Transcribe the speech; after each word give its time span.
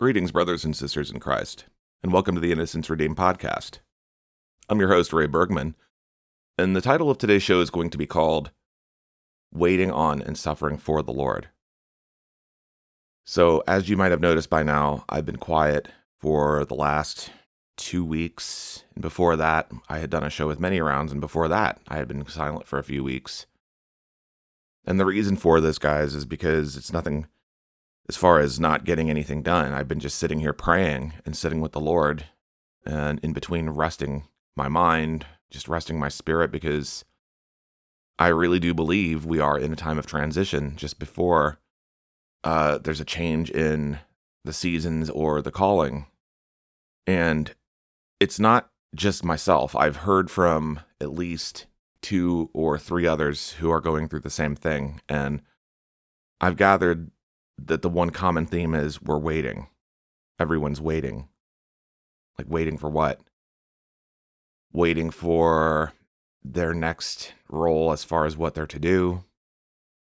Greetings, 0.00 0.32
brothers 0.32 0.64
and 0.64 0.74
sisters 0.74 1.10
in 1.10 1.20
Christ, 1.20 1.66
and 2.02 2.10
welcome 2.10 2.34
to 2.34 2.40
the 2.40 2.52
Innocence 2.52 2.88
Redeemed 2.88 3.18
podcast. 3.18 3.80
I'm 4.70 4.80
your 4.80 4.88
host, 4.88 5.12
Ray 5.12 5.26
Bergman, 5.26 5.74
and 6.56 6.74
the 6.74 6.80
title 6.80 7.10
of 7.10 7.18
today's 7.18 7.42
show 7.42 7.60
is 7.60 7.68
going 7.68 7.90
to 7.90 7.98
be 7.98 8.06
called 8.06 8.50
Waiting 9.52 9.90
on 9.90 10.22
and 10.22 10.38
Suffering 10.38 10.78
for 10.78 11.02
the 11.02 11.12
Lord. 11.12 11.50
So, 13.26 13.62
as 13.66 13.90
you 13.90 13.98
might 13.98 14.10
have 14.10 14.22
noticed 14.22 14.48
by 14.48 14.62
now, 14.62 15.04
I've 15.10 15.26
been 15.26 15.36
quiet 15.36 15.88
for 16.18 16.64
the 16.64 16.74
last 16.74 17.28
two 17.76 18.02
weeks. 18.02 18.84
And 18.94 19.02
before 19.02 19.36
that, 19.36 19.70
I 19.90 19.98
had 19.98 20.08
done 20.08 20.24
a 20.24 20.30
show 20.30 20.48
with 20.48 20.58
many 20.58 20.80
rounds, 20.80 21.12
and 21.12 21.20
before 21.20 21.48
that, 21.48 21.78
I 21.88 21.96
had 21.96 22.08
been 22.08 22.26
silent 22.26 22.66
for 22.66 22.78
a 22.78 22.84
few 22.84 23.04
weeks. 23.04 23.44
And 24.86 24.98
the 24.98 25.04
reason 25.04 25.36
for 25.36 25.60
this, 25.60 25.76
guys, 25.78 26.14
is 26.14 26.24
because 26.24 26.78
it's 26.78 26.90
nothing 26.90 27.26
as 28.10 28.16
far 28.16 28.40
as 28.40 28.58
not 28.58 28.84
getting 28.84 29.08
anything 29.08 29.40
done, 29.40 29.72
I've 29.72 29.86
been 29.86 30.00
just 30.00 30.18
sitting 30.18 30.40
here 30.40 30.52
praying 30.52 31.12
and 31.24 31.36
sitting 31.36 31.60
with 31.60 31.70
the 31.70 31.80
Lord 31.80 32.24
and 32.84 33.20
in 33.22 33.32
between 33.32 33.70
resting 33.70 34.26
my 34.56 34.66
mind, 34.66 35.26
just 35.48 35.68
resting 35.68 35.96
my 35.96 36.08
spirit 36.08 36.50
because 36.50 37.04
I 38.18 38.26
really 38.26 38.58
do 38.58 38.74
believe 38.74 39.24
we 39.24 39.38
are 39.38 39.56
in 39.56 39.72
a 39.72 39.76
time 39.76 39.96
of 39.96 40.06
transition 40.06 40.74
just 40.74 40.98
before 40.98 41.60
uh, 42.42 42.78
there's 42.78 43.00
a 43.00 43.04
change 43.04 43.48
in 43.48 44.00
the 44.44 44.52
seasons 44.52 45.08
or 45.08 45.40
the 45.40 45.52
calling. 45.52 46.06
And 47.06 47.54
it's 48.18 48.40
not 48.40 48.70
just 48.92 49.24
myself. 49.24 49.76
I've 49.76 49.98
heard 49.98 50.32
from 50.32 50.80
at 51.00 51.12
least 51.12 51.66
two 52.02 52.50
or 52.52 52.76
three 52.76 53.06
others 53.06 53.52
who 53.52 53.70
are 53.70 53.80
going 53.80 54.08
through 54.08 54.22
the 54.22 54.30
same 54.30 54.56
thing. 54.56 55.00
And 55.08 55.42
I've 56.40 56.56
gathered 56.56 57.12
that 57.66 57.82
the 57.82 57.88
one 57.88 58.10
common 58.10 58.46
theme 58.46 58.74
is 58.74 59.02
we're 59.02 59.18
waiting. 59.18 59.68
Everyone's 60.38 60.80
waiting. 60.80 61.28
Like 62.38 62.48
waiting 62.48 62.78
for 62.78 62.88
what? 62.88 63.20
Waiting 64.72 65.10
for 65.10 65.92
their 66.42 66.72
next 66.72 67.34
role 67.48 67.92
as 67.92 68.04
far 68.04 68.24
as 68.24 68.36
what 68.36 68.54
they're 68.54 68.66
to 68.66 68.78
do, 68.78 69.24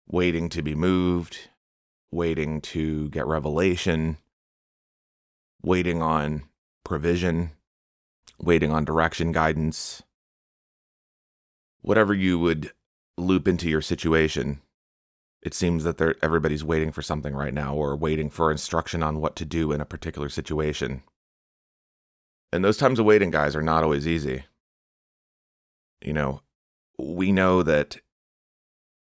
waiting 0.06 0.48
to 0.48 0.62
be 0.62 0.74
moved, 0.74 1.50
waiting 2.10 2.60
to 2.60 3.08
get 3.10 3.26
revelation, 3.26 4.16
waiting 5.62 6.00
on 6.00 6.44
provision, 6.84 7.52
waiting 8.38 8.70
on 8.70 8.84
direction 8.84 9.32
guidance. 9.32 10.02
Whatever 11.82 12.14
you 12.14 12.38
would 12.38 12.72
loop 13.18 13.46
into 13.46 13.68
your 13.68 13.82
situation, 13.82 14.60
it 15.42 15.54
seems 15.54 15.82
that 15.82 15.98
they're, 15.98 16.14
everybody's 16.22 16.62
waiting 16.62 16.92
for 16.92 17.02
something 17.02 17.34
right 17.34 17.52
now 17.52 17.74
or 17.74 17.96
waiting 17.96 18.30
for 18.30 18.50
instruction 18.50 19.02
on 19.02 19.20
what 19.20 19.34
to 19.36 19.44
do 19.44 19.72
in 19.72 19.80
a 19.80 19.84
particular 19.84 20.28
situation. 20.28 21.02
And 22.52 22.64
those 22.64 22.76
times 22.76 23.00
of 23.00 23.06
waiting, 23.06 23.30
guys, 23.30 23.56
are 23.56 23.62
not 23.62 23.82
always 23.82 24.06
easy. 24.06 24.44
You 26.00 26.12
know, 26.12 26.42
we 26.98 27.32
know 27.32 27.62
that 27.64 27.98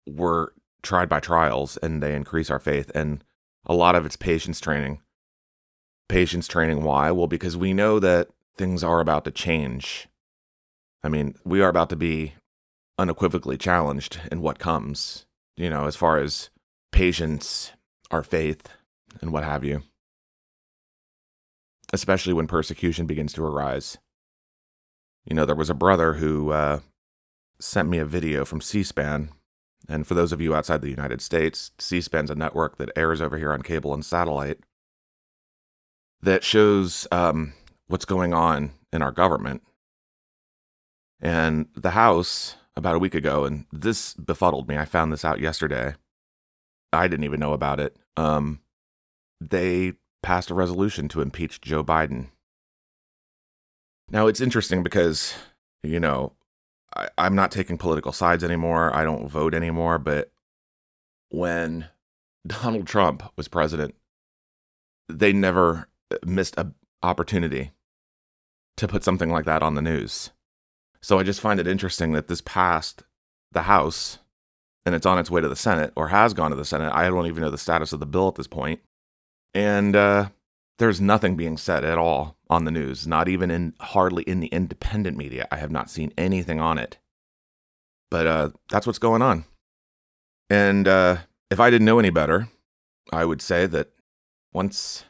we're 0.06 0.48
tried 0.82 1.08
by 1.08 1.20
trials 1.20 1.76
and 1.76 2.02
they 2.02 2.16
increase 2.16 2.50
our 2.50 2.58
faith. 2.58 2.90
And 2.92 3.22
a 3.64 3.74
lot 3.74 3.94
of 3.94 4.04
it's 4.04 4.16
patience 4.16 4.58
training. 4.60 5.00
Patience 6.08 6.48
training, 6.48 6.82
why? 6.82 7.12
Well, 7.12 7.28
because 7.28 7.56
we 7.56 7.72
know 7.72 8.00
that 8.00 8.28
things 8.56 8.82
are 8.82 9.00
about 9.00 9.24
to 9.26 9.30
change. 9.30 10.08
I 11.04 11.08
mean, 11.08 11.36
we 11.44 11.62
are 11.62 11.68
about 11.68 11.90
to 11.90 11.96
be 11.96 12.34
unequivocally 12.98 13.56
challenged 13.56 14.20
in 14.30 14.42
what 14.42 14.58
comes 14.58 15.26
you 15.56 15.70
know, 15.70 15.86
as 15.86 15.96
far 15.96 16.18
as 16.18 16.50
patience, 16.90 17.72
our 18.10 18.22
faith, 18.22 18.68
and 19.20 19.32
what 19.32 19.44
have 19.44 19.64
you. 19.64 19.82
Especially 21.92 22.32
when 22.32 22.46
persecution 22.46 23.06
begins 23.06 23.32
to 23.34 23.44
arise. 23.44 23.98
You 25.24 25.36
know, 25.36 25.44
there 25.44 25.54
was 25.54 25.70
a 25.70 25.74
brother 25.74 26.14
who 26.14 26.50
uh, 26.50 26.80
sent 27.60 27.88
me 27.88 27.98
a 27.98 28.04
video 28.04 28.44
from 28.44 28.60
C 28.60 28.82
SPAN. 28.82 29.30
And 29.88 30.06
for 30.06 30.14
those 30.14 30.32
of 30.32 30.40
you 30.40 30.54
outside 30.54 30.80
the 30.80 30.90
United 30.90 31.20
States, 31.20 31.72
C 31.78 32.00
SPAN's 32.00 32.30
a 32.30 32.34
network 32.34 32.76
that 32.78 32.90
airs 32.96 33.20
over 33.20 33.36
here 33.36 33.52
on 33.52 33.62
cable 33.62 33.92
and 33.92 34.04
satellite 34.04 34.60
that 36.22 36.44
shows 36.44 37.06
um, 37.10 37.52
what's 37.88 38.04
going 38.04 38.32
on 38.32 38.72
in 38.92 39.02
our 39.02 39.10
government. 39.10 39.62
And 41.20 41.66
the 41.74 41.90
House 41.90 42.56
about 42.76 42.96
a 42.96 42.98
week 42.98 43.14
ago, 43.14 43.44
and 43.44 43.66
this 43.72 44.14
befuddled 44.14 44.68
me. 44.68 44.76
I 44.76 44.84
found 44.84 45.12
this 45.12 45.24
out 45.24 45.40
yesterday. 45.40 45.94
I 46.92 47.08
didn't 47.08 47.24
even 47.24 47.40
know 47.40 47.52
about 47.52 47.80
it. 47.80 47.96
Um, 48.16 48.60
they 49.40 49.94
passed 50.22 50.50
a 50.50 50.54
resolution 50.54 51.08
to 51.08 51.20
impeach 51.20 51.60
Joe 51.60 51.82
Biden. 51.82 52.28
Now, 54.10 54.26
it's 54.26 54.40
interesting 54.40 54.82
because, 54.82 55.34
you 55.82 55.98
know, 55.98 56.32
I, 56.94 57.08
I'm 57.18 57.34
not 57.34 57.50
taking 57.50 57.78
political 57.78 58.12
sides 58.12 58.44
anymore. 58.44 58.94
I 58.94 59.04
don't 59.04 59.28
vote 59.28 59.54
anymore. 59.54 59.98
But 59.98 60.30
when 61.30 61.88
Donald 62.46 62.86
Trump 62.86 63.22
was 63.36 63.48
president, 63.48 63.94
they 65.08 65.32
never 65.32 65.88
missed 66.24 66.56
an 66.58 66.74
opportunity 67.02 67.72
to 68.76 68.88
put 68.88 69.04
something 69.04 69.30
like 69.30 69.44
that 69.44 69.62
on 69.62 69.74
the 69.74 69.82
news. 69.82 70.30
So 71.02 71.18
I 71.18 71.22
just 71.22 71.40
find 71.40 71.58
it 71.58 71.66
interesting 71.66 72.12
that 72.12 72.28
this 72.28 72.40
passed 72.40 73.02
the 73.50 73.62
House 73.62 74.18
and 74.86 74.94
it's 74.94 75.06
on 75.06 75.18
its 75.18 75.30
way 75.30 75.40
to 75.40 75.48
the 75.48 75.56
Senate 75.56 75.92
or 75.96 76.08
has 76.08 76.34
gone 76.34 76.50
to 76.50 76.56
the 76.56 76.64
Senate. 76.64 76.92
I 76.92 77.08
don't 77.08 77.26
even 77.26 77.42
know 77.42 77.50
the 77.50 77.58
status 77.58 77.92
of 77.92 78.00
the 78.00 78.06
bill 78.06 78.28
at 78.28 78.36
this 78.36 78.46
point. 78.46 78.80
And 79.54 79.94
uh, 79.94 80.28
there's 80.78 81.00
nothing 81.00 81.36
being 81.36 81.56
said 81.56 81.84
at 81.84 81.98
all 81.98 82.36
on 82.48 82.64
the 82.64 82.70
news, 82.70 83.06
not 83.06 83.28
even 83.28 83.50
in 83.50 83.74
hardly 83.80 84.22
in 84.24 84.40
the 84.40 84.48
independent 84.48 85.16
media. 85.16 85.46
I 85.50 85.56
have 85.56 85.70
not 85.70 85.90
seen 85.90 86.12
anything 86.16 86.60
on 86.60 86.78
it. 86.78 86.98
But 88.10 88.26
uh, 88.26 88.50
that's 88.70 88.86
what's 88.86 88.98
going 88.98 89.22
on. 89.22 89.44
And 90.50 90.86
uh, 90.86 91.18
if 91.50 91.60
I 91.60 91.70
didn't 91.70 91.86
know 91.86 91.98
any 91.98 92.10
better, 92.10 92.48
I 93.12 93.24
would 93.24 93.40
say 93.40 93.66
that 93.66 93.90
once 94.52 95.04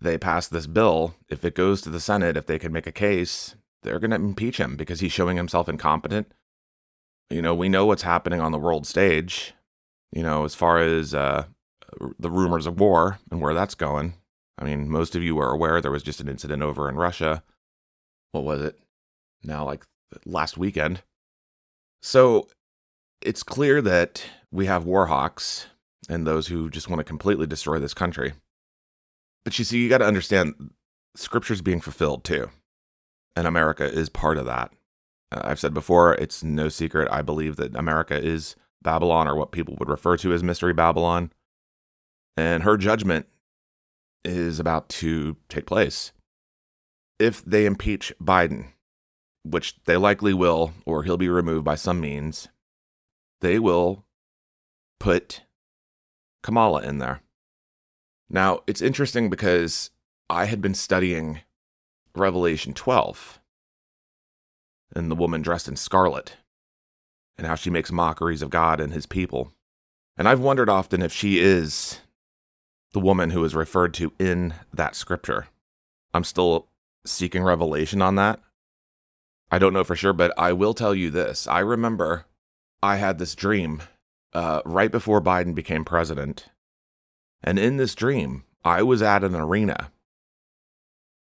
they 0.00 0.18
pass 0.18 0.46
this 0.46 0.66
bill, 0.66 1.14
if 1.28 1.44
it 1.44 1.54
goes 1.54 1.80
to 1.82 1.90
the 1.90 2.00
Senate, 2.00 2.36
if 2.36 2.46
they 2.46 2.58
can 2.58 2.72
make 2.72 2.86
a 2.86 2.92
case, 2.92 3.54
they're 3.82 3.98
going 3.98 4.10
to 4.10 4.16
impeach 4.16 4.58
him 4.58 4.76
because 4.76 5.00
he's 5.00 5.12
showing 5.12 5.36
himself 5.36 5.68
incompetent. 5.68 6.32
You 7.30 7.42
know, 7.42 7.54
we 7.54 7.68
know 7.68 7.86
what's 7.86 8.02
happening 8.02 8.40
on 8.40 8.52
the 8.52 8.58
world 8.58 8.86
stage, 8.86 9.54
you 10.12 10.22
know, 10.22 10.44
as 10.44 10.54
far 10.54 10.78
as 10.78 11.14
uh, 11.14 11.44
the 12.18 12.30
rumors 12.30 12.66
of 12.66 12.80
war 12.80 13.18
and 13.30 13.40
where 13.40 13.54
that's 13.54 13.74
going. 13.74 14.14
I 14.58 14.64
mean, 14.64 14.88
most 14.88 15.14
of 15.14 15.22
you 15.22 15.38
are 15.38 15.52
aware 15.52 15.80
there 15.80 15.90
was 15.90 16.02
just 16.02 16.20
an 16.20 16.28
incident 16.28 16.62
over 16.62 16.88
in 16.88 16.96
Russia. 16.96 17.42
What 18.32 18.44
was 18.44 18.62
it? 18.62 18.78
Now, 19.44 19.64
like 19.64 19.84
last 20.24 20.58
weekend. 20.58 21.02
So 22.02 22.48
it's 23.20 23.42
clear 23.42 23.82
that 23.82 24.24
we 24.50 24.66
have 24.66 24.84
war 24.84 25.06
hawks 25.06 25.66
and 26.08 26.26
those 26.26 26.48
who 26.48 26.70
just 26.70 26.88
want 26.88 27.00
to 27.00 27.04
completely 27.04 27.46
destroy 27.46 27.78
this 27.78 27.94
country. 27.94 28.32
But 29.44 29.58
you 29.58 29.64
see, 29.64 29.78
you 29.78 29.88
got 29.88 29.98
to 29.98 30.06
understand 30.06 30.70
scripture's 31.14 31.62
being 31.62 31.80
fulfilled 31.80 32.24
too 32.24 32.50
and 33.38 33.46
America 33.46 33.84
is 33.84 34.08
part 34.08 34.36
of 34.36 34.46
that. 34.46 34.72
Uh, 35.30 35.42
I've 35.44 35.60
said 35.60 35.72
before, 35.72 36.14
it's 36.14 36.42
no 36.42 36.68
secret. 36.68 37.08
I 37.08 37.22
believe 37.22 37.54
that 37.56 37.76
America 37.76 38.20
is 38.20 38.56
Babylon, 38.82 39.28
or 39.28 39.36
what 39.36 39.52
people 39.52 39.76
would 39.78 39.88
refer 39.88 40.16
to 40.16 40.32
as 40.32 40.42
Mystery 40.42 40.72
Babylon. 40.72 41.30
And 42.36 42.64
her 42.64 42.76
judgment 42.76 43.26
is 44.24 44.58
about 44.58 44.88
to 44.88 45.36
take 45.48 45.66
place. 45.66 46.12
If 47.20 47.44
they 47.44 47.64
impeach 47.64 48.12
Biden, 48.20 48.72
which 49.44 49.76
they 49.84 49.96
likely 49.96 50.34
will, 50.34 50.72
or 50.84 51.04
he'll 51.04 51.16
be 51.16 51.28
removed 51.28 51.64
by 51.64 51.76
some 51.76 52.00
means, 52.00 52.48
they 53.40 53.60
will 53.60 54.04
put 54.98 55.42
Kamala 56.42 56.82
in 56.82 56.98
there. 56.98 57.20
Now, 58.28 58.62
it's 58.66 58.82
interesting 58.82 59.30
because 59.30 59.90
I 60.28 60.46
had 60.46 60.60
been 60.60 60.74
studying 60.74 61.42
Revelation 62.18 62.74
12 62.74 63.37
and 64.94 65.10
the 65.10 65.16
woman 65.16 65.42
dressed 65.42 65.68
in 65.68 65.76
scarlet 65.76 66.36
and 67.36 67.46
how 67.46 67.54
she 67.54 67.70
makes 67.70 67.92
mockeries 67.92 68.42
of 68.42 68.50
God 68.50 68.80
and 68.80 68.92
his 68.92 69.06
people. 69.06 69.52
And 70.16 70.28
I've 70.28 70.40
wondered 70.40 70.68
often 70.68 71.02
if 71.02 71.12
she 71.12 71.38
is 71.38 72.00
the 72.92 73.00
woman 73.00 73.30
who 73.30 73.44
is 73.44 73.54
referred 73.54 73.94
to 73.94 74.12
in 74.18 74.54
that 74.72 74.96
scripture. 74.96 75.48
I'm 76.12 76.24
still 76.24 76.68
seeking 77.06 77.44
revelation 77.44 78.02
on 78.02 78.16
that. 78.16 78.40
I 79.50 79.58
don't 79.58 79.72
know 79.72 79.84
for 79.84 79.96
sure, 79.96 80.12
but 80.12 80.32
I 80.36 80.52
will 80.52 80.74
tell 80.74 80.94
you 80.94 81.10
this. 81.10 81.46
I 81.46 81.60
remember 81.60 82.26
I 82.82 82.96
had 82.96 83.18
this 83.18 83.34
dream 83.34 83.82
uh, 84.32 84.62
right 84.64 84.90
before 84.90 85.20
Biden 85.20 85.54
became 85.54 85.84
president. 85.84 86.48
And 87.42 87.58
in 87.58 87.76
this 87.76 87.94
dream, 87.94 88.44
I 88.64 88.82
was 88.82 89.00
at 89.00 89.24
an 89.24 89.34
arena 89.34 89.92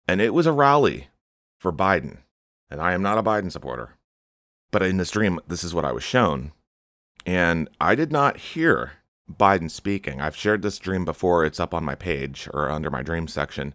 and 0.08 0.20
it 0.20 0.34
was 0.34 0.46
a 0.46 0.52
rally 0.52 1.08
for 1.58 1.72
Biden. 1.72 2.18
And 2.70 2.80
I 2.80 2.92
am 2.92 3.02
not 3.02 3.18
a 3.18 3.22
Biden 3.22 3.50
supporter. 3.50 3.96
But 4.70 4.82
in 4.82 4.96
this 4.96 5.10
dream, 5.10 5.40
this 5.46 5.64
is 5.64 5.74
what 5.74 5.84
I 5.84 5.92
was 5.92 6.04
shown. 6.04 6.52
And 7.24 7.68
I 7.80 7.94
did 7.94 8.12
not 8.12 8.36
hear 8.36 8.92
Biden 9.30 9.70
speaking. 9.70 10.20
I've 10.20 10.36
shared 10.36 10.62
this 10.62 10.78
dream 10.78 11.04
before. 11.04 11.44
It's 11.44 11.60
up 11.60 11.74
on 11.74 11.84
my 11.84 11.94
page 11.94 12.48
or 12.52 12.70
under 12.70 12.90
my 12.90 13.02
dream 13.02 13.28
section. 13.28 13.74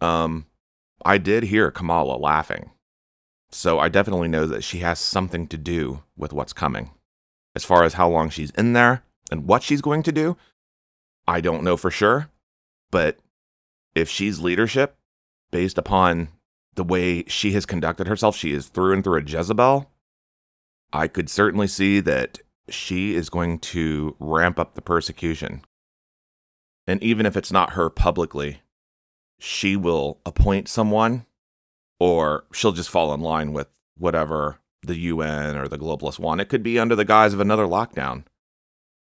Um, 0.00 0.46
I 1.04 1.18
did 1.18 1.44
hear 1.44 1.70
Kamala 1.70 2.16
laughing. 2.16 2.70
So 3.50 3.78
I 3.78 3.88
definitely 3.88 4.28
know 4.28 4.46
that 4.46 4.64
she 4.64 4.78
has 4.78 4.98
something 4.98 5.46
to 5.48 5.58
do 5.58 6.02
with 6.16 6.32
what's 6.32 6.52
coming. 6.52 6.90
As 7.54 7.64
far 7.64 7.84
as 7.84 7.94
how 7.94 8.08
long 8.08 8.30
she's 8.30 8.50
in 8.52 8.72
there 8.72 9.04
and 9.30 9.46
what 9.46 9.62
she's 9.62 9.82
going 9.82 10.02
to 10.04 10.12
do, 10.12 10.36
I 11.26 11.40
don't 11.40 11.62
know 11.62 11.76
for 11.76 11.90
sure. 11.90 12.30
But 12.90 13.18
if 13.94 14.08
she's 14.08 14.40
leadership 14.40 14.96
based 15.50 15.76
upon 15.76 16.28
the 16.74 16.84
way 16.84 17.24
she 17.24 17.52
has 17.52 17.66
conducted 17.66 18.06
herself, 18.06 18.36
she 18.36 18.52
is 18.52 18.68
through 18.68 18.94
and 18.94 19.04
through 19.04 19.18
a 19.18 19.22
Jezebel. 19.22 19.90
I 20.92 21.08
could 21.08 21.28
certainly 21.28 21.66
see 21.66 22.00
that 22.00 22.38
she 22.68 23.14
is 23.14 23.30
going 23.30 23.58
to 23.58 24.16
ramp 24.18 24.58
up 24.58 24.74
the 24.74 24.82
persecution. 24.82 25.62
And 26.86 27.02
even 27.02 27.26
if 27.26 27.36
it's 27.36 27.52
not 27.52 27.72
her 27.72 27.90
publicly, 27.90 28.62
she 29.38 29.76
will 29.76 30.20
appoint 30.24 30.68
someone 30.68 31.26
or 32.00 32.44
she'll 32.52 32.72
just 32.72 32.90
fall 32.90 33.12
in 33.14 33.20
line 33.20 33.52
with 33.52 33.68
whatever 33.96 34.58
the 34.82 34.96
UN 34.96 35.56
or 35.56 35.68
the 35.68 35.78
globalists 35.78 36.18
want. 36.18 36.40
It 36.40 36.48
could 36.48 36.62
be 36.62 36.78
under 36.78 36.96
the 36.96 37.04
guise 37.04 37.34
of 37.34 37.40
another 37.40 37.66
lockdown. 37.66 38.24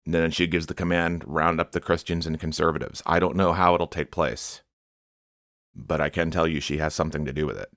And 0.04 0.14
then 0.14 0.30
she 0.30 0.46
gives 0.46 0.66
the 0.66 0.74
command 0.74 1.22
round 1.26 1.60
up 1.60 1.72
the 1.72 1.80
Christians 1.80 2.26
and 2.26 2.38
conservatives. 2.38 3.02
I 3.06 3.20
don't 3.20 3.36
know 3.36 3.52
how 3.52 3.74
it'll 3.74 3.86
take 3.86 4.10
place, 4.10 4.61
but 5.74 6.00
I 6.00 6.08
can 6.08 6.30
tell 6.30 6.46
you 6.46 6.60
she 6.60 6.78
has 6.78 6.94
something 6.94 7.24
to 7.24 7.32
do 7.32 7.46
with 7.46 7.56
it. 7.58 7.70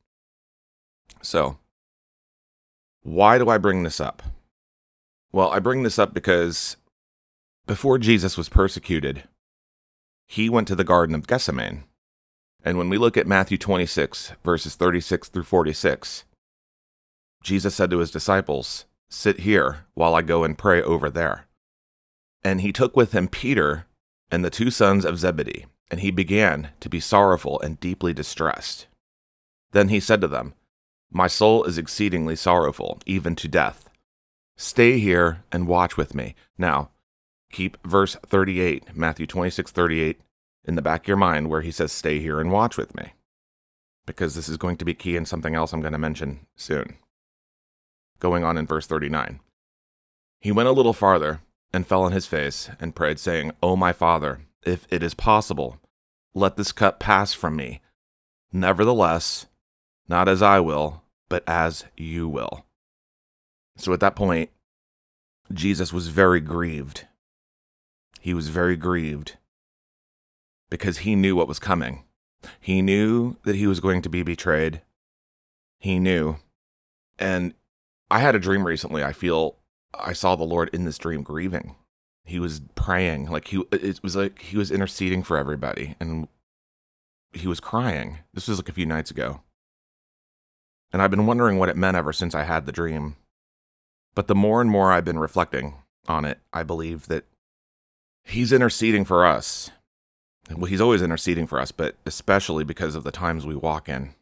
So, 1.21 1.57
why 3.01 3.37
do 3.37 3.49
I 3.49 3.57
bring 3.57 3.83
this 3.83 3.99
up? 3.99 4.23
Well, 5.31 5.49
I 5.49 5.59
bring 5.59 5.83
this 5.83 5.99
up 5.99 6.13
because 6.13 6.77
before 7.65 7.97
Jesus 7.97 8.37
was 8.37 8.49
persecuted, 8.49 9.23
he 10.27 10.49
went 10.49 10.67
to 10.67 10.75
the 10.75 10.83
Garden 10.83 11.15
of 11.15 11.27
Gethsemane. 11.27 11.83
And 12.63 12.77
when 12.77 12.89
we 12.89 12.97
look 12.97 13.15
at 13.15 13.27
Matthew 13.27 13.57
26, 13.57 14.33
verses 14.43 14.75
36 14.75 15.29
through 15.29 15.43
46, 15.43 16.23
Jesus 17.43 17.75
said 17.75 17.91
to 17.91 17.99
his 17.99 18.09
disciples, 18.09 18.85
Sit 19.09 19.41
here 19.41 19.85
while 19.93 20.15
I 20.15 20.23
go 20.23 20.43
and 20.43 20.57
pray 20.57 20.81
over 20.81 21.09
there. 21.09 21.45
And 22.43 22.61
he 22.61 22.71
took 22.71 22.95
with 22.95 23.11
him 23.11 23.27
Peter 23.27 23.85
and 24.31 24.43
the 24.43 24.49
two 24.49 24.71
sons 24.71 25.05
of 25.05 25.19
Zebedee, 25.19 25.65
and 25.89 25.99
he 25.99 26.11
began 26.11 26.69
to 26.79 26.89
be 26.89 26.99
sorrowful 26.99 27.59
and 27.61 27.79
deeply 27.79 28.13
distressed. 28.13 28.87
Then 29.71 29.89
he 29.89 29.99
said 29.99 30.21
to 30.21 30.27
them, 30.27 30.53
My 31.11 31.27
soul 31.27 31.63
is 31.63 31.77
exceedingly 31.77 32.35
sorrowful, 32.35 32.99
even 33.05 33.35
to 33.35 33.47
death. 33.47 33.89
Stay 34.57 34.99
here 34.99 35.43
and 35.51 35.67
watch 35.67 35.97
with 35.97 36.15
me. 36.15 36.35
Now, 36.57 36.91
keep 37.51 37.77
verse 37.85 38.15
38, 38.25 38.95
Matthew 38.95 39.27
26, 39.27 39.71
38, 39.71 40.21
in 40.63 40.75
the 40.75 40.81
back 40.81 41.01
of 41.01 41.07
your 41.07 41.17
mind 41.17 41.49
where 41.49 41.61
he 41.61 41.71
says, 41.71 41.91
Stay 41.91 42.19
here 42.19 42.39
and 42.39 42.51
watch 42.51 42.77
with 42.77 42.95
me. 42.95 43.13
Because 44.05 44.35
this 44.35 44.47
is 44.47 44.57
going 44.57 44.77
to 44.77 44.85
be 44.85 44.93
key 44.93 45.15
in 45.15 45.25
something 45.25 45.55
else 45.55 45.73
I'm 45.73 45.81
going 45.81 45.93
to 45.93 45.99
mention 45.99 46.45
soon. 46.55 46.97
Going 48.19 48.43
on 48.43 48.57
in 48.57 48.65
verse 48.65 48.87
39. 48.87 49.39
He 50.39 50.51
went 50.51 50.69
a 50.69 50.73
little 50.73 50.93
farther 50.93 51.41
and 51.73 51.85
fell 51.85 52.03
on 52.03 52.11
his 52.11 52.27
face 52.27 52.69
and 52.79 52.95
prayed, 52.95 53.19
saying, 53.19 53.51
O 53.61 53.75
my 53.75 53.91
Father, 53.91 54.41
if 54.65 54.85
it 54.89 55.03
is 55.03 55.13
possible, 55.13 55.79
let 56.33 56.57
this 56.57 56.71
cup 56.71 56.99
pass 56.99 57.33
from 57.33 57.55
me. 57.55 57.81
Nevertheless, 58.51 59.45
not 60.07 60.27
as 60.27 60.41
I 60.41 60.59
will, 60.59 61.03
but 61.29 61.43
as 61.47 61.85
you 61.95 62.27
will. 62.27 62.65
So 63.77 63.93
at 63.93 63.99
that 63.99 64.15
point, 64.15 64.49
Jesus 65.53 65.91
was 65.93 66.07
very 66.07 66.39
grieved. 66.39 67.07
He 68.19 68.33
was 68.33 68.49
very 68.49 68.75
grieved 68.75 69.37
because 70.69 70.99
he 70.99 71.15
knew 71.15 71.35
what 71.35 71.47
was 71.47 71.59
coming. 71.59 72.03
He 72.59 72.81
knew 72.81 73.37
that 73.43 73.55
he 73.55 73.67
was 73.67 73.79
going 73.79 74.01
to 74.01 74.09
be 74.09 74.23
betrayed. 74.23 74.81
He 75.79 75.99
knew. 75.99 76.37
And 77.19 77.53
I 78.09 78.19
had 78.19 78.35
a 78.35 78.39
dream 78.39 78.65
recently. 78.65 79.03
I 79.03 79.13
feel 79.13 79.57
I 79.93 80.13
saw 80.13 80.35
the 80.35 80.43
Lord 80.43 80.69
in 80.73 80.85
this 80.85 80.97
dream 80.97 81.23
grieving. 81.23 81.75
He 82.25 82.39
was 82.39 82.61
praying, 82.73 83.29
like 83.29 83.47
he 83.49 83.63
it 83.71 84.01
was 84.01 84.15
like 84.15 84.41
he 84.41 84.57
was 84.57 84.71
interceding 84.71 85.21
for 85.23 85.37
everybody 85.37 85.95
and 85.99 86.27
he 87.33 87.47
was 87.47 87.59
crying. 87.59 88.19
This 88.33 88.47
was 88.47 88.57
like 88.57 88.69
a 88.69 88.73
few 88.73 88.85
nights 88.85 89.11
ago. 89.11 89.41
And 90.91 91.01
I've 91.01 91.11
been 91.11 91.27
wondering 91.27 91.59
what 91.59 91.69
it 91.69 91.77
meant 91.77 91.97
ever 91.97 92.13
since 92.13 92.33
I 92.33 92.43
had 92.43 92.65
the 92.65 92.71
dream. 92.71 93.15
But 94.15 94.27
the 94.27 94.35
more 94.35 94.61
and 94.61 94.71
more 94.71 94.91
I've 94.91 95.05
been 95.05 95.19
reflecting 95.19 95.75
on 96.07 96.25
it, 96.25 96.39
I 96.53 96.63
believe 96.63 97.07
that 97.07 97.25
he's 98.23 98.53
interceding 98.53 99.05
for 99.05 99.25
us. 99.25 99.71
Well, 100.49 100.65
he's 100.65 100.81
always 100.81 101.01
interceding 101.01 101.47
for 101.47 101.59
us, 101.59 101.71
but 101.71 101.95
especially 102.05 102.63
because 102.63 102.95
of 102.95 103.03
the 103.03 103.11
times 103.11 103.45
we 103.45 103.55
walk 103.55 103.89
in. 103.89 104.15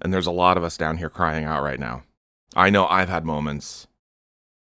And 0.00 0.12
there's 0.12 0.26
a 0.26 0.32
lot 0.32 0.56
of 0.56 0.64
us 0.64 0.76
down 0.76 0.98
here 0.98 1.10
crying 1.10 1.44
out 1.44 1.62
right 1.62 1.80
now. 1.80 2.04
I 2.54 2.70
know 2.70 2.86
I've 2.86 3.08
had 3.08 3.24
moments 3.24 3.86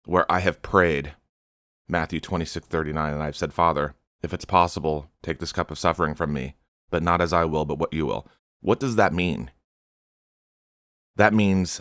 where 0.04 0.30
I 0.30 0.40
have 0.40 0.62
prayed 0.62 1.14
Matthew 1.88 2.20
26:39 2.20 3.14
and 3.14 3.22
I've 3.22 3.36
said, 3.36 3.52
"Father, 3.52 3.94
if 4.22 4.32
it's 4.32 4.44
possible, 4.44 5.10
take 5.22 5.38
this 5.38 5.52
cup 5.52 5.70
of 5.70 5.78
suffering 5.78 6.14
from 6.14 6.32
me, 6.32 6.54
but 6.90 7.02
not 7.02 7.20
as 7.20 7.32
I 7.32 7.44
will, 7.44 7.64
but 7.64 7.78
what 7.78 7.92
you 7.92 8.06
will." 8.06 8.28
What 8.60 8.80
does 8.80 8.96
that 8.96 9.14
mean? 9.14 9.50
That 11.16 11.32
means 11.32 11.80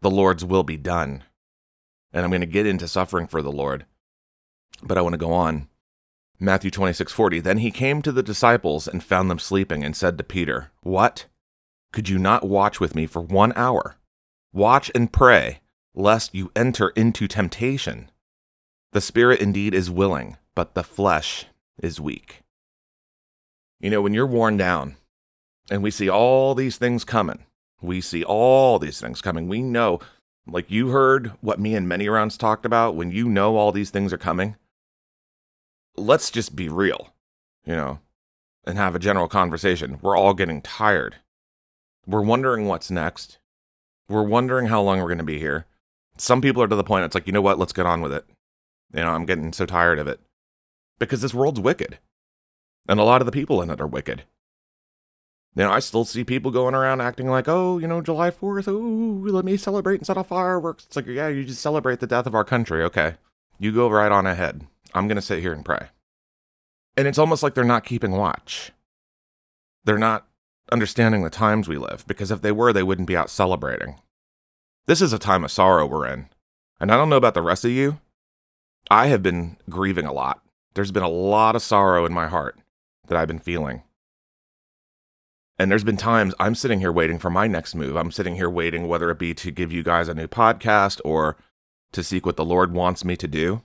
the 0.00 0.10
Lord's 0.10 0.44
will 0.44 0.62
be 0.62 0.76
done 0.76 1.24
and 2.12 2.24
I'm 2.24 2.30
going 2.30 2.40
to 2.40 2.46
get 2.46 2.66
into 2.66 2.88
suffering 2.88 3.26
for 3.26 3.42
the 3.42 3.52
Lord. 3.52 3.86
But 4.82 4.98
I 4.98 5.02
want 5.02 5.14
to 5.14 5.18
go 5.18 5.32
on. 5.32 5.68
Matthew 6.40 6.70
26:40 6.70 7.40
Then 7.40 7.58
he 7.58 7.70
came 7.70 8.00
to 8.02 8.12
the 8.12 8.22
disciples 8.22 8.86
and 8.86 9.02
found 9.02 9.30
them 9.30 9.38
sleeping 9.38 9.84
and 9.84 9.96
said 9.96 10.16
to 10.18 10.24
Peter, 10.24 10.70
"What? 10.82 11.26
Could 11.92 12.08
you 12.08 12.18
not 12.18 12.48
watch 12.48 12.80
with 12.80 12.94
me 12.94 13.06
for 13.06 13.20
1 13.20 13.52
hour? 13.56 13.96
Watch 14.52 14.90
and 14.94 15.12
pray, 15.12 15.60
lest 15.94 16.34
you 16.34 16.50
enter 16.54 16.90
into 16.90 17.26
temptation. 17.26 18.10
The 18.92 19.00
spirit 19.00 19.40
indeed 19.40 19.74
is 19.74 19.90
willing, 19.90 20.36
but 20.54 20.74
the 20.74 20.84
flesh 20.84 21.46
is 21.82 22.00
weak." 22.00 22.42
You 23.80 23.90
know, 23.90 24.02
when 24.02 24.14
you're 24.14 24.26
worn 24.26 24.56
down 24.56 24.96
and 25.70 25.82
we 25.82 25.90
see 25.90 26.08
all 26.08 26.54
these 26.54 26.76
things 26.78 27.04
coming, 27.04 27.44
we 27.80 28.00
see 28.00 28.24
all 28.24 28.78
these 28.78 29.00
things 29.00 29.22
coming. 29.22 29.48
We 29.48 29.62
know 29.62 30.00
like 30.50 30.70
you 30.70 30.88
heard 30.88 31.32
what 31.40 31.60
me 31.60 31.74
and 31.74 31.86
many 31.88 32.08
rounds 32.08 32.36
talked 32.36 32.64
about 32.64 32.94
when 32.94 33.10
you 33.10 33.28
know 33.28 33.56
all 33.56 33.70
these 33.70 33.90
things 33.90 34.12
are 34.12 34.18
coming. 34.18 34.56
Let's 35.96 36.30
just 36.30 36.56
be 36.56 36.68
real, 36.68 37.12
you 37.64 37.74
know, 37.74 38.00
and 38.64 38.78
have 38.78 38.94
a 38.94 39.00
general 39.00 39.28
conversation. 39.28 39.98
We're 40.00 40.16
all 40.16 40.34
getting 40.34 40.62
tired. 40.62 41.16
We're 42.06 42.22
wondering 42.22 42.66
what's 42.66 42.90
next. 42.90 43.38
We're 44.08 44.22
wondering 44.22 44.66
how 44.66 44.80
long 44.80 44.98
we're 44.98 45.08
going 45.08 45.18
to 45.18 45.24
be 45.24 45.38
here. 45.38 45.66
Some 46.16 46.40
people 46.40 46.62
are 46.62 46.68
to 46.68 46.76
the 46.76 46.84
point 46.84 47.04
it's 47.04 47.14
like, 47.14 47.26
you 47.26 47.32
know 47.32 47.42
what, 47.42 47.58
let's 47.58 47.72
get 47.74 47.86
on 47.86 48.00
with 48.00 48.12
it. 48.12 48.24
You 48.92 49.00
know, 49.00 49.10
I'm 49.10 49.26
getting 49.26 49.52
so 49.52 49.66
tired 49.66 49.98
of 49.98 50.08
it. 50.08 50.20
Because 50.98 51.20
this 51.20 51.34
world's 51.34 51.60
wicked. 51.60 51.98
And 52.88 52.98
a 52.98 53.04
lot 53.04 53.20
of 53.20 53.26
the 53.26 53.32
people 53.32 53.60
in 53.62 53.70
it 53.70 53.80
are 53.80 53.86
wicked. 53.86 54.24
You 55.54 55.64
know, 55.64 55.72
I 55.72 55.80
still 55.80 56.04
see 56.04 56.24
people 56.24 56.50
going 56.50 56.74
around 56.74 57.00
acting 57.00 57.28
like, 57.28 57.48
oh, 57.48 57.78
you 57.78 57.86
know, 57.86 58.00
July 58.00 58.30
4th, 58.30 58.68
oh, 58.68 59.30
let 59.30 59.44
me 59.44 59.56
celebrate 59.56 59.96
and 59.96 60.06
set 60.06 60.16
off 60.16 60.28
fireworks. 60.28 60.84
It's 60.86 60.96
like, 60.96 61.06
yeah, 61.06 61.28
you 61.28 61.44
just 61.44 61.60
celebrate 61.60 62.00
the 62.00 62.06
death 62.06 62.26
of 62.26 62.34
our 62.34 62.44
country. 62.44 62.82
Okay. 62.84 63.14
You 63.58 63.72
go 63.72 63.90
right 63.90 64.12
on 64.12 64.26
ahead. 64.26 64.66
I'm 64.94 65.08
going 65.08 65.16
to 65.16 65.22
sit 65.22 65.40
here 65.40 65.52
and 65.52 65.64
pray. 65.64 65.88
And 66.96 67.06
it's 67.06 67.18
almost 67.18 67.42
like 67.42 67.54
they're 67.54 67.64
not 67.64 67.84
keeping 67.84 68.12
watch. 68.12 68.72
They're 69.84 69.98
not 69.98 70.26
understanding 70.70 71.22
the 71.22 71.30
times 71.30 71.68
we 71.68 71.78
live, 71.78 72.04
because 72.06 72.30
if 72.30 72.42
they 72.42 72.52
were, 72.52 72.72
they 72.72 72.82
wouldn't 72.82 73.08
be 73.08 73.16
out 73.16 73.30
celebrating. 73.30 74.00
This 74.86 75.02
is 75.02 75.12
a 75.12 75.18
time 75.18 75.44
of 75.44 75.50
sorrow 75.50 75.86
we're 75.86 76.06
in. 76.06 76.28
And 76.80 76.92
I 76.92 76.96
don't 76.96 77.08
know 77.08 77.16
about 77.16 77.34
the 77.34 77.42
rest 77.42 77.64
of 77.64 77.70
you. 77.70 77.98
I 78.90 79.08
have 79.08 79.22
been 79.22 79.56
grieving 79.68 80.06
a 80.06 80.12
lot. 80.12 80.42
There's 80.74 80.92
been 80.92 81.02
a 81.02 81.08
lot 81.08 81.56
of 81.56 81.62
sorrow 81.62 82.06
in 82.06 82.12
my 82.12 82.28
heart 82.28 82.58
that 83.06 83.16
I've 83.16 83.28
been 83.28 83.38
feeling. 83.38 83.82
And 85.58 85.70
there's 85.70 85.84
been 85.84 85.96
times 85.96 86.34
I'm 86.38 86.54
sitting 86.54 86.78
here 86.78 86.92
waiting 86.92 87.18
for 87.18 87.30
my 87.30 87.46
next 87.48 87.74
move. 87.74 87.96
I'm 87.96 88.12
sitting 88.12 88.36
here 88.36 88.48
waiting, 88.48 88.86
whether 88.86 89.10
it 89.10 89.18
be 89.18 89.34
to 89.34 89.50
give 89.50 89.72
you 89.72 89.82
guys 89.82 90.08
a 90.08 90.14
new 90.14 90.28
podcast 90.28 91.00
or 91.04 91.36
to 91.92 92.04
seek 92.04 92.24
what 92.24 92.36
the 92.36 92.44
Lord 92.44 92.72
wants 92.72 93.04
me 93.04 93.16
to 93.16 93.26
do. 93.26 93.62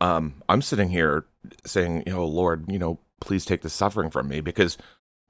Um, 0.00 0.42
I'm 0.48 0.62
sitting 0.62 0.90
here 0.90 1.26
saying, 1.66 2.04
you 2.06 2.12
know, 2.12 2.24
Lord, 2.24 2.70
you 2.70 2.78
know, 2.78 3.00
please 3.20 3.44
take 3.44 3.62
the 3.62 3.70
suffering 3.70 4.10
from 4.10 4.28
me 4.28 4.40
because 4.40 4.78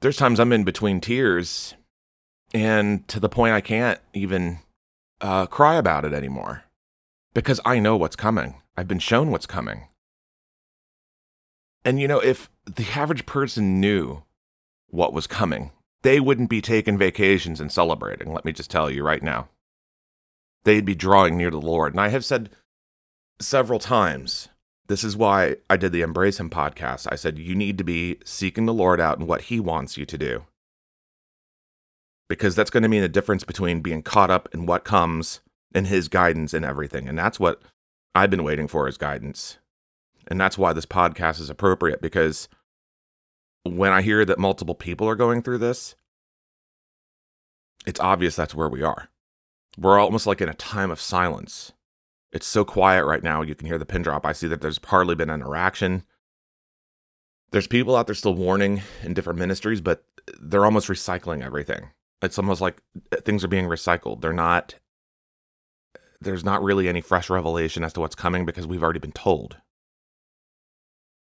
there's 0.02 0.18
times 0.18 0.38
I'm 0.38 0.52
in 0.52 0.64
between 0.64 1.00
tears 1.00 1.74
and 2.52 3.08
to 3.08 3.18
the 3.18 3.30
point 3.30 3.54
I 3.54 3.62
can't 3.62 4.00
even 4.12 4.58
uh, 5.22 5.46
cry 5.46 5.76
about 5.76 6.04
it 6.04 6.12
anymore 6.12 6.64
because 7.38 7.60
I 7.64 7.78
know 7.78 7.96
what's 7.96 8.16
coming. 8.16 8.56
I've 8.76 8.88
been 8.88 8.98
shown 8.98 9.30
what's 9.30 9.46
coming. 9.46 9.86
And, 11.84 12.00
you 12.00 12.08
know, 12.08 12.18
if 12.18 12.50
the 12.66 12.86
average 12.94 13.26
person 13.26 13.80
knew 13.80 14.24
what 14.88 15.12
was 15.12 15.26
coming. 15.26 15.70
They 16.02 16.20
wouldn't 16.20 16.50
be 16.50 16.60
taking 16.60 16.98
vacations 16.98 17.60
and 17.60 17.70
celebrating, 17.70 18.32
let 18.32 18.44
me 18.44 18.52
just 18.52 18.70
tell 18.70 18.90
you 18.90 19.02
right 19.02 19.22
now. 19.22 19.48
They'd 20.64 20.84
be 20.84 20.94
drawing 20.94 21.36
near 21.36 21.50
the 21.50 21.60
Lord. 21.60 21.92
And 21.92 22.00
I 22.00 22.08
have 22.08 22.24
said 22.24 22.50
several 23.40 23.78
times 23.78 24.48
This 24.88 25.04
is 25.04 25.16
why 25.18 25.56
I 25.68 25.76
did 25.76 25.92
the 25.92 26.00
Embrace 26.00 26.40
Him 26.40 26.48
podcast. 26.48 27.06
I 27.12 27.14
said, 27.16 27.38
you 27.38 27.54
need 27.54 27.76
to 27.76 27.84
be 27.84 28.18
seeking 28.24 28.64
the 28.64 28.72
Lord 28.72 29.00
out 29.00 29.18
and 29.18 29.28
what 29.28 29.42
He 29.42 29.60
wants 29.60 29.98
you 29.98 30.06
to 30.06 30.16
do. 30.16 30.44
Because 32.26 32.56
that's 32.56 32.70
going 32.70 32.82
to 32.84 32.88
mean 32.88 33.02
a 33.02 33.08
difference 33.08 33.44
between 33.44 33.82
being 33.82 34.02
caught 34.02 34.30
up 34.30 34.48
in 34.54 34.64
what 34.64 34.84
comes 34.84 35.40
and 35.74 35.86
His 35.86 36.08
guidance 36.08 36.54
and 36.54 36.64
everything. 36.64 37.08
And 37.08 37.18
that's 37.18 37.38
what 37.40 37.62
I've 38.14 38.30
been 38.30 38.44
waiting 38.44 38.68
for 38.68 38.86
His 38.86 38.98
guidance. 38.98 39.58
And 40.28 40.40
that's 40.40 40.58
why 40.58 40.72
this 40.72 40.86
podcast 40.86 41.40
is 41.40 41.50
appropriate 41.50 42.02
because 42.02 42.48
when 43.64 43.92
I 43.92 44.02
hear 44.02 44.24
that 44.24 44.38
multiple 44.38 44.74
people 44.74 45.08
are 45.08 45.14
going 45.14 45.42
through 45.42 45.58
this, 45.58 45.94
it's 47.86 48.00
obvious 48.00 48.36
that's 48.36 48.54
where 48.54 48.68
we 48.68 48.82
are. 48.82 49.08
We're 49.78 49.98
almost 49.98 50.26
like 50.26 50.40
in 50.40 50.48
a 50.48 50.54
time 50.54 50.90
of 50.90 51.00
silence. 51.00 51.72
It's 52.32 52.46
so 52.46 52.64
quiet 52.64 53.04
right 53.06 53.22
now. 53.22 53.42
You 53.42 53.54
can 53.54 53.66
hear 53.66 53.78
the 53.78 53.86
pin 53.86 54.02
drop. 54.02 54.26
I 54.26 54.32
see 54.32 54.48
that 54.48 54.60
there's 54.60 54.80
hardly 54.84 55.14
been 55.14 55.30
interaction. 55.30 56.04
There's 57.50 57.66
people 57.66 57.96
out 57.96 58.06
there 58.06 58.14
still 58.14 58.34
warning 58.34 58.82
in 59.02 59.14
different 59.14 59.38
ministries, 59.38 59.80
but 59.80 60.04
they're 60.38 60.66
almost 60.66 60.88
recycling 60.88 61.42
everything. 61.42 61.90
It's 62.20 62.38
almost 62.38 62.60
like 62.60 62.82
things 63.24 63.44
are 63.44 63.48
being 63.48 63.66
recycled. 63.66 64.20
They're 64.20 64.32
not, 64.32 64.74
there's 66.20 66.44
not 66.44 66.62
really 66.62 66.88
any 66.88 67.00
fresh 67.00 67.30
revelation 67.30 67.84
as 67.84 67.92
to 67.92 68.00
what's 68.00 68.14
coming 68.14 68.44
because 68.44 68.66
we've 68.66 68.82
already 68.82 68.98
been 68.98 69.12
told. 69.12 69.58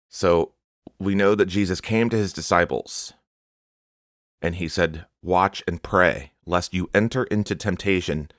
So 0.10 0.54
we 1.00 1.16
know 1.16 1.36
that 1.36 1.46
Jesus 1.46 1.82
came 1.82 2.10
to 2.10 2.18
his 2.18 2.34
disciples 2.34 3.14
and 4.42 4.56
he 4.56 4.68
said, 4.68 5.06
Watch 5.22 5.64
and 5.68 5.82
pray, 5.82 6.32
lest 6.46 6.74
you 6.74 6.90
enter 6.94 7.26
into 7.26 7.56
temptation. 7.56 8.32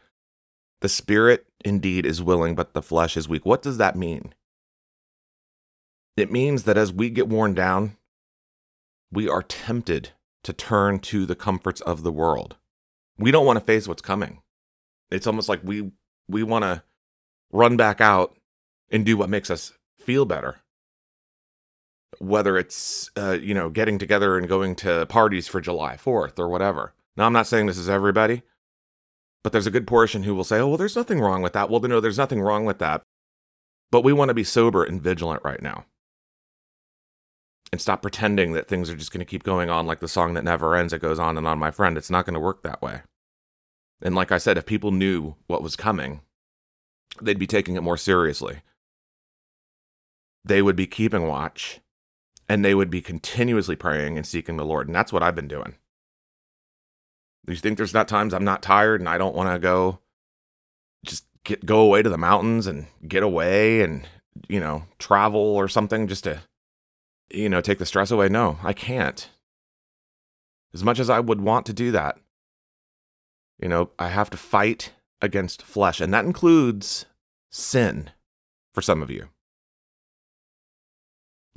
The 0.81 0.89
spirit 0.89 1.47
indeed 1.65 2.05
is 2.05 2.23
willing, 2.23 2.55
but 2.57 2.75
the 2.75 2.83
flesh 2.83 3.17
is 3.17 3.29
weak. 3.29 3.47
What 3.47 3.63
does 3.63 3.79
that 3.79 3.97
mean? 3.97 4.35
It 6.17 6.31
means 6.31 6.65
that 6.65 6.77
as 6.77 6.93
we 6.93 7.09
get 7.09 7.29
worn 7.29 7.55
down, 7.55 7.97
we 9.11 9.29
are 9.29 9.43
tempted 9.43 10.11
to 10.43 10.53
turn 10.53 10.99
to 10.99 11.25
the 11.25 11.37
comforts 11.37 11.81
of 11.83 12.03
the 12.03 12.13
world. 12.13 12.57
We 13.17 13.31
don't 13.31 13.47
want 13.47 13.59
to 13.59 13.65
face 13.65 13.87
what's 13.87 14.03
coming. 14.03 14.43
It's 15.11 15.27
almost 15.27 15.49
like 15.49 15.61
we 15.63 15.93
we 16.29 16.43
want 16.43 16.65
to 16.65 16.83
run 17.53 17.77
back 17.77 18.01
out 18.01 18.37
and 18.91 19.05
do 19.05 19.17
what 19.17 19.31
makes 19.31 19.51
us 19.51 19.73
feel 19.99 20.25
better. 20.25 20.61
Whether 22.19 22.57
it's 22.59 23.11
uh, 23.17 23.39
you 23.41 23.55
know 23.55 23.71
getting 23.71 23.99
together 23.99 24.37
and 24.37 24.49
going 24.49 24.77
to 24.77 25.07
parties 25.07 25.49
for 25.49 25.61
July 25.61 25.97
4th 25.97 26.39
or 26.39 26.49
whatever. 26.49 26.95
Now 27.17 27.27
I'm 27.27 27.33
not 27.33 27.47
saying 27.47 27.67
this 27.67 27.79
is 27.79 27.89
everybody, 27.89 28.43
but 29.43 29.53
there's 29.53 29.67
a 29.67 29.73
good 29.73 29.87
portion 29.87 30.23
who 30.23 30.35
will 30.35 30.45
say, 30.45 30.59
oh, 30.59 30.69
well, 30.69 30.77
there's 30.77 30.97
nothing 30.97 31.21
wrong 31.21 31.43
with 31.43 31.53
that. 31.55 31.69
Well, 31.69 31.81
no, 31.81 32.01
there's 32.01 32.19
nothing 32.19 32.41
wrong 32.41 32.65
with 32.65 32.79
that. 32.79 33.03
But 33.91 34.05
we 34.05 34.13
want 34.13 34.29
to 34.29 34.35
be 34.35 34.45
sober 34.45 34.85
and 34.85 35.03
vigilant 35.03 35.43
right 35.45 35.61
now 35.61 35.85
and 37.73 37.81
stop 37.81 38.03
pretending 38.03 38.53
that 38.53 38.69
things 38.69 38.91
are 38.91 38.97
just 38.97 39.13
going 39.13 39.21
to 39.21 39.31
keep 39.31 39.43
going 39.43 39.71
on 39.71 39.87
like 39.87 40.01
the 40.01 40.09
song 40.09 40.35
that 40.35 40.45
never 40.45 40.77
ends. 40.77 40.93
It 40.93 41.01
goes 41.01 41.19
on 41.19 41.39
and 41.39 41.47
on, 41.47 41.59
my 41.59 41.71
friend. 41.71 41.97
It's 41.97 42.11
not 42.11 42.27
going 42.27 42.35
to 42.35 42.41
work 42.41 42.63
that 42.63 42.83
way. 42.83 43.01
And 44.03 44.15
like 44.15 44.33
I 44.33 44.39
said, 44.39 44.59
if 44.59 44.67
people 44.67 44.91
knew 44.91 45.37
what 45.47 45.63
was 45.63 45.77
coming, 45.77 46.21
they'd 47.21 47.39
be 47.39 47.47
taking 47.47 47.77
it 47.77 47.83
more 47.83 47.97
seriously. 47.97 48.63
They 50.45 50.61
would 50.61 50.77
be 50.77 50.87
keeping 50.87 51.29
watch 51.29 51.81
and 52.49 52.65
they 52.65 52.75
would 52.75 52.91
be 52.91 53.01
continuously 53.01 53.77
praying 53.77 54.17
and 54.17 54.27
seeking 54.27 54.57
the 54.57 54.65
Lord. 54.65 54.89
And 54.89 54.95
that's 54.95 55.13
what 55.13 55.23
I've 55.23 55.37
been 55.37 55.49
doing. 55.49 55.77
You 57.47 57.57
think 57.57 57.77
there's 57.77 57.95
not 57.95 58.09
times 58.09 58.35
I'm 58.35 58.45
not 58.45 58.63
tired 58.63 59.01
and 59.01 59.09
I 59.09 59.19
don't 59.19 59.35
want 59.35 59.53
to 59.53 59.59
go 59.59 60.01
just 61.05 61.25
get 61.45 61.67
go 61.67 61.81
away 61.81 62.03
to 62.03 62.11
the 62.11 62.19
mountains 62.19 62.67
and 62.67 62.87
get 63.07 63.23
away 63.23 63.81
and 63.83 64.07
you 64.49 64.61
know 64.61 64.85
travel 64.99 65.41
or 65.41 65.67
something 65.67 66.07
just 66.07 66.25
to 66.25 66.41
you 67.31 67.49
know 67.49 67.61
take 67.61 67.79
the 67.79 67.87
stress 67.87 68.11
away? 68.11 68.29
No, 68.29 68.59
I 68.63 68.73
can't. 68.73 69.29
As 70.73 70.85
much 70.85 70.99
as 70.99 71.11
I 71.11 71.21
would 71.21 71.41
want 71.41 71.67
to 71.67 71.73
do 71.73 71.91
that, 71.93 72.19
you 73.63 73.69
know, 73.69 73.91
I 73.99 74.09
have 74.09 74.29
to 74.31 74.37
fight 74.37 74.93
against 75.21 75.63
flesh, 75.63 76.01
and 76.01 76.13
that 76.13 76.25
includes 76.25 77.07
sin 77.51 78.11
for 78.75 78.83
some 78.83 79.03
of 79.03 79.11
you. 79.11 79.29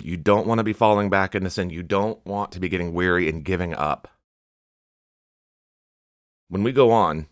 You 0.04 0.18
don't 0.18 0.46
want 0.46 0.60
to 0.60 0.64
be 0.64 0.74
falling 0.74 1.10
back 1.10 1.34
into 1.34 1.50
sin. 1.50 1.72
You 1.72 1.82
don't 1.82 2.24
want 2.26 2.52
to 2.52 2.60
be 2.60 2.70
getting 2.70 2.94
weary 2.94 3.28
and 3.28 3.44
giving 3.44 3.74
up. 3.74 4.08
When 6.48 6.62
we 6.62 6.72
go 6.72 6.92
on 6.92 7.26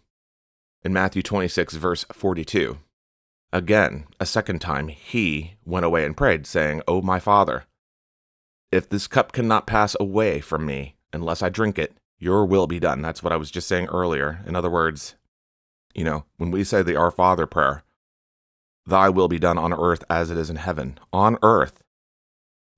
in 0.84 0.92
Matthew 0.92 1.22
26, 1.22 1.76
verse 1.76 2.06
42, 2.12 2.80
again, 3.52 4.06
a 4.20 4.26
second 4.26 4.60
time, 4.60 4.88
he 4.88 5.54
went 5.66 5.86
away 5.86 6.04
and 6.04 6.18
prayed, 6.18 6.48
saying, 6.48 6.82
O 6.88 7.02
my 7.04 7.20
Father, 7.20 7.66
if 8.72 8.90
this 8.90 9.06
cup 9.06 9.34
cannot 9.34 9.68
pass 9.68 9.96
away 10.00 10.42
from 10.42 10.66
me 10.66 10.96
unless 11.12 11.44
I 11.44 11.50
drink 11.50 11.78
it, 11.78 11.96
your 12.24 12.46
will 12.46 12.68
be 12.68 12.80
done. 12.80 13.02
That's 13.02 13.22
what 13.22 13.34
I 13.34 13.36
was 13.36 13.52
just 13.52 13.68
saying 13.68 13.88
earlier. 13.88 14.42
In 14.48 14.56
other 14.56 14.70
words, 14.70 15.16
you 15.94 16.06
know, 16.06 16.26
when 16.38 16.52
we 16.52 16.64
say 16.64 16.82
the 16.82 16.96
Our 16.96 17.12
Father 17.12 17.46
prayer, 17.46 17.84
thy 18.86 19.10
will 19.10 19.28
be 19.28 19.40
done 19.40 19.58
on 19.58 19.74
earth 19.74 20.06
as 20.10 20.32
it 20.32 20.38
is 20.38 20.50
in 20.50 20.56
heaven. 20.56 20.98
On 21.12 21.38
earth 21.44 21.84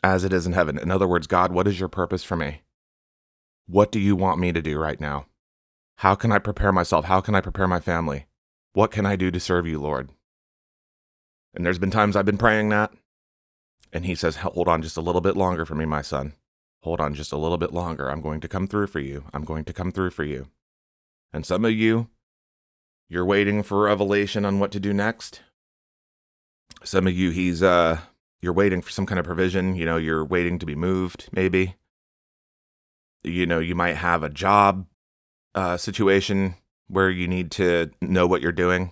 as 0.03 0.23
it 0.23 0.33
is 0.33 0.47
in 0.47 0.53
heaven. 0.53 0.77
In 0.79 0.89
other 0.89 1.07
words, 1.07 1.27
God, 1.27 1.51
what 1.51 1.67
is 1.67 1.79
your 1.79 1.89
purpose 1.89 2.23
for 2.23 2.35
me? 2.35 2.63
What 3.67 3.91
do 3.91 3.99
you 3.99 4.15
want 4.15 4.39
me 4.39 4.51
to 4.51 4.61
do 4.61 4.79
right 4.79 4.99
now? 4.99 5.27
How 5.97 6.15
can 6.15 6.31
I 6.31 6.39
prepare 6.39 6.71
myself? 6.71 7.05
How 7.05 7.21
can 7.21 7.35
I 7.35 7.41
prepare 7.41 7.67
my 7.67 7.79
family? 7.79 8.25
What 8.73 8.91
can 8.91 9.05
I 9.05 9.15
do 9.15 9.31
to 9.31 9.39
serve 9.39 9.65
you, 9.65 9.79
Lord? 9.79 10.09
And 11.53 11.65
there's 11.65 11.79
been 11.79 11.91
times 11.91 12.15
I've 12.15 12.25
been 12.25 12.37
praying 12.37 12.69
that. 12.69 12.91
And 13.93 14.05
he 14.05 14.15
says, 14.15 14.37
Hold 14.37 14.67
on 14.67 14.81
just 14.81 14.97
a 14.97 15.01
little 15.01 15.21
bit 15.21 15.37
longer 15.37 15.65
for 15.65 15.75
me, 15.75 15.85
my 15.85 16.01
son. 16.01 16.33
Hold 16.85 17.01
on 17.01 17.15
just 17.15 17.31
a 17.31 17.37
little 17.37 17.57
bit 17.57 17.73
longer. 17.73 18.11
I'm 18.11 18.21
going 18.21 18.39
to 18.41 18.47
come 18.47 18.67
through 18.67 18.85
for 18.85 18.99
you. 18.99 19.25
I'm 19.33 19.43
going 19.43 19.65
to 19.65 19.73
come 19.73 19.91
through 19.91 20.11
for 20.11 20.23
you. 20.23 20.49
And 21.33 21.43
some 21.43 21.65
of 21.65 21.71
you, 21.71 22.09
you're 23.09 23.25
waiting 23.25 23.63
for 23.63 23.81
revelation 23.81 24.45
on 24.45 24.59
what 24.59 24.71
to 24.73 24.79
do 24.79 24.93
next. 24.93 25.41
Some 26.83 27.07
of 27.07 27.13
you, 27.13 27.31
he's, 27.31 27.63
uh, 27.63 28.01
you're 28.39 28.53
waiting 28.53 28.83
for 28.83 28.91
some 28.91 29.07
kind 29.07 29.17
of 29.17 29.25
provision. 29.25 29.75
You 29.75 29.87
know, 29.87 29.97
you're 29.97 30.23
waiting 30.23 30.59
to 30.59 30.65
be 30.67 30.75
moved, 30.75 31.27
maybe. 31.31 31.73
You 33.23 33.47
know, 33.47 33.57
you 33.57 33.73
might 33.73 33.95
have 33.95 34.21
a 34.21 34.29
job 34.29 34.85
uh, 35.55 35.77
situation 35.77 36.53
where 36.87 37.09
you 37.09 37.27
need 37.27 37.49
to 37.53 37.89
know 37.99 38.27
what 38.27 38.43
you're 38.43 38.51
doing. 38.51 38.91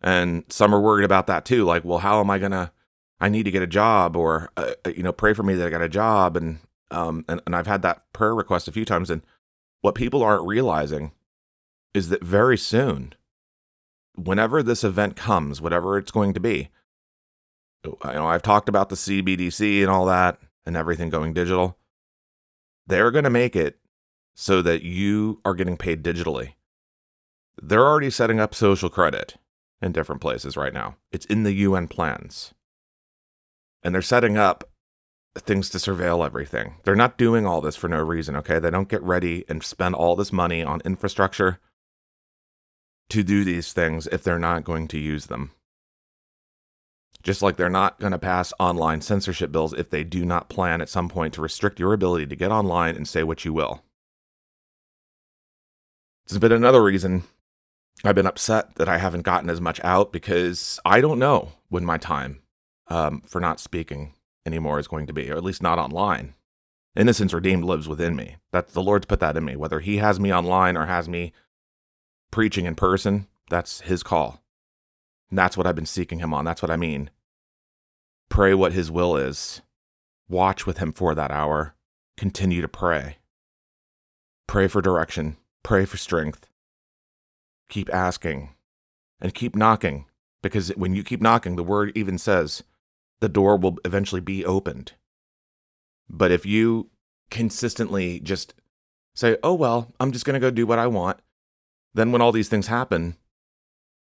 And 0.00 0.42
some 0.48 0.74
are 0.74 0.80
worried 0.80 1.04
about 1.04 1.28
that 1.28 1.44
too. 1.44 1.64
Like, 1.64 1.84
well, 1.84 1.98
how 1.98 2.18
am 2.18 2.28
I 2.28 2.40
going 2.40 2.50
to, 2.50 2.72
I 3.20 3.28
need 3.28 3.44
to 3.44 3.50
get 3.50 3.62
a 3.62 3.66
job 3.66 4.16
or, 4.16 4.50
uh, 4.56 4.72
uh, 4.84 4.90
you 4.90 5.02
know, 5.02 5.12
pray 5.12 5.34
for 5.34 5.42
me 5.42 5.54
that 5.54 5.66
I 5.66 5.70
got 5.70 5.82
a 5.82 5.88
job. 5.88 6.36
And, 6.36 6.60
um, 6.90 7.24
and, 7.28 7.40
and 7.46 7.54
I've 7.54 7.66
had 7.66 7.82
that 7.82 8.10
prayer 8.12 8.34
request 8.34 8.68
a 8.68 8.72
few 8.72 8.84
times. 8.84 9.10
And 9.10 9.22
what 9.82 9.94
people 9.94 10.22
aren't 10.22 10.46
realizing 10.46 11.12
is 11.92 12.08
that 12.08 12.24
very 12.24 12.56
soon, 12.56 13.14
whenever 14.14 14.62
this 14.62 14.84
event 14.84 15.16
comes, 15.16 15.60
whatever 15.60 15.98
it's 15.98 16.10
going 16.10 16.32
to 16.34 16.40
be, 16.40 16.70
you 17.84 17.96
know, 18.04 18.26
I've 18.26 18.42
talked 18.42 18.68
about 18.68 18.88
the 18.88 18.96
CBDC 18.96 19.80
and 19.80 19.90
all 19.90 20.06
that 20.06 20.38
and 20.66 20.76
everything 20.76 21.10
going 21.10 21.32
digital. 21.32 21.78
They're 22.86 23.10
going 23.10 23.24
to 23.24 23.30
make 23.30 23.56
it 23.56 23.78
so 24.34 24.62
that 24.62 24.82
you 24.82 25.40
are 25.44 25.54
getting 25.54 25.76
paid 25.76 26.02
digitally. 26.02 26.54
They're 27.60 27.86
already 27.86 28.10
setting 28.10 28.40
up 28.40 28.54
social 28.54 28.88
credit 28.88 29.36
in 29.82 29.92
different 29.92 30.20
places 30.20 30.56
right 30.56 30.72
now. 30.72 30.96
It's 31.12 31.26
in 31.26 31.42
the 31.42 31.52
UN 31.52 31.88
plans. 31.88 32.54
And 33.82 33.94
they're 33.94 34.02
setting 34.02 34.36
up 34.36 34.64
things 35.36 35.70
to 35.70 35.78
surveil 35.78 36.24
everything. 36.24 36.74
They're 36.84 36.96
not 36.96 37.16
doing 37.16 37.46
all 37.46 37.60
this 37.60 37.76
for 37.76 37.88
no 37.88 37.98
reason, 37.98 38.36
okay? 38.36 38.58
They 38.58 38.70
don't 38.70 38.88
get 38.88 39.02
ready 39.02 39.44
and 39.48 39.62
spend 39.62 39.94
all 39.94 40.16
this 40.16 40.32
money 40.32 40.62
on 40.62 40.82
infrastructure 40.84 41.60
to 43.10 43.22
do 43.22 43.44
these 43.44 43.72
things 43.72 44.06
if 44.08 44.22
they're 44.22 44.38
not 44.38 44.64
going 44.64 44.88
to 44.88 44.98
use 44.98 45.26
them. 45.26 45.52
Just 47.22 47.42
like 47.42 47.56
they're 47.56 47.68
not 47.68 48.00
going 48.00 48.12
to 48.12 48.18
pass 48.18 48.52
online 48.58 49.02
censorship 49.02 49.52
bills 49.52 49.74
if 49.74 49.90
they 49.90 50.04
do 50.04 50.24
not 50.24 50.48
plan 50.48 50.80
at 50.80 50.88
some 50.88 51.08
point 51.08 51.34
to 51.34 51.42
restrict 51.42 51.78
your 51.78 51.92
ability 51.92 52.26
to 52.26 52.36
get 52.36 52.50
online 52.50 52.96
and 52.96 53.06
say 53.06 53.22
what 53.22 53.44
you 53.44 53.52
will. 53.52 53.82
It's 56.24 56.38
been 56.38 56.52
another 56.52 56.82
reason 56.82 57.24
I've 58.04 58.14
been 58.14 58.26
upset 58.26 58.76
that 58.76 58.88
I 58.88 58.98
haven't 58.98 59.22
gotten 59.22 59.50
as 59.50 59.60
much 59.60 59.80
out 59.84 60.12
because 60.12 60.80
I 60.84 61.00
don't 61.00 61.18
know 61.18 61.52
when 61.68 61.84
my 61.84 61.98
time 61.98 62.40
um, 62.90 63.22
for 63.22 63.40
not 63.40 63.60
speaking 63.60 64.14
anymore 64.44 64.78
is 64.78 64.88
going 64.88 65.06
to 65.06 65.12
be, 65.12 65.30
or 65.30 65.36
at 65.36 65.44
least 65.44 65.62
not 65.62 65.78
online. 65.78 66.34
Innocence 66.96 67.32
redeemed 67.32 67.64
lives 67.64 67.88
within 67.88 68.16
me. 68.16 68.36
That 68.52 68.70
the 68.70 68.82
Lord's 68.82 69.06
put 69.06 69.20
that 69.20 69.36
in 69.36 69.44
me. 69.44 69.56
Whether 69.56 69.80
He 69.80 69.98
has 69.98 70.18
me 70.18 70.34
online 70.34 70.76
or 70.76 70.86
has 70.86 71.08
me 71.08 71.32
preaching 72.30 72.66
in 72.66 72.74
person, 72.74 73.28
that's 73.48 73.82
His 73.82 74.02
call. 74.02 74.42
And 75.30 75.38
that's 75.38 75.56
what 75.56 75.66
I've 75.66 75.76
been 75.76 75.86
seeking 75.86 76.18
Him 76.18 76.34
on. 76.34 76.44
That's 76.44 76.62
what 76.62 76.70
I 76.70 76.76
mean. 76.76 77.10
Pray 78.28 78.54
what 78.54 78.72
His 78.72 78.90
will 78.90 79.16
is. 79.16 79.62
Watch 80.28 80.66
with 80.66 80.78
Him 80.78 80.92
for 80.92 81.14
that 81.14 81.30
hour. 81.30 81.74
Continue 82.16 82.60
to 82.60 82.68
pray. 82.68 83.18
Pray 84.48 84.66
for 84.66 84.82
direction. 84.82 85.36
Pray 85.62 85.84
for 85.84 85.96
strength. 85.96 86.48
Keep 87.68 87.92
asking 87.94 88.50
and 89.20 89.32
keep 89.32 89.54
knocking 89.54 90.06
because 90.42 90.70
when 90.70 90.94
you 90.94 91.04
keep 91.04 91.20
knocking, 91.20 91.54
the 91.54 91.62
word 91.62 91.92
even 91.94 92.18
says 92.18 92.64
the 93.20 93.28
door 93.28 93.56
will 93.56 93.78
eventually 93.84 94.20
be 94.20 94.44
opened. 94.44 94.92
But 96.08 96.30
if 96.30 96.44
you 96.44 96.90
consistently 97.30 98.20
just 98.20 98.54
say, 99.14 99.36
oh, 99.42 99.54
well, 99.54 99.92
I'm 100.00 100.12
just 100.12 100.24
going 100.24 100.34
to 100.34 100.40
go 100.40 100.50
do 100.50 100.66
what 100.66 100.78
I 100.78 100.86
want, 100.86 101.20
then 101.94 102.12
when 102.12 102.22
all 102.22 102.32
these 102.32 102.48
things 102.48 102.66
happen, 102.66 103.16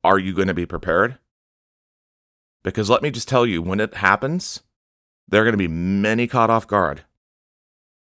are 0.05 0.19
you 0.19 0.33
going 0.33 0.49
to 0.49 0.55
be 0.55 0.67
prepared? 0.67 1.19
Because 2.63 2.91
let 2.91 3.03
me 3.03 3.11
just 3.11 3.29
tell 3.29 3.47
you, 3.47 3.63
when 3.63 3.81
it 3.81 3.95
happens, 3.95 4.63
there 5.29 5.41
are 5.41 5.45
going 5.45 5.53
to 5.53 5.59
be 5.59 5.69
many 5.69 6.27
caught 6.27 6.51
off 6.51 6.67
guard. 6.67 7.05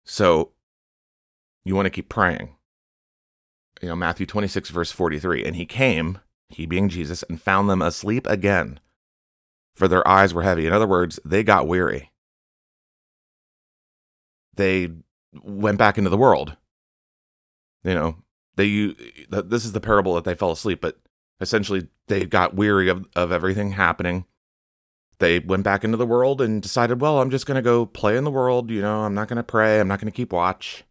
So 0.04 0.52
you 1.64 1.74
want 1.74 1.86
to 1.86 1.90
keep 1.90 2.08
praying. 2.08 2.56
You 3.80 3.88
know, 3.88 3.96
Matthew 3.96 4.26
26, 4.26 4.70
verse 4.70 4.92
43. 4.92 5.44
And 5.44 5.56
he 5.56 5.66
came, 5.66 6.18
he 6.48 6.66
being 6.66 6.88
Jesus, 6.88 7.22
and 7.24 7.40
found 7.40 7.70
them 7.70 7.80
asleep 7.80 8.26
again, 8.26 8.80
for 9.80 9.88
their 9.88 10.06
eyes 10.06 10.32
were 10.34 10.42
heavy. 10.42 10.66
In 10.66 10.72
other 10.74 10.86
words, 10.86 11.18
they 11.24 11.42
got 11.42 11.66
weary. 11.66 12.12
They 14.54 14.90
went 15.42 15.78
back 15.78 15.96
into 15.96 16.10
the 16.10 16.18
world. 16.18 16.56
You 17.82 17.94
know, 17.94 18.16
they 18.56 18.94
this 19.30 19.64
is 19.64 19.72
the 19.72 19.80
parable 19.80 20.14
that 20.16 20.24
they 20.24 20.34
fell 20.34 20.50
asleep, 20.50 20.82
but 20.82 21.00
essentially 21.40 21.88
they 22.08 22.26
got 22.26 22.54
weary 22.54 22.90
of, 22.90 23.06
of 23.16 23.32
everything 23.32 23.72
happening. 23.72 24.26
They 25.18 25.38
went 25.38 25.64
back 25.64 25.82
into 25.82 25.96
the 25.96 26.06
world 26.06 26.42
and 26.42 26.60
decided, 26.62 27.00
well, 27.00 27.20
I'm 27.20 27.30
just 27.30 27.46
going 27.46 27.56
to 27.56 27.62
go 27.62 27.86
play 27.86 28.18
in 28.18 28.24
the 28.24 28.30
world. 28.30 28.70
You 28.70 28.82
know, 28.82 29.00
I'm 29.00 29.14
not 29.14 29.28
going 29.28 29.38
to 29.38 29.42
pray. 29.42 29.80
I'm 29.80 29.88
not 29.88 29.98
going 29.98 30.12
to 30.12 30.16
keep 30.16 30.32
watch. 30.32 30.84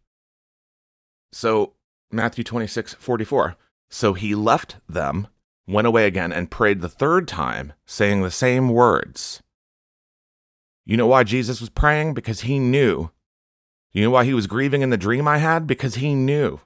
So, 1.32 1.74
Matthew 2.10 2.42
26, 2.42 2.94
44. 2.94 3.56
So 3.88 4.14
he 4.14 4.34
left 4.34 4.76
them, 4.88 5.28
went 5.70 5.86
away 5.86 6.06
again, 6.06 6.32
and 6.32 6.50
prayed 6.50 6.80
the 6.80 6.88
third 6.88 7.28
time, 7.28 7.72
saying 7.86 8.22
the 8.22 8.30
same 8.30 8.68
words. 8.68 9.42
You 10.84 10.96
know 10.96 11.06
why 11.06 11.24
Jesus 11.24 11.60
was 11.60 11.70
praying? 11.70 12.14
Because 12.14 12.40
he 12.42 12.58
knew. 12.58 13.10
You 13.92 14.04
know 14.04 14.10
why 14.10 14.24
he 14.24 14.34
was 14.34 14.46
grieving 14.46 14.82
in 14.82 14.90
the 14.90 14.96
dream 14.96 15.26
I 15.28 15.38
had? 15.38 15.66
Because 15.66 15.96
he 15.96 16.14
knew. 16.14 16.60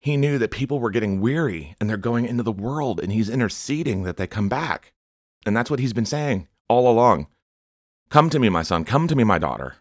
He 0.00 0.16
knew 0.16 0.38
that 0.38 0.50
people 0.50 0.80
were 0.80 0.90
getting 0.90 1.20
weary 1.20 1.74
and 1.78 1.88
they're 1.88 1.98
going 1.98 2.24
into 2.24 2.42
the 2.42 2.52
world, 2.52 3.00
and 3.00 3.12
he's 3.12 3.28
interceding 3.28 4.04
that 4.04 4.16
they 4.16 4.26
come 4.26 4.48
back. 4.48 4.92
And 5.44 5.56
that's 5.56 5.70
what 5.70 5.80
he's 5.80 5.92
been 5.92 6.06
saying 6.06 6.48
all 6.68 6.90
along. 6.90 7.26
Come 8.08 8.30
to 8.30 8.38
me, 8.38 8.48
my 8.48 8.62
son. 8.62 8.84
Come 8.84 9.08
to 9.08 9.16
me, 9.16 9.24
my 9.24 9.38
daughter. 9.38 9.76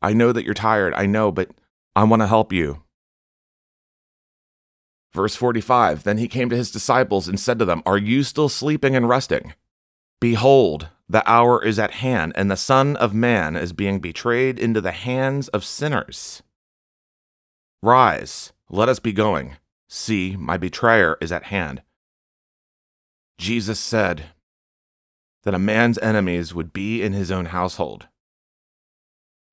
I 0.00 0.12
know 0.12 0.32
that 0.32 0.44
you're 0.44 0.54
tired. 0.54 0.94
I 0.94 1.06
know, 1.06 1.30
but 1.30 1.50
I 1.94 2.04
want 2.04 2.22
to 2.22 2.26
help 2.26 2.52
you. 2.52 2.82
Verse 5.14 5.34
45 5.36 6.04
Then 6.04 6.18
he 6.18 6.28
came 6.28 6.48
to 6.50 6.56
his 6.56 6.70
disciples 6.70 7.28
and 7.28 7.38
said 7.38 7.58
to 7.58 7.64
them, 7.64 7.82
Are 7.84 7.98
you 7.98 8.22
still 8.22 8.48
sleeping 8.48 8.96
and 8.96 9.08
resting? 9.08 9.54
Behold, 10.20 10.88
the 11.08 11.28
hour 11.28 11.62
is 11.62 11.78
at 11.78 11.92
hand, 11.92 12.32
and 12.36 12.50
the 12.50 12.56
Son 12.56 12.96
of 12.96 13.12
Man 13.12 13.56
is 13.56 13.72
being 13.72 14.00
betrayed 14.00 14.58
into 14.58 14.80
the 14.80 14.92
hands 14.92 15.48
of 15.48 15.64
sinners. 15.64 16.42
Rise, 17.82 18.52
let 18.70 18.88
us 18.88 18.98
be 18.98 19.12
going. 19.12 19.56
See, 19.88 20.36
my 20.38 20.56
betrayer 20.56 21.18
is 21.20 21.32
at 21.32 21.44
hand. 21.44 21.82
Jesus 23.36 23.80
said 23.80 24.26
that 25.42 25.54
a 25.54 25.58
man's 25.58 25.98
enemies 25.98 26.54
would 26.54 26.72
be 26.72 27.02
in 27.02 27.12
his 27.12 27.30
own 27.30 27.46
household. 27.46 28.06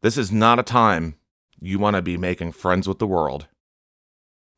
This 0.02 0.18
is 0.18 0.32
not 0.32 0.60
a 0.60 0.64
time 0.64 1.16
you 1.60 1.80
want 1.80 1.96
to 1.96 2.02
be 2.02 2.16
making 2.16 2.54
friends 2.54 2.88
with 2.88 3.00
the 3.00 3.08
world. 3.08 3.48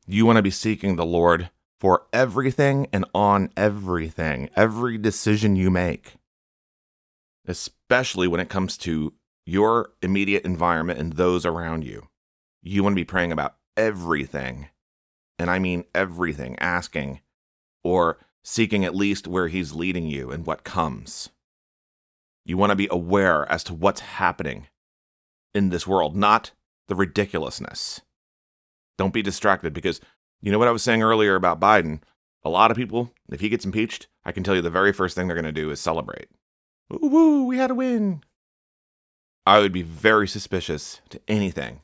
You 0.06 0.26
want 0.26 0.36
to 0.36 0.42
be 0.42 0.50
seeking 0.50 0.96
the 0.96 1.06
Lord 1.06 1.50
for 1.78 2.06
everything 2.12 2.88
and 2.92 3.04
on 3.14 3.50
everything, 3.56 4.50
every 4.56 4.98
decision 4.98 5.56
you 5.56 5.70
make, 5.70 6.14
especially 7.46 8.28
when 8.28 8.40
it 8.40 8.48
comes 8.48 8.76
to 8.78 9.12
your 9.46 9.90
immediate 10.02 10.44
environment 10.44 10.98
and 10.98 11.14
those 11.14 11.44
around 11.46 11.84
you. 11.84 12.08
You 12.62 12.82
want 12.82 12.92
to 12.92 13.00
be 13.00 13.04
praying 13.04 13.32
about 13.32 13.56
everything. 13.76 14.68
And 15.38 15.50
I 15.50 15.58
mean 15.58 15.84
everything, 15.94 16.56
asking 16.58 17.20
or 17.82 18.18
seeking 18.44 18.84
at 18.84 18.94
least 18.94 19.26
where 19.26 19.48
he's 19.48 19.72
leading 19.72 20.06
you 20.06 20.30
and 20.30 20.46
what 20.46 20.64
comes. 20.64 21.30
You 22.44 22.56
want 22.56 22.70
to 22.70 22.76
be 22.76 22.88
aware 22.90 23.50
as 23.50 23.64
to 23.64 23.74
what's 23.74 24.00
happening 24.00 24.68
in 25.54 25.70
this 25.70 25.86
world, 25.86 26.16
not 26.16 26.52
the 26.88 26.94
ridiculousness. 26.94 28.00
Don't 29.02 29.12
be 29.12 29.20
distracted 29.20 29.72
because 29.72 30.00
you 30.42 30.52
know 30.52 30.60
what 30.60 30.68
I 30.68 30.70
was 30.70 30.84
saying 30.84 31.02
earlier 31.02 31.34
about 31.34 31.58
Biden? 31.58 32.02
A 32.44 32.48
lot 32.48 32.70
of 32.70 32.76
people, 32.76 33.12
if 33.32 33.40
he 33.40 33.48
gets 33.48 33.64
impeached, 33.64 34.06
I 34.24 34.30
can 34.30 34.44
tell 34.44 34.54
you 34.54 34.62
the 34.62 34.70
very 34.70 34.92
first 34.92 35.16
thing 35.16 35.26
they're 35.26 35.34
going 35.34 35.44
to 35.44 35.50
do 35.50 35.72
is 35.72 35.80
celebrate. 35.80 36.28
Woo 36.88 37.08
woo, 37.08 37.44
we 37.44 37.56
had 37.56 37.72
a 37.72 37.74
win. 37.74 38.22
I 39.44 39.58
would 39.58 39.72
be 39.72 39.82
very 39.82 40.28
suspicious 40.28 41.00
to 41.10 41.20
anything 41.26 41.80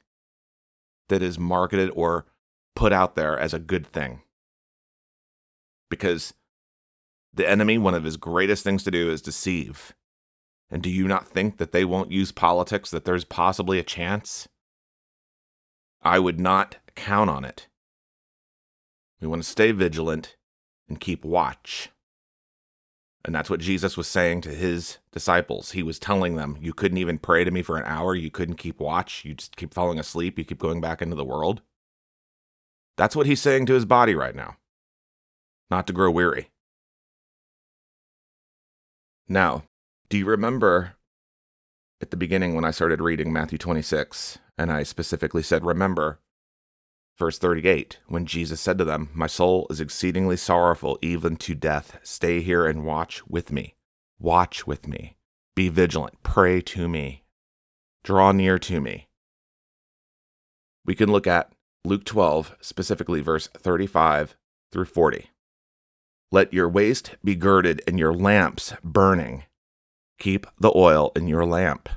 that 1.08 1.20
is 1.20 1.40
marketed 1.40 1.90
or 1.96 2.26
put 2.76 2.92
out 2.92 3.16
there 3.16 3.36
as 3.36 3.52
a 3.52 3.58
good 3.58 3.84
thing. 3.84 4.22
Because 5.90 6.34
the 7.34 7.50
enemy, 7.50 7.78
one 7.78 7.94
of 7.94 8.04
his 8.04 8.16
greatest 8.16 8.62
things 8.62 8.84
to 8.84 8.92
do 8.92 9.10
is 9.10 9.20
deceive. 9.20 9.92
And 10.70 10.84
do 10.84 10.88
you 10.88 11.08
not 11.08 11.26
think 11.26 11.56
that 11.56 11.72
they 11.72 11.84
won't 11.84 12.12
use 12.12 12.30
politics, 12.30 12.92
that 12.92 13.04
there's 13.04 13.24
possibly 13.24 13.80
a 13.80 13.82
chance? 13.82 14.46
I 16.00 16.20
would 16.20 16.38
not 16.38 16.76
count 16.98 17.30
on 17.30 17.44
it. 17.44 17.68
We 19.20 19.26
want 19.26 19.42
to 19.42 19.48
stay 19.48 19.72
vigilant 19.72 20.36
and 20.88 21.00
keep 21.00 21.24
watch. 21.24 21.90
And 23.24 23.34
that's 23.34 23.50
what 23.50 23.60
Jesus 23.60 23.96
was 23.96 24.06
saying 24.06 24.42
to 24.42 24.50
his 24.50 24.98
disciples. 25.12 25.72
He 25.72 25.82
was 25.82 25.98
telling 25.98 26.36
them, 26.36 26.56
You 26.60 26.72
couldn't 26.72 26.98
even 26.98 27.18
pray 27.18 27.44
to 27.44 27.50
me 27.50 27.62
for 27.62 27.76
an 27.76 27.84
hour. 27.84 28.14
You 28.14 28.30
couldn't 28.30 28.56
keep 28.56 28.80
watch. 28.80 29.24
You 29.24 29.34
just 29.34 29.56
keep 29.56 29.74
falling 29.74 29.98
asleep. 29.98 30.38
You 30.38 30.44
keep 30.44 30.58
going 30.58 30.80
back 30.80 31.02
into 31.02 31.16
the 31.16 31.24
world. 31.24 31.62
That's 32.96 33.14
what 33.14 33.26
he's 33.26 33.40
saying 33.40 33.66
to 33.66 33.74
his 33.74 33.84
body 33.84 34.14
right 34.14 34.34
now. 34.34 34.56
Not 35.70 35.86
to 35.88 35.92
grow 35.92 36.10
weary. 36.10 36.50
Now, 39.28 39.64
do 40.08 40.16
you 40.16 40.24
remember 40.24 40.94
at 42.00 42.10
the 42.10 42.16
beginning 42.16 42.54
when 42.54 42.64
I 42.64 42.70
started 42.70 43.00
reading 43.00 43.32
Matthew 43.32 43.58
26 43.58 44.38
and 44.56 44.72
I 44.72 44.84
specifically 44.84 45.42
said, 45.42 45.64
Remember, 45.64 46.20
verse 47.18 47.38
38, 47.38 47.98
when 48.06 48.26
Jesus 48.26 48.60
said 48.60 48.78
to 48.78 48.84
them, 48.84 49.10
My 49.12 49.26
soul 49.26 49.66
is 49.70 49.80
exceedingly 49.80 50.36
sorrowful, 50.36 50.98
even 51.02 51.36
to 51.36 51.54
death. 51.54 51.98
Stay 52.02 52.40
here 52.40 52.66
and 52.66 52.84
watch 52.84 53.26
with 53.26 53.52
me. 53.52 53.74
Watch 54.18 54.66
with 54.66 54.86
me. 54.86 55.16
Be 55.54 55.68
vigilant. 55.68 56.22
Pray 56.22 56.60
to 56.62 56.88
me. 56.88 57.24
Draw 58.04 58.32
near 58.32 58.58
to 58.60 58.80
me. 58.80 59.08
We 60.86 60.94
can 60.94 61.10
look 61.10 61.26
at 61.26 61.52
Luke 61.84 62.04
12, 62.04 62.56
specifically 62.60 63.20
verse 63.20 63.48
35 63.48 64.36
through 64.72 64.86
40. 64.86 65.30
Let 66.30 66.52
your 66.52 66.68
waist 66.68 67.16
be 67.24 67.34
girded 67.34 67.82
and 67.86 67.98
your 67.98 68.12
lamps 68.12 68.74
burning. 68.84 69.44
Keep 70.18 70.46
the 70.58 70.72
oil 70.74 71.12
in 71.16 71.26
your 71.26 71.44
lamp. 71.44 71.88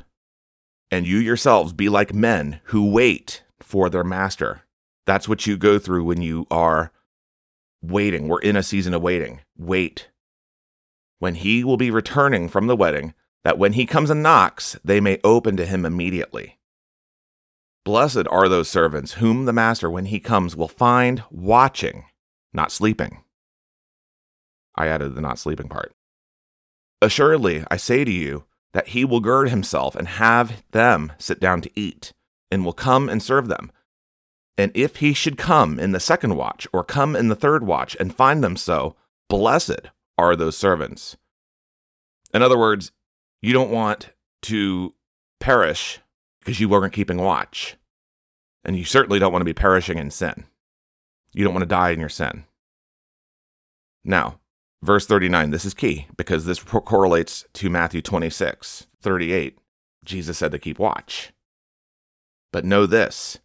And 0.90 1.08
you 1.08 1.18
yourselves 1.18 1.74
be 1.74 1.90
like 1.90 2.14
men 2.14 2.62
who 2.66 2.92
wait 2.92 3.44
for 3.60 3.90
their 3.90 4.04
master. 4.04 4.64
That's 5.06 5.28
what 5.28 5.48
you 5.48 5.58
go 5.58 5.80
through 5.80 6.04
when 6.04 6.22
you 6.22 6.46
are 6.52 6.92
waiting. 7.82 8.28
We're 8.28 8.40
in 8.40 8.56
a 8.56 8.64
season 8.64 8.94
of 8.94 9.02
waiting. 9.02 9.42
Wait. 9.58 10.10
When 11.20 11.36
he 11.36 11.64
will 11.64 11.78
be 11.78 11.92
returning 11.92 12.50
from 12.50 12.68
the 12.68 12.76
wedding, 12.76 13.14
that 13.44 13.58
when 13.58 13.74
he 13.74 13.86
comes 13.86 14.10
and 14.10 14.22
knocks, 14.22 14.78
they 14.84 15.00
may 15.00 15.20
open 15.24 15.58
to 15.58 15.66
him 15.66 15.86
immediately. 15.86 16.60
Blessed 17.84 18.28
are 18.30 18.48
those 18.48 18.70
servants 18.70 19.14
whom 19.14 19.46
the 19.46 19.54
master, 19.54 19.90
when 19.90 20.06
he 20.06 20.20
comes, 20.20 20.56
will 20.56 20.68
find 20.68 21.24
watching, 21.32 22.06
not 22.54 22.72
sleeping. 22.72 23.24
I 24.76 24.88
added 24.88 25.16
the 25.16 25.22
not 25.22 25.40
sleeping 25.40 25.68
part. 25.68 25.94
Assuredly, 27.02 27.64
I 27.72 27.78
say 27.78 28.06
to 28.06 28.12
you 28.12 28.46
that 28.74 28.90
he 28.90 29.04
will 29.04 29.20
gird 29.20 29.50
himself 29.50 29.96
and 29.96 30.08
have 30.08 30.64
them 30.72 31.14
sit 31.18 31.40
down 31.40 31.62
to 31.62 31.72
eat, 31.76 32.14
and 32.52 32.64
will 32.64 32.74
come 32.74 33.10
and 33.10 33.22
serve 33.22 33.48
them. 33.48 33.72
And 34.58 34.72
if 34.76 34.98
he 34.98 35.14
should 35.14 35.38
come 35.38 35.80
in 35.80 35.92
the 35.92 36.00
second 36.00 36.36
watch, 36.36 36.68
or 36.74 36.84
come 36.84 37.16
in 37.16 37.30
the 37.30 37.36
third 37.36 37.66
watch, 37.66 37.96
and 38.00 38.16
find 38.16 38.44
them 38.44 38.56
so, 38.56 38.96
blessed 39.30 39.90
are 40.18 40.36
those 40.36 40.58
servants. 40.58 41.18
In 42.34 42.42
other 42.42 42.58
words, 42.58 42.92
you 43.42 43.54
don't 43.54 43.72
want 43.72 44.10
to 44.44 44.94
perish 45.40 46.00
because 46.40 46.60
you 46.60 46.70
weren't 46.70 46.94
keeping 46.94 47.18
watch. 47.18 47.78
And 48.64 48.78
you 48.78 48.86
certainly 48.86 49.20
don't 49.20 49.32
want 49.32 49.42
to 49.42 49.46
be 49.46 49.54
perishing 49.54 49.98
in 49.98 50.12
sin. 50.12 50.46
You 51.34 51.44
don't 51.44 51.54
want 51.54 51.64
to 51.64 51.68
die 51.68 51.92
in 51.92 52.00
your 52.00 52.10
sin. 52.10 52.46
Now, 54.04 54.42
Verse 54.84 55.06
39, 55.06 55.52
this 55.52 55.64
is 55.64 55.76
key 55.76 56.08
because 56.18 56.46
this 56.46 56.64
correlates 56.64 57.46
to 57.54 57.70
Matthew 57.70 58.02
26, 58.02 58.88
38. 59.00 59.60
Jesus 60.04 60.40
said 60.40 60.52
to 60.52 60.60
keep 60.60 60.80
watch. 60.80 61.32
But 62.52 62.66
know 62.66 62.88
this 62.88 63.38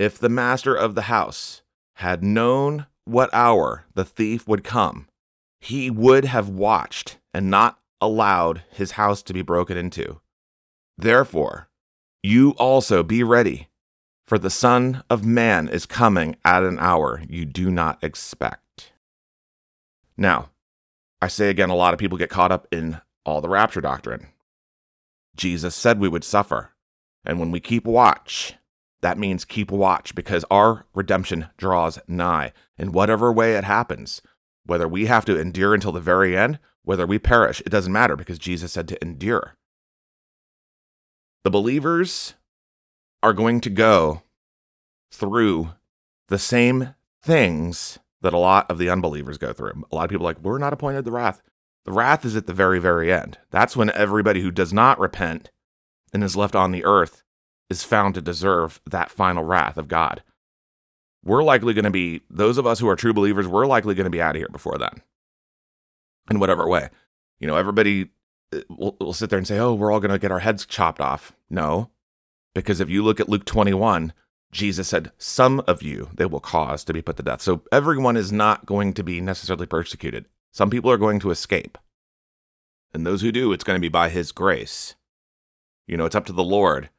if 0.00 0.18
the 0.18 0.30
master 0.30 0.74
of 0.74 0.94
the 0.94 1.02
house 1.02 1.60
had 1.96 2.24
known 2.24 2.86
what 3.04 3.28
hour 3.34 3.84
the 3.92 4.04
thief 4.04 4.48
would 4.48 4.64
come, 4.64 5.06
he 5.60 5.90
would 5.90 6.24
have 6.24 6.48
watched 6.48 7.18
and 7.34 7.50
not 7.50 7.78
allowed 8.00 8.62
his 8.70 8.92
house 8.92 9.22
to 9.22 9.34
be 9.34 9.42
broken 9.42 9.76
into. 9.76 10.18
Therefore, 10.96 11.68
you 12.22 12.52
also 12.52 13.02
be 13.02 13.22
ready, 13.22 13.68
for 14.26 14.38
the 14.38 14.48
Son 14.48 15.04
of 15.10 15.26
Man 15.26 15.68
is 15.68 15.84
coming 15.84 16.34
at 16.46 16.62
an 16.62 16.78
hour 16.78 17.22
you 17.28 17.44
do 17.44 17.70
not 17.70 18.02
expect. 18.02 18.92
Now, 20.16 20.48
I 21.20 21.28
say 21.28 21.50
again, 21.50 21.68
a 21.68 21.76
lot 21.76 21.92
of 21.92 22.00
people 22.00 22.16
get 22.16 22.30
caught 22.30 22.50
up 22.50 22.66
in 22.72 23.02
all 23.26 23.42
the 23.42 23.50
rapture 23.50 23.82
doctrine. 23.82 24.28
Jesus 25.36 25.74
said 25.74 26.00
we 26.00 26.08
would 26.08 26.24
suffer. 26.24 26.70
And 27.22 27.38
when 27.38 27.50
we 27.50 27.60
keep 27.60 27.84
watch, 27.84 28.54
that 29.02 29.18
means 29.18 29.44
keep 29.44 29.70
watch 29.70 30.14
because 30.14 30.44
our 30.50 30.86
redemption 30.94 31.46
draws 31.56 31.98
nigh 32.06 32.52
in 32.76 32.92
whatever 32.92 33.32
way 33.32 33.54
it 33.54 33.64
happens. 33.64 34.20
Whether 34.66 34.86
we 34.86 35.06
have 35.06 35.24
to 35.24 35.38
endure 35.38 35.74
until 35.74 35.92
the 35.92 36.00
very 36.00 36.36
end, 36.36 36.58
whether 36.82 37.06
we 37.06 37.18
perish, 37.18 37.60
it 37.60 37.70
doesn't 37.70 37.92
matter 37.92 38.16
because 38.16 38.38
Jesus 38.38 38.72
said 38.72 38.88
to 38.88 39.02
endure. 39.02 39.56
The 41.44 41.50
believers 41.50 42.34
are 43.22 43.32
going 43.32 43.60
to 43.62 43.70
go 43.70 44.22
through 45.10 45.70
the 46.28 46.38
same 46.38 46.94
things 47.22 47.98
that 48.20 48.34
a 48.34 48.38
lot 48.38 48.70
of 48.70 48.78
the 48.78 48.90
unbelievers 48.90 49.38
go 49.38 49.52
through. 49.52 49.84
A 49.90 49.94
lot 49.94 50.04
of 50.04 50.10
people 50.10 50.26
are 50.26 50.30
like, 50.30 50.42
we're 50.42 50.58
not 50.58 50.74
appointed 50.74 51.04
the 51.04 51.12
wrath. 51.12 51.40
The 51.86 51.92
wrath 51.92 52.24
is 52.26 52.36
at 52.36 52.46
the 52.46 52.52
very, 52.52 52.78
very 52.78 53.10
end. 53.10 53.38
That's 53.50 53.76
when 53.76 53.90
everybody 53.90 54.42
who 54.42 54.50
does 54.50 54.72
not 54.72 55.00
repent 55.00 55.50
and 56.12 56.22
is 56.22 56.36
left 56.36 56.54
on 56.54 56.70
the 56.70 56.84
earth 56.84 57.22
is 57.70 57.84
found 57.84 58.14
to 58.14 58.20
deserve 58.20 58.80
that 58.90 59.10
final 59.10 59.44
wrath 59.44 59.78
of 59.78 59.88
God. 59.88 60.22
We're 61.24 61.42
likely 61.42 61.72
going 61.72 61.84
to 61.84 61.90
be, 61.90 62.22
those 62.28 62.58
of 62.58 62.66
us 62.66 62.80
who 62.80 62.88
are 62.88 62.96
true 62.96 63.12
believers, 63.12 63.46
we're 63.46 63.66
likely 63.66 63.94
going 63.94 64.04
to 64.04 64.10
be 64.10 64.20
out 64.20 64.34
of 64.34 64.40
here 64.40 64.48
before 64.50 64.78
then, 64.78 65.02
in 66.30 66.40
whatever 66.40 66.68
way. 66.68 66.88
You 67.38 67.46
know, 67.46 67.56
everybody 67.56 68.08
uh, 68.54 68.60
will, 68.68 68.96
will 69.00 69.12
sit 69.12 69.30
there 69.30 69.38
and 69.38 69.46
say, 69.46 69.58
oh, 69.58 69.74
we're 69.74 69.92
all 69.92 70.00
going 70.00 70.10
to 70.10 70.18
get 70.18 70.32
our 70.32 70.40
heads 70.40 70.66
chopped 70.66 71.00
off. 71.00 71.32
No, 71.48 71.90
because 72.54 72.80
if 72.80 72.90
you 72.90 73.02
look 73.02 73.20
at 73.20 73.28
Luke 73.28 73.44
21, 73.44 74.12
Jesus 74.52 74.88
said, 74.88 75.12
Some 75.18 75.62
of 75.66 75.82
you 75.82 76.10
they 76.14 76.26
will 76.26 76.40
cause 76.40 76.84
to 76.84 76.92
be 76.92 77.02
put 77.02 77.16
to 77.18 77.22
death. 77.22 77.40
So 77.40 77.62
everyone 77.70 78.16
is 78.16 78.32
not 78.32 78.66
going 78.66 78.92
to 78.94 79.04
be 79.04 79.20
necessarily 79.20 79.66
persecuted. 79.66 80.26
Some 80.52 80.70
people 80.70 80.90
are 80.90 80.98
going 80.98 81.20
to 81.20 81.30
escape. 81.30 81.78
And 82.92 83.06
those 83.06 83.22
who 83.22 83.30
do, 83.30 83.52
it's 83.52 83.62
going 83.62 83.76
to 83.76 83.80
be 83.80 83.88
by 83.88 84.08
his 84.08 84.32
grace. 84.32 84.96
You 85.86 85.96
know, 85.96 86.06
it's 86.06 86.16
up 86.16 86.26
to 86.26 86.32
the 86.32 86.42
Lord 86.42 86.90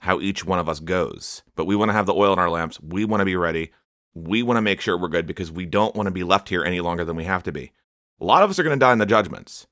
how 0.00 0.20
each 0.20 0.44
one 0.44 0.58
of 0.58 0.68
us 0.68 0.80
goes. 0.80 1.42
But 1.56 1.66
we 1.66 1.76
want 1.76 1.88
to 1.88 1.94
have 1.94 2.06
the 2.06 2.14
oil 2.14 2.32
in 2.32 2.38
our 2.38 2.50
lamps. 2.50 2.80
We 2.80 3.04
want 3.04 3.20
to 3.20 3.24
be 3.24 3.36
ready. 3.36 3.72
We 4.14 4.42
want 4.42 4.56
to 4.56 4.62
make 4.62 4.80
sure 4.80 4.96
we're 4.96 5.08
good 5.08 5.26
because 5.26 5.52
we 5.52 5.66
don't 5.66 5.94
want 5.94 6.06
to 6.06 6.12
be 6.12 6.24
left 6.24 6.48
here 6.48 6.64
any 6.64 6.80
longer 6.80 7.04
than 7.04 7.16
we 7.16 7.24
have 7.24 7.42
to 7.44 7.52
be. 7.52 7.72
A 8.20 8.24
lot 8.24 8.42
of 8.42 8.50
us 8.50 8.58
are 8.58 8.62
going 8.62 8.78
to 8.78 8.84
die 8.84 8.92
in 8.92 8.98
the 8.98 9.06
judgments. 9.06 9.66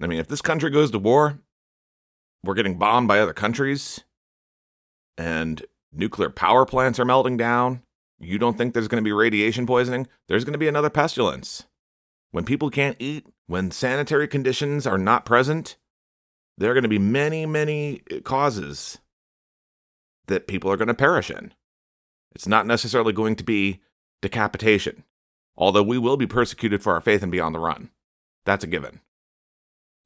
I 0.00 0.06
mean, 0.06 0.18
if 0.18 0.28
this 0.28 0.42
country 0.42 0.70
goes 0.70 0.90
to 0.90 0.98
war, 0.98 1.38
we're 2.42 2.54
getting 2.54 2.78
bombed 2.78 3.08
by 3.08 3.20
other 3.20 3.34
countries, 3.34 4.02
and 5.18 5.64
nuclear 5.92 6.30
power 6.30 6.64
plants 6.64 6.98
are 6.98 7.04
melting 7.04 7.36
down. 7.36 7.82
You 8.18 8.38
don't 8.38 8.56
think 8.56 8.72
there's 8.72 8.88
going 8.88 9.02
to 9.02 9.08
be 9.08 9.12
radiation 9.12 9.66
poisoning? 9.66 10.06
There's 10.28 10.44
going 10.44 10.52
to 10.52 10.58
be 10.58 10.68
another 10.68 10.90
pestilence. 10.90 11.66
When 12.30 12.44
people 12.44 12.70
can't 12.70 12.96
eat, 12.98 13.26
when 13.46 13.70
sanitary 13.70 14.28
conditions 14.28 14.86
are 14.86 14.98
not 14.98 15.24
present, 15.24 15.76
there 16.56 16.70
are 16.70 16.74
going 16.74 16.82
to 16.82 16.88
be 16.88 16.98
many, 16.98 17.46
many 17.46 18.02
uh, 18.10 18.20
causes 18.20 18.98
that 20.30 20.48
people 20.48 20.70
are 20.70 20.76
going 20.76 20.88
to 20.88 20.94
perish 20.94 21.30
in. 21.30 21.52
It's 22.34 22.46
not 22.46 22.66
necessarily 22.66 23.12
going 23.12 23.36
to 23.36 23.44
be 23.44 23.80
decapitation, 24.22 25.04
although 25.56 25.82
we 25.82 25.98
will 25.98 26.16
be 26.16 26.26
persecuted 26.26 26.82
for 26.82 26.94
our 26.94 27.00
faith 27.00 27.22
and 27.22 27.30
be 27.30 27.40
on 27.40 27.52
the 27.52 27.58
run. 27.58 27.90
That's 28.46 28.64
a 28.64 28.68
given. 28.68 29.00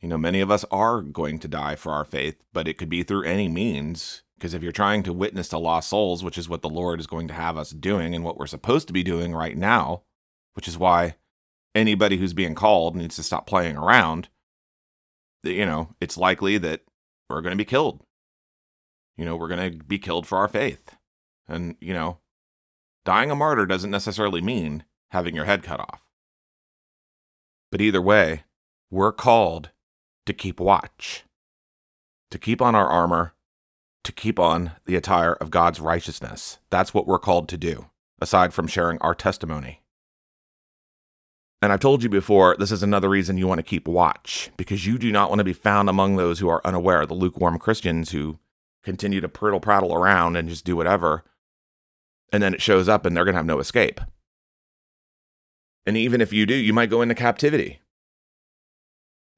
You 0.00 0.08
know, 0.08 0.18
many 0.18 0.40
of 0.40 0.50
us 0.50 0.64
are 0.70 1.00
going 1.00 1.38
to 1.38 1.48
die 1.48 1.76
for 1.76 1.92
our 1.92 2.04
faith, 2.04 2.44
but 2.52 2.66
it 2.66 2.76
could 2.76 2.88
be 2.88 3.02
through 3.02 3.24
any 3.24 3.48
means. 3.48 4.22
Because 4.36 4.52
if 4.52 4.62
you're 4.62 4.72
trying 4.72 5.02
to 5.04 5.12
witness 5.12 5.48
to 5.48 5.58
lost 5.58 5.88
souls, 5.88 6.24
which 6.24 6.36
is 6.36 6.48
what 6.48 6.62
the 6.62 6.68
Lord 6.68 7.00
is 7.00 7.06
going 7.06 7.28
to 7.28 7.34
have 7.34 7.56
us 7.56 7.70
doing 7.70 8.14
and 8.14 8.24
what 8.24 8.36
we're 8.36 8.46
supposed 8.46 8.86
to 8.88 8.92
be 8.92 9.02
doing 9.02 9.32
right 9.32 9.56
now, 9.56 10.02
which 10.54 10.68
is 10.68 10.76
why 10.76 11.14
anybody 11.74 12.16
who's 12.16 12.34
being 12.34 12.54
called 12.54 12.96
needs 12.96 13.16
to 13.16 13.22
stop 13.22 13.46
playing 13.46 13.76
around, 13.76 14.28
you 15.42 15.64
know, 15.64 15.94
it's 16.00 16.18
likely 16.18 16.58
that 16.58 16.82
we're 17.30 17.40
going 17.40 17.52
to 17.52 17.56
be 17.56 17.64
killed. 17.64 18.04
You 19.16 19.24
know, 19.24 19.36
we're 19.36 19.48
going 19.48 19.72
to 19.72 19.84
be 19.84 19.98
killed 19.98 20.26
for 20.26 20.38
our 20.38 20.48
faith. 20.48 20.96
And, 21.46 21.76
you 21.80 21.94
know, 21.94 22.18
dying 23.04 23.30
a 23.30 23.36
martyr 23.36 23.66
doesn't 23.66 23.90
necessarily 23.90 24.40
mean 24.40 24.84
having 25.10 25.34
your 25.34 25.44
head 25.44 25.62
cut 25.62 25.80
off. 25.80 26.00
But 27.70 27.80
either 27.80 28.02
way, 28.02 28.44
we're 28.90 29.12
called 29.12 29.70
to 30.26 30.32
keep 30.32 30.58
watch, 30.58 31.24
to 32.30 32.38
keep 32.38 32.62
on 32.62 32.74
our 32.74 32.88
armor, 32.88 33.34
to 34.04 34.12
keep 34.12 34.38
on 34.38 34.72
the 34.86 34.96
attire 34.96 35.34
of 35.34 35.50
God's 35.50 35.80
righteousness. 35.80 36.58
That's 36.70 36.94
what 36.94 37.06
we're 37.06 37.18
called 37.18 37.48
to 37.48 37.56
do, 37.56 37.86
aside 38.20 38.52
from 38.52 38.66
sharing 38.66 38.98
our 38.98 39.14
testimony. 39.14 39.82
And 41.62 41.72
I've 41.72 41.80
told 41.80 42.02
you 42.02 42.08
before, 42.08 42.56
this 42.58 42.70
is 42.70 42.82
another 42.82 43.08
reason 43.08 43.38
you 43.38 43.48
want 43.48 43.58
to 43.58 43.62
keep 43.62 43.88
watch, 43.88 44.50
because 44.56 44.86
you 44.86 44.98
do 44.98 45.10
not 45.10 45.30
want 45.30 45.38
to 45.38 45.44
be 45.44 45.54
found 45.54 45.88
among 45.88 46.16
those 46.16 46.38
who 46.38 46.48
are 46.48 46.60
unaware, 46.64 47.06
the 47.06 47.14
lukewarm 47.14 47.58
Christians 47.58 48.10
who 48.10 48.38
continue 48.84 49.20
to 49.20 49.28
prittle 49.28 49.60
prattle 49.60 49.94
around 49.94 50.36
and 50.36 50.48
just 50.48 50.64
do 50.64 50.76
whatever. 50.76 51.24
And 52.32 52.42
then 52.42 52.54
it 52.54 52.62
shows 52.62 52.88
up 52.88 53.04
and 53.04 53.16
they're 53.16 53.24
going 53.24 53.34
to 53.34 53.38
have 53.38 53.46
no 53.46 53.58
escape. 53.58 54.00
And 55.86 55.96
even 55.96 56.20
if 56.20 56.32
you 56.32 56.46
do, 56.46 56.54
you 56.54 56.72
might 56.72 56.90
go 56.90 57.02
into 57.02 57.14
captivity. 57.14 57.80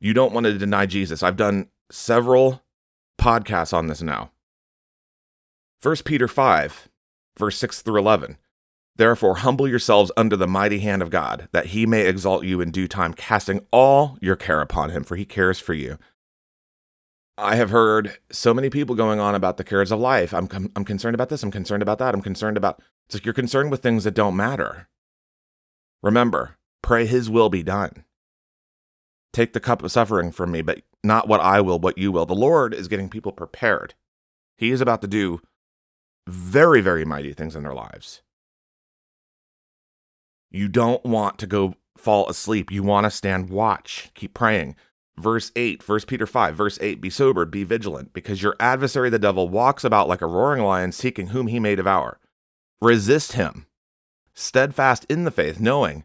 You 0.00 0.12
don't 0.12 0.32
want 0.32 0.44
to 0.44 0.58
deny 0.58 0.86
Jesus. 0.86 1.22
I've 1.22 1.36
done 1.36 1.68
several 1.90 2.62
podcasts 3.18 3.72
on 3.72 3.86
this 3.86 4.02
now. 4.02 4.30
1 5.82 5.96
Peter 6.04 6.28
5, 6.28 6.88
verse 7.38 7.56
6 7.58 7.82
through 7.82 7.98
11. 7.98 8.38
Therefore, 8.96 9.36
humble 9.36 9.68
yourselves 9.68 10.10
under 10.16 10.36
the 10.36 10.46
mighty 10.46 10.78
hand 10.78 11.02
of 11.02 11.10
God, 11.10 11.48
that 11.52 11.66
he 11.66 11.84
may 11.84 12.06
exalt 12.06 12.44
you 12.44 12.60
in 12.60 12.70
due 12.70 12.88
time, 12.88 13.12
casting 13.12 13.66
all 13.70 14.16
your 14.20 14.36
care 14.36 14.62
upon 14.62 14.90
him, 14.90 15.04
for 15.04 15.16
he 15.16 15.26
cares 15.26 15.58
for 15.58 15.74
you. 15.74 15.98
I 17.38 17.56
have 17.56 17.70
heard 17.70 18.18
so 18.30 18.54
many 18.54 18.70
people 18.70 18.94
going 18.94 19.20
on 19.20 19.34
about 19.34 19.58
the 19.58 19.64
cares 19.64 19.92
of 19.92 20.00
life. 20.00 20.32
I'm, 20.32 20.48
I'm 20.74 20.84
concerned 20.84 21.14
about 21.14 21.28
this. 21.28 21.42
I'm 21.42 21.50
concerned 21.50 21.82
about 21.82 21.98
that. 21.98 22.14
I'm 22.14 22.22
concerned 22.22 22.56
about. 22.56 22.80
It's 23.06 23.14
like 23.14 23.24
you're 23.24 23.34
concerned 23.34 23.70
with 23.70 23.82
things 23.82 24.04
that 24.04 24.14
don't 24.14 24.36
matter. 24.36 24.88
Remember, 26.02 26.56
pray 26.82 27.04
his 27.04 27.28
will 27.28 27.50
be 27.50 27.62
done. 27.62 28.04
Take 29.32 29.52
the 29.52 29.60
cup 29.60 29.82
of 29.82 29.92
suffering 29.92 30.32
from 30.32 30.50
me, 30.50 30.62
but 30.62 30.82
not 31.04 31.28
what 31.28 31.40
I 31.40 31.60
will, 31.60 31.78
what 31.78 31.98
you 31.98 32.10
will. 32.10 32.24
The 32.24 32.34
Lord 32.34 32.72
is 32.72 32.88
getting 32.88 33.10
people 33.10 33.32
prepared. 33.32 33.94
He 34.56 34.70
is 34.70 34.80
about 34.80 35.02
to 35.02 35.08
do 35.08 35.40
very, 36.26 36.80
very 36.80 37.04
mighty 37.04 37.34
things 37.34 37.54
in 37.54 37.62
their 37.62 37.74
lives. 37.74 38.22
You 40.50 40.68
don't 40.68 41.04
want 41.04 41.38
to 41.38 41.46
go 41.46 41.74
fall 41.98 42.28
asleep. 42.28 42.72
You 42.72 42.82
want 42.82 43.04
to 43.04 43.10
stand 43.10 43.50
watch. 43.50 44.10
Keep 44.14 44.32
praying. 44.32 44.74
Verse 45.18 45.50
8, 45.56 45.86
1 45.86 46.00
Peter 46.06 46.26
5, 46.26 46.54
verse 46.54 46.78
8 46.80 47.00
Be 47.00 47.08
sober, 47.08 47.46
be 47.46 47.64
vigilant, 47.64 48.12
because 48.12 48.42
your 48.42 48.54
adversary 48.60 49.08
the 49.08 49.18
devil 49.18 49.48
walks 49.48 49.82
about 49.82 50.08
like 50.08 50.20
a 50.20 50.26
roaring 50.26 50.62
lion, 50.62 50.92
seeking 50.92 51.28
whom 51.28 51.46
he 51.46 51.58
may 51.58 51.74
devour. 51.74 52.20
Resist 52.82 53.32
him, 53.32 53.66
steadfast 54.34 55.06
in 55.08 55.24
the 55.24 55.30
faith, 55.30 55.58
knowing 55.58 56.04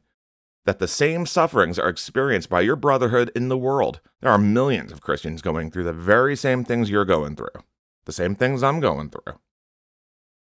that 0.65 0.79
the 0.79 0.87
same 0.87 1.25
sufferings 1.25 1.77
are 1.77 1.89
experienced 1.89 2.49
by 2.49 2.61
your 2.61 2.75
brotherhood 2.75 3.31
in 3.35 3.49
the 3.49 3.57
world. 3.57 3.99
There 4.21 4.31
are 4.31 4.37
millions 4.37 4.91
of 4.91 5.01
Christians 5.01 5.41
going 5.41 5.71
through 5.71 5.85
the 5.85 5.93
very 5.93 6.35
same 6.35 6.63
things 6.63 6.89
you're 6.89 7.03
going 7.03 7.35
through, 7.35 7.49
the 8.05 8.13
same 8.13 8.35
things 8.35 8.63
I'm 8.63 8.79
going 8.79 9.09
through. 9.09 9.39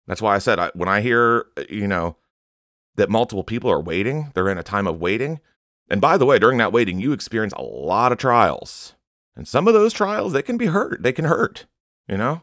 That's 0.07 0.23
why 0.23 0.35
I 0.35 0.39
said 0.39 0.59
I, 0.59 0.71
when 0.75 0.89
I 0.89 1.01
hear, 1.01 1.47
you 1.69 1.89
know, 1.89 2.17
that 2.95 3.11
multiple 3.11 3.45
people 3.45 3.71
are 3.71 3.81
waiting, 3.81 4.31
they're 4.35 4.49
in 4.49 4.59
a 4.59 4.63
time 4.63 4.87
of 4.87 5.01
waiting. 5.01 5.41
And 5.89 6.01
by 6.01 6.17
the 6.17 6.27
way, 6.27 6.39
during 6.39 6.59
that 6.59 6.73
waiting, 6.73 7.01
you 7.01 7.13
experience 7.13 7.53
a 7.57 7.63
lot 7.63 8.13
of 8.13 8.19
trials. 8.19 8.95
And 9.37 9.47
some 9.47 9.69
of 9.69 9.75
those 9.75 9.93
trials, 9.93 10.33
they 10.33 10.43
can 10.43 10.57
be 10.57 10.67
hurt. 10.67 11.03
They 11.03 11.13
can 11.13 11.27
hurt, 11.27 11.67
you 12.09 12.17
know? 12.17 12.43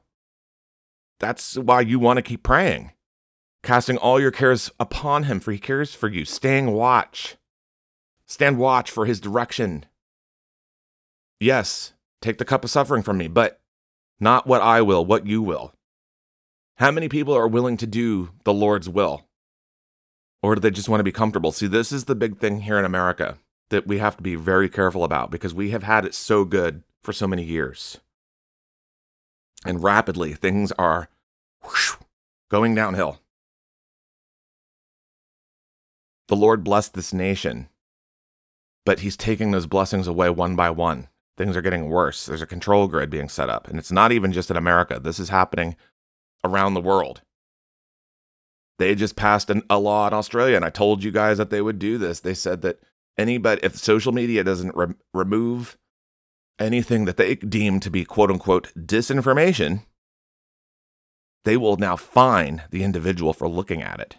That's 1.19 1.57
why 1.57 1.81
you 1.81 1.99
want 1.99 2.17
to 2.17 2.21
keep 2.21 2.43
praying, 2.43 2.91
casting 3.63 3.97
all 3.97 4.19
your 4.19 4.31
cares 4.31 4.71
upon 4.79 5.23
him, 5.23 5.39
for 5.39 5.51
he 5.51 5.59
cares 5.59 5.93
for 5.93 6.07
you, 6.07 6.25
staying 6.25 6.71
watch. 6.71 7.37
Stand 8.27 8.57
watch 8.57 8.89
for 8.89 9.05
his 9.05 9.19
direction. 9.19 9.85
Yes, 11.39 11.93
take 12.21 12.37
the 12.37 12.45
cup 12.45 12.63
of 12.63 12.71
suffering 12.71 13.03
from 13.03 13.17
me, 13.17 13.27
but 13.27 13.61
not 14.19 14.47
what 14.47 14.61
I 14.61 14.81
will, 14.81 15.05
what 15.05 15.27
you 15.27 15.41
will. 15.41 15.73
How 16.77 16.91
many 16.91 17.09
people 17.09 17.33
are 17.33 17.47
willing 17.47 17.77
to 17.77 17.87
do 17.87 18.29
the 18.43 18.53
Lord's 18.53 18.89
will? 18.89 19.27
Or 20.43 20.55
do 20.55 20.61
they 20.61 20.71
just 20.71 20.89
want 20.89 20.99
to 20.99 21.05
be 21.05 21.11
comfortable? 21.13 21.53
See, 21.53 21.67
this 21.67 21.93
is 21.93 22.03
the 22.03 22.15
big 22.15 22.37
thing 22.37 22.61
here 22.61 22.77
in 22.77 22.83
America 22.83 23.37
that 23.69 23.87
we 23.87 23.97
have 23.99 24.17
to 24.17 24.23
be 24.23 24.35
very 24.35 24.69
careful 24.69 25.05
about 25.05 25.31
because 25.31 25.53
we 25.53 25.71
have 25.71 25.83
had 25.83 26.05
it 26.05 26.13
so 26.13 26.43
good 26.43 26.83
for 27.01 27.13
so 27.13 27.25
many 27.27 27.43
years. 27.43 27.97
And 29.65 29.81
rapidly, 29.81 30.33
things 30.33 30.73
are 30.73 31.07
whoosh, 31.63 31.93
going 32.51 32.75
downhill. 32.75 33.21
The 36.27 36.35
Lord 36.35 36.63
blessed 36.63 36.93
this 36.93 37.13
nation, 37.13 37.69
but 38.85 38.99
He's 38.99 39.15
taking 39.15 39.51
those 39.51 39.65
blessings 39.65 40.07
away 40.07 40.29
one 40.29 40.57
by 40.57 40.69
one. 40.69 41.07
Things 41.37 41.55
are 41.55 41.61
getting 41.61 41.89
worse. 41.89 42.25
There's 42.25 42.41
a 42.41 42.47
control 42.47 42.87
grid 42.87 43.09
being 43.09 43.29
set 43.29 43.49
up. 43.49 43.67
And 43.69 43.79
it's 43.79 43.91
not 43.91 44.11
even 44.11 44.33
just 44.33 44.51
in 44.51 44.57
America, 44.57 44.99
this 44.99 45.19
is 45.19 45.29
happening 45.29 45.77
around 46.43 46.73
the 46.73 46.81
world. 46.81 47.21
They 48.83 48.95
just 48.95 49.15
passed 49.15 49.49
an, 49.49 49.63
a 49.69 49.79
law 49.79 50.07
in 50.07 50.13
Australia, 50.13 50.57
and 50.57 50.65
I 50.65 50.69
told 50.69 51.05
you 51.05 51.11
guys 51.11 51.37
that 51.37 51.49
they 51.49 51.61
would 51.61 51.79
do 51.79 51.97
this. 51.97 52.19
They 52.19 52.33
said 52.33 52.63
that 52.63 52.81
anybody, 53.17 53.61
if 53.63 53.77
social 53.77 54.11
media 54.11 54.43
doesn't 54.43 54.75
re- 54.75 54.93
remove 55.13 55.77
anything 56.59 57.05
that 57.05 57.15
they 57.15 57.35
deem 57.35 57.79
to 57.79 57.89
be 57.89 58.03
quote 58.03 58.29
unquote 58.29 58.73
disinformation, 58.77 59.85
they 61.45 61.55
will 61.55 61.77
now 61.77 61.95
fine 61.95 62.63
the 62.71 62.83
individual 62.83 63.31
for 63.31 63.47
looking 63.47 63.81
at 63.81 64.01
it. 64.01 64.17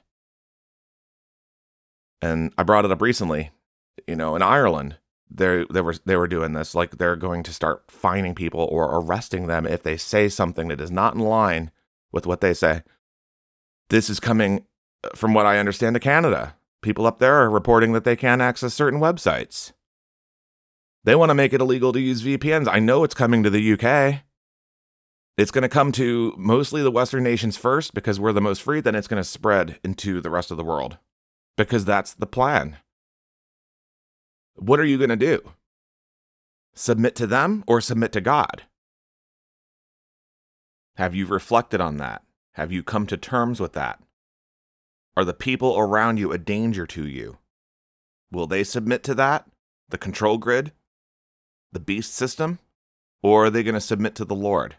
And 2.22 2.50
I 2.56 2.62
brought 2.62 2.86
it 2.86 2.90
up 2.90 3.02
recently, 3.02 3.50
you 4.06 4.16
know, 4.16 4.34
in 4.34 4.40
Ireland, 4.40 4.96
they 5.30 5.66
they 5.70 5.82
were 5.82 5.96
they 6.06 6.16
were 6.16 6.26
doing 6.26 6.54
this 6.54 6.74
like 6.74 6.92
they're 6.92 7.16
going 7.16 7.42
to 7.42 7.52
start 7.52 7.90
fining 7.90 8.34
people 8.34 8.66
or 8.72 8.98
arresting 8.98 9.46
them 9.46 9.66
if 9.66 9.82
they 9.82 9.98
say 9.98 10.30
something 10.30 10.68
that 10.68 10.80
is 10.80 10.90
not 10.90 11.14
in 11.14 11.20
line 11.20 11.70
with 12.12 12.26
what 12.26 12.40
they 12.40 12.54
say. 12.54 12.80
This 13.90 14.08
is 14.08 14.20
coming 14.20 14.66
uh, 15.02 15.10
from 15.14 15.34
what 15.34 15.46
I 15.46 15.58
understand 15.58 15.94
to 15.94 16.00
Canada. 16.00 16.56
People 16.82 17.06
up 17.06 17.18
there 17.18 17.36
are 17.36 17.50
reporting 17.50 17.92
that 17.92 18.04
they 18.04 18.16
can't 18.16 18.42
access 18.42 18.74
certain 18.74 19.00
websites. 19.00 19.72
They 21.04 21.14
want 21.14 21.30
to 21.30 21.34
make 21.34 21.52
it 21.52 21.60
illegal 21.60 21.92
to 21.92 22.00
use 22.00 22.22
VPNs. 22.22 22.68
I 22.70 22.78
know 22.78 23.04
it's 23.04 23.14
coming 23.14 23.42
to 23.42 23.50
the 23.50 23.72
UK. 23.72 24.22
It's 25.36 25.50
going 25.50 25.62
to 25.62 25.68
come 25.68 25.92
to 25.92 26.34
mostly 26.38 26.82
the 26.82 26.90
Western 26.90 27.24
nations 27.24 27.56
first 27.56 27.92
because 27.92 28.20
we're 28.20 28.32
the 28.32 28.40
most 28.40 28.62
free, 28.62 28.80
then 28.80 28.94
it's 28.94 29.08
going 29.08 29.20
to 29.20 29.28
spread 29.28 29.78
into 29.82 30.20
the 30.20 30.30
rest 30.30 30.50
of 30.50 30.56
the 30.56 30.64
world 30.64 30.98
because 31.56 31.84
that's 31.84 32.14
the 32.14 32.26
plan. 32.26 32.78
What 34.54 34.80
are 34.80 34.84
you 34.84 34.96
going 34.96 35.10
to 35.10 35.16
do? 35.16 35.52
Submit 36.74 37.14
to 37.16 37.26
them 37.26 37.64
or 37.66 37.80
submit 37.80 38.12
to 38.12 38.20
God? 38.20 38.62
Have 40.96 41.14
you 41.14 41.26
reflected 41.26 41.80
on 41.80 41.96
that? 41.96 42.23
Have 42.54 42.72
you 42.72 42.82
come 42.82 43.06
to 43.08 43.16
terms 43.16 43.60
with 43.60 43.72
that? 43.72 44.00
Are 45.16 45.24
the 45.24 45.34
people 45.34 45.76
around 45.78 46.18
you 46.18 46.32
a 46.32 46.38
danger 46.38 46.86
to 46.86 47.06
you? 47.06 47.38
Will 48.30 48.46
they 48.46 48.64
submit 48.64 49.02
to 49.04 49.14
that? 49.14 49.46
The 49.88 49.98
control 49.98 50.38
grid? 50.38 50.72
The 51.72 51.80
beast 51.80 52.14
system? 52.14 52.58
Or 53.22 53.46
are 53.46 53.50
they 53.50 53.62
going 53.62 53.74
to 53.74 53.80
submit 53.80 54.14
to 54.16 54.24
the 54.24 54.34
Lord? 54.34 54.76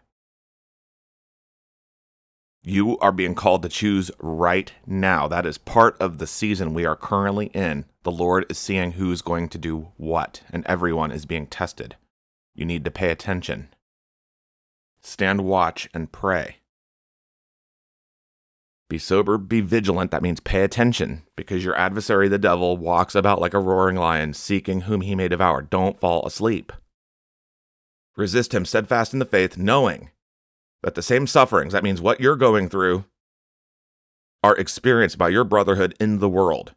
You 2.62 2.98
are 2.98 3.12
being 3.12 3.34
called 3.34 3.62
to 3.62 3.68
choose 3.68 4.10
right 4.18 4.72
now. 4.86 5.28
That 5.28 5.46
is 5.46 5.58
part 5.58 5.96
of 6.00 6.18
the 6.18 6.26
season 6.26 6.74
we 6.74 6.84
are 6.84 6.96
currently 6.96 7.46
in. 7.46 7.84
The 8.02 8.10
Lord 8.10 8.44
is 8.50 8.58
seeing 8.58 8.92
who's 8.92 9.22
going 9.22 9.48
to 9.50 9.58
do 9.58 9.92
what, 9.96 10.42
and 10.50 10.66
everyone 10.66 11.12
is 11.12 11.26
being 11.26 11.46
tested. 11.46 11.96
You 12.54 12.64
need 12.64 12.84
to 12.84 12.90
pay 12.90 13.10
attention. 13.10 13.68
Stand 15.00 15.44
watch 15.44 15.88
and 15.94 16.10
pray. 16.10 16.56
Be 18.88 18.98
sober, 18.98 19.36
be 19.36 19.60
vigilant. 19.60 20.12
That 20.12 20.22
means 20.22 20.38
pay 20.38 20.62
attention, 20.62 21.24
because 21.34 21.64
your 21.64 21.76
adversary, 21.76 22.28
the 22.28 22.38
devil, 22.38 22.76
walks 22.76 23.14
about 23.14 23.40
like 23.40 23.54
a 23.54 23.58
roaring 23.58 23.96
lion, 23.96 24.32
seeking 24.32 24.82
whom 24.82 25.00
he 25.00 25.14
may 25.14 25.28
devour. 25.28 25.62
Don't 25.62 25.98
fall 25.98 26.24
asleep. 26.24 26.72
Resist 28.16 28.54
him 28.54 28.64
steadfast 28.64 29.12
in 29.12 29.18
the 29.18 29.24
faith, 29.24 29.58
knowing 29.58 30.10
that 30.82 30.94
the 30.94 31.02
same 31.02 31.26
sufferings, 31.26 31.72
that 31.72 31.82
means 31.82 32.00
what 32.00 32.20
you're 32.20 32.36
going 32.36 32.68
through, 32.68 33.04
are 34.44 34.56
experienced 34.56 35.18
by 35.18 35.28
your 35.28 35.42
brotherhood 35.42 35.94
in 35.98 36.20
the 36.20 36.28
world. 36.28 36.74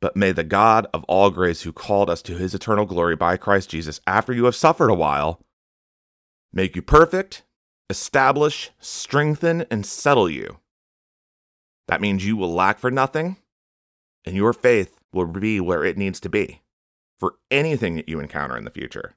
But 0.00 0.16
may 0.16 0.30
the 0.30 0.44
God 0.44 0.86
of 0.94 1.02
all 1.04 1.30
grace, 1.30 1.62
who 1.62 1.72
called 1.72 2.08
us 2.08 2.22
to 2.22 2.36
his 2.36 2.54
eternal 2.54 2.84
glory 2.84 3.16
by 3.16 3.36
Christ 3.36 3.70
Jesus, 3.70 4.00
after 4.06 4.32
you 4.32 4.44
have 4.44 4.54
suffered 4.54 4.90
a 4.90 4.94
while, 4.94 5.40
make 6.52 6.76
you 6.76 6.82
perfect, 6.82 7.42
establish, 7.90 8.70
strengthen, 8.78 9.66
and 9.70 9.84
settle 9.84 10.30
you. 10.30 10.58
That 11.88 12.00
means 12.00 12.24
you 12.24 12.36
will 12.36 12.52
lack 12.52 12.78
for 12.78 12.90
nothing, 12.90 13.36
and 14.24 14.34
your 14.34 14.52
faith 14.52 14.98
will 15.12 15.26
be 15.26 15.60
where 15.60 15.84
it 15.84 15.98
needs 15.98 16.20
to 16.20 16.28
be 16.28 16.62
for 17.18 17.34
anything 17.50 17.96
that 17.96 18.08
you 18.08 18.20
encounter 18.20 18.56
in 18.56 18.64
the 18.64 18.70
future. 18.70 19.14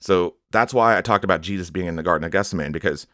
So 0.00 0.36
that's 0.50 0.74
why 0.74 0.98
I 0.98 1.00
talked 1.00 1.24
about 1.24 1.40
Jesus 1.40 1.70
being 1.70 1.86
in 1.86 1.96
the 1.96 2.02
Garden 2.02 2.24
of 2.24 2.30
Gethsemane 2.30 2.72
because 2.72 3.06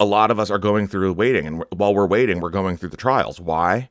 a 0.00 0.04
lot 0.04 0.30
of 0.30 0.38
us 0.40 0.50
are 0.50 0.58
going 0.58 0.88
through 0.88 1.12
waiting. 1.12 1.46
And 1.46 1.64
while 1.74 1.94
we're 1.94 2.06
waiting, 2.06 2.40
we're 2.40 2.50
going 2.50 2.76
through 2.76 2.88
the 2.88 2.96
trials. 2.96 3.40
Why? 3.40 3.90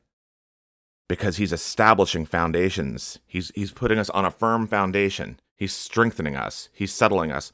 Because 1.08 1.38
he's 1.38 1.52
establishing 1.52 2.26
foundations. 2.26 3.18
He's, 3.26 3.50
he's 3.54 3.72
putting 3.72 3.98
us 3.98 4.10
on 4.10 4.24
a 4.24 4.30
firm 4.30 4.66
foundation. 4.66 5.40
He's 5.56 5.72
strengthening 5.72 6.36
us. 6.36 6.68
He's 6.72 6.92
settling 6.92 7.32
us. 7.32 7.52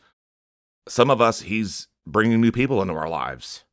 Some 0.88 1.11
of 1.11 1.20
us, 1.20 1.42
he's 1.42 1.87
bringing 2.05 2.40
new 2.40 2.51
people 2.51 2.83
into 2.83 2.94
our 2.94 3.09
lives. 3.09 3.64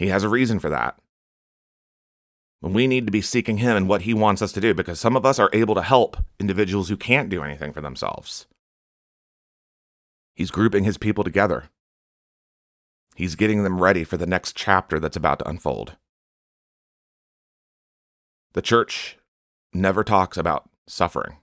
He 0.00 0.08
has 0.08 0.24
a 0.24 0.30
reason 0.30 0.58
for 0.60 0.70
that. 0.70 0.98
We 2.62 2.86
need 2.86 3.04
to 3.04 3.12
be 3.12 3.20
seeking 3.20 3.58
Him 3.58 3.76
and 3.76 3.86
what 3.86 4.02
He 4.02 4.14
wants 4.14 4.40
us 4.40 4.50
to 4.52 4.60
do 4.60 4.72
because 4.72 4.98
some 4.98 5.14
of 5.14 5.26
us 5.26 5.38
are 5.38 5.50
able 5.52 5.74
to 5.74 5.82
help 5.82 6.16
individuals 6.38 6.88
who 6.88 6.96
can't 6.96 7.28
do 7.28 7.42
anything 7.42 7.74
for 7.74 7.82
themselves. 7.82 8.46
He's 10.34 10.50
grouping 10.50 10.84
His 10.84 10.96
people 10.96 11.22
together. 11.22 11.64
He's 13.14 13.34
getting 13.34 13.62
them 13.62 13.78
ready 13.78 14.02
for 14.02 14.16
the 14.16 14.26
next 14.26 14.56
chapter 14.56 14.98
that's 14.98 15.18
about 15.18 15.40
to 15.40 15.48
unfold. 15.48 15.96
The 18.54 18.62
church 18.62 19.18
never 19.74 20.02
talks 20.02 20.38
about 20.38 20.70
suffering. 20.88 21.36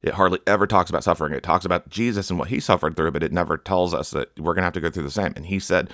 It 0.00 0.14
hardly 0.14 0.38
ever 0.46 0.68
talks 0.68 0.90
about 0.90 1.02
suffering. 1.02 1.32
It 1.32 1.42
talks 1.42 1.64
about 1.64 1.88
Jesus 1.88 2.30
and 2.30 2.38
what 2.38 2.50
he 2.50 2.60
suffered 2.60 2.96
through, 2.96 3.10
but 3.10 3.24
it 3.24 3.32
never 3.32 3.56
tells 3.56 3.92
us 3.92 4.12
that 4.12 4.38
we're 4.38 4.54
going 4.54 4.62
to 4.62 4.66
have 4.66 4.74
to 4.74 4.80
go 4.80 4.90
through 4.90 5.02
the 5.02 5.10
same. 5.10 5.32
And 5.34 5.46
he 5.46 5.58
said, 5.58 5.90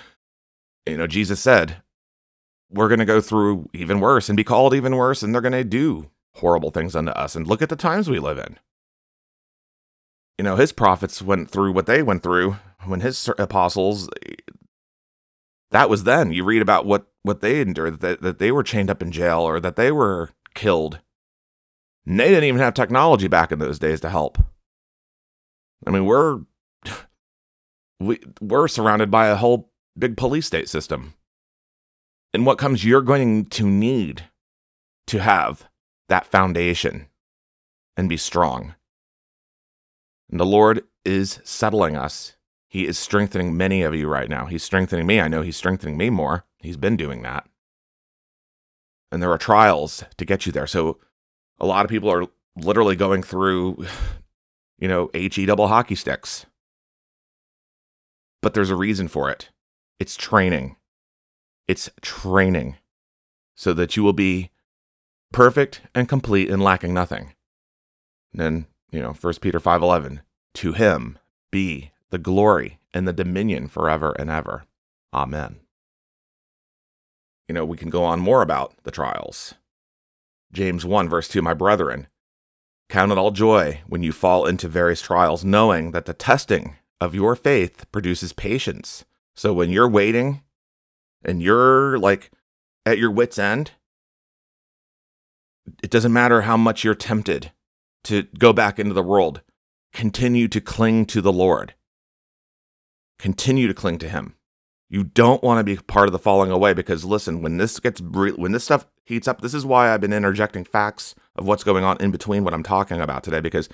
you 0.87 0.97
know, 0.97 1.07
Jesus 1.07 1.41
said, 1.41 1.83
we're 2.71 2.89
going 2.89 3.01
to 3.01 3.05
go 3.05 3.21
through 3.21 3.69
even 3.75 4.01
worse 4.01 4.29
and 4.29 4.37
be 4.37 4.45
called 4.45 4.75
even 4.75 4.97
worse, 4.97 5.23
and 5.23 5.35
they're 5.35 5.43
going 5.43 5.53
to 5.53 5.65
do 5.65 6.11
horrible 6.37 6.71
things 6.71 6.95
unto 6.95 7.11
us. 7.13 7.35
And 7.35 7.47
look 7.47 7.63
at 7.63 7.69
the 7.69 7.77
times 7.77 8.09
we 8.09 8.19
live 8.19 8.39
in. 8.39 8.59
You 10.39 10.45
know, 10.45 10.57
his 10.57 10.73
prophets 10.73 11.21
went 11.21 11.51
through 11.51 11.73
what 11.73 11.87
they 11.87 12.03
went 12.03 12.23
through 12.23 12.57
when 12.87 13.01
his 13.01 13.29
apostles. 13.39 14.09
That 15.71 15.91
was 15.91 16.05
then. 16.05 16.33
You 16.33 16.45
read 16.45 16.63
about 16.63 16.87
what 16.87 17.07
what 17.23 17.41
they 17.41 17.61
endured 17.61 18.01
that 18.01 18.23
that 18.23 18.39
they 18.39 18.51
were 18.51 18.63
chained 18.63 18.89
up 18.89 19.03
in 19.03 19.13
jail 19.13 19.41
or 19.41 19.61
that 19.61 19.77
they 19.77 19.93
were 19.93 20.31
killed. 20.55 21.01
And 22.07 22.19
they 22.19 22.29
didn't 22.29 22.45
even 22.45 22.61
have 22.61 22.75
technology 22.75 23.29
back 23.29 23.53
in 23.53 23.59
those 23.59 23.79
days 23.79 24.01
to 24.01 24.09
help. 24.09 24.39
I 25.87 25.91
mean, 25.91 26.07
we're 26.07 26.41
we 28.01 28.21
we're 28.41 28.69
surrounded 28.69 29.11
by 29.11 29.27
a 29.27 29.37
whole 29.37 29.70
big 29.99 30.17
police 30.17 30.47
state 30.47 30.69
system 30.69 31.15
and 32.33 32.47
what 32.47 32.59
comes 32.59 32.85
you're 32.85 33.03
going 33.03 33.45
to 33.47 33.69
need 33.69 34.25
to 35.07 35.19
have 35.19 35.69
that 36.09 36.27
foundation 36.27 37.07
and 37.97 38.09
be 38.09 38.17
strong. 38.17 38.75
And 40.31 40.39
the 40.39 40.47
Lord 40.47 40.85
is 41.05 41.41
settling 41.45 41.97
us. 41.97 42.37
He 42.69 42.87
is 42.87 42.99
strengthening 42.99 43.57
many 43.57 43.83
of 43.83 43.95
you 43.95 44.07
right 44.07 44.29
now. 44.29 44.47
He's 44.47 44.63
strengthening 44.63 45.07
me. 45.07 45.21
I 45.21 45.29
know 45.29 45.43
He's 45.43 45.57
strengthening 45.57 45.97
me 45.97 46.09
more. 46.09 46.45
He's 46.59 46.77
been 46.77 46.97
doing 46.97 47.23
that. 47.23 47.49
And 49.11 49.21
there 49.21 49.33
are 49.33 49.39
trials 49.39 50.05
to 50.19 50.25
get 50.25 50.47
you 50.47 50.53
there. 50.53 50.69
So 50.69 50.99
a 51.59 51.67
lot 51.67 51.85
of 51.85 51.91
people 51.91 52.11
are 52.11 52.27
literally 52.55 52.95
going 52.95 53.25
through, 53.25 53.85
you 54.79 54.87
know, 54.87 55.11
HE 55.13 55.47
double 55.47 55.67
hockey 55.67 55.97
sticks. 55.97 56.47
But 58.41 58.55
there's 58.55 58.71
a 58.71 58.77
reason 58.77 59.09
for 59.09 59.29
it 59.31 59.51
it's 60.01 60.17
training. 60.17 60.77
It's 61.69 61.91
training 62.01 62.77
so 63.55 63.75
that 63.75 63.97
you 63.97 64.03
will 64.03 64.15
be 64.15 64.51
perfect 65.33 65.83
and 65.95 66.09
complete 66.09 66.51
and 66.51 66.63
lacking 66.63 66.95
nothing. 66.95 67.35
And 68.33 68.41
then, 68.41 68.67
you 68.91 69.01
know, 69.01 69.13
1 69.13 69.41
Peter 69.41 69.61
5:11, 69.61 70.23
to 70.55 70.73
him 70.73 71.19
be 71.53 71.93
the 72.09 72.19
glory 72.19 72.81
and 72.93 73.07
the 73.07 73.13
dominion 73.13 73.69
forever 73.69 74.17
and 74.19 74.31
ever. 74.31 74.65
Amen. 75.13 75.61
You 77.47 77.55
know, 77.55 77.65
we 77.65 77.77
can 77.77 77.91
go 77.91 78.03
on 78.05 78.21
more 78.21 78.43
about 78.43 78.75
the 78.85 78.91
trials. 78.91 79.55
James 80.53 80.85
1 80.85 81.09
verse 81.09 81.29
2, 81.29 81.43
my 81.43 81.55
brethren, 81.55 82.09
count 82.89 83.13
it 83.13 83.19
all 83.19 83.31
joy 83.31 83.83
when 83.87 84.03
you 84.03 84.13
fall 84.13 84.47
into 84.47 84.67
various 84.67 85.03
trials, 85.03 85.45
knowing 85.45 85.93
that 85.93 86.07
the 86.07 86.15
testing 86.15 86.77
of 87.01 87.15
your 87.15 87.37
faith 87.37 87.85
produces 87.93 88.33
patience. 88.33 89.05
So 89.41 89.55
when 89.55 89.71
you're 89.71 89.89
waiting 89.89 90.43
and 91.25 91.41
you're 91.41 91.99
like 91.99 92.31
at 92.85 92.99
your 92.99 93.11
wits' 93.11 93.39
end, 93.39 93.71
it 95.83 95.89
doesn't 95.89 96.13
matter 96.13 96.43
how 96.43 96.59
much 96.59 96.85
you're 96.85 96.95
tempted 96.95 97.51
to 98.05 98.25
go 98.39 98.53
back 98.53 98.79
into 98.79 98.93
the 98.93 99.03
world. 99.03 99.41
Continue 99.95 100.47
to 100.49 100.61
cling 100.61 101.07
to 101.07 101.23
the 101.23 101.33
Lord. 101.33 101.73
Continue 103.19 103.67
to 103.67 103.73
cling 103.73 103.97
to 104.01 104.11
Him. 104.11 104.35
You 104.91 105.05
don't 105.05 105.43
want 105.43 105.59
to 105.59 105.65
be 105.65 105.81
part 105.81 106.07
of 106.07 106.13
the 106.13 106.19
falling 106.19 106.51
away 106.51 106.75
because 106.75 107.07
listen, 107.07 107.41
when 107.41 107.57
this 107.57 107.81
gets 107.81 108.03
when 108.03 108.53
this 108.53 108.65
stuff 108.65 108.87
heats 109.07 109.27
up, 109.27 109.41
this 109.41 109.55
is 109.55 109.65
why 109.65 109.91
I've 109.91 110.03
been 110.03 110.13
interjecting 110.13 110.65
facts 110.65 111.15
of 111.35 111.47
what's 111.47 111.65
going 111.65 111.83
on 111.83 111.97
in 111.97 112.11
between 112.11 112.45
what 112.45 112.53
I'm 112.53 112.63
talking 112.63 113.01
about 113.01 113.25
today 113.25 113.41
because 113.41 113.71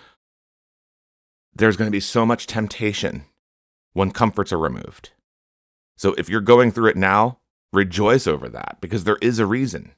there's 1.57 1.77
going 1.77 1.89
to 1.89 1.97
be 1.97 1.99
so 1.99 2.25
much 2.25 2.47
temptation 2.47 3.25
when 3.95 4.13
comforts 4.13 4.53
are 4.53 4.59
removed. 4.61 5.11
So 5.97 6.15
if 6.19 6.29
you're 6.29 6.41
going 6.41 6.73
through 6.73 6.91
it 6.91 6.97
now, 6.97 7.39
rejoice 7.73 8.27
over 8.27 8.49
that 8.49 8.79
because 8.81 9.05
there 9.05 9.19
is 9.21 9.39
a 9.39 9.47
reason. 9.47 9.93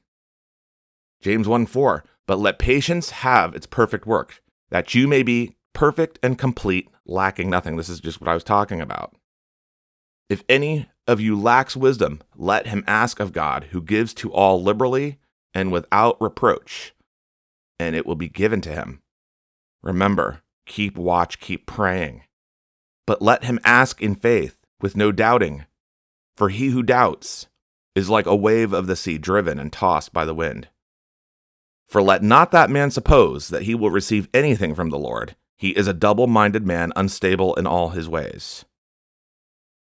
James 1.21 1.47
1 1.47 1.65
4, 1.65 2.03
but 2.25 2.39
let 2.39 2.59
patience 2.59 3.09
have 3.09 3.53
its 3.53 3.65
perfect 3.65 4.05
work, 4.05 4.41
that 4.69 4.95
you 4.95 5.07
may 5.07 5.23
be 5.23 5.57
perfect 5.73 6.17
and 6.23 6.37
complete, 6.37 6.89
lacking 7.05 7.49
nothing. 7.49 7.75
This 7.75 7.89
is 7.89 7.99
just 7.99 8.21
what 8.21 8.29
I 8.29 8.33
was 8.33 8.43
talking 8.43 8.79
about. 8.79 9.15
If 10.29 10.43
any 10.47 10.87
of 11.07 11.19
you 11.19 11.39
lacks 11.39 11.75
wisdom, 11.75 12.21
let 12.35 12.67
him 12.67 12.83
ask 12.87 13.19
of 13.19 13.33
God, 13.33 13.65
who 13.71 13.81
gives 13.81 14.13
to 14.15 14.31
all 14.31 14.61
liberally 14.61 15.17
and 15.53 15.71
without 15.71 16.21
reproach, 16.21 16.93
and 17.79 17.95
it 17.95 18.05
will 18.05 18.15
be 18.15 18.29
given 18.29 18.61
to 18.61 18.69
him. 18.69 19.01
Remember, 19.81 20.41
keep 20.65 20.97
watch, 20.97 21.39
keep 21.39 21.65
praying. 21.65 22.23
But 23.07 23.21
let 23.21 23.43
him 23.43 23.59
ask 23.63 24.01
in 24.01 24.15
faith, 24.15 24.55
with 24.79 24.95
no 24.95 25.11
doubting. 25.11 25.65
For 26.39 26.47
he 26.47 26.67
who 26.67 26.83
doubts 26.83 27.47
is 27.95 28.09
like 28.09 28.25
a 28.25 28.33
wave 28.33 28.71
of 28.71 28.87
the 28.87 28.95
sea 28.95 29.17
driven 29.17 29.59
and 29.59 29.73
tossed 29.73 30.13
by 30.13 30.23
the 30.23 30.33
wind. 30.33 30.69
For 31.89 32.01
let 32.01 32.23
not 32.23 32.51
that 32.51 32.69
man 32.69 32.91
suppose 32.91 33.49
that 33.49 33.63
he 33.63 33.75
will 33.75 33.89
receive 33.89 34.29
anything 34.33 34.73
from 34.73 34.89
the 34.89 34.97
Lord. 34.97 35.35
He 35.57 35.71
is 35.71 35.85
a 35.85 35.93
double 35.93 36.27
minded 36.27 36.65
man, 36.65 36.93
unstable 36.95 37.55
in 37.55 37.67
all 37.67 37.89
his 37.89 38.07
ways. 38.07 38.63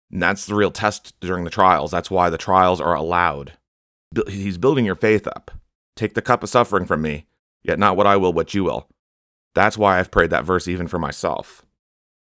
And 0.10 0.24
that's 0.24 0.46
the 0.46 0.56
real 0.56 0.72
test 0.72 1.20
during 1.20 1.44
the 1.44 1.50
trials. 1.50 1.92
That's 1.92 2.10
why 2.10 2.30
the 2.30 2.38
trials 2.38 2.80
are 2.80 2.96
allowed. 2.96 3.58
He's 4.30 4.58
building 4.58 4.86
your 4.86 4.96
faith 4.96 5.28
up. 5.28 5.52
Take 5.98 6.14
the 6.14 6.22
cup 6.22 6.44
of 6.44 6.50
suffering 6.50 6.86
from 6.86 7.02
me, 7.02 7.26
yet 7.62 7.78
not 7.78 7.98
what 7.98 8.08
I 8.08 8.16
will, 8.16 8.32
what 8.32 8.54
you 8.54 8.64
will. 8.64 8.88
That's 9.54 9.78
why 9.78 10.00
I've 10.00 10.12
prayed 10.12 10.30
that 10.30 10.46
verse 10.46 10.70
even 10.70 10.88
for 10.88 10.98
myself. 10.98 11.66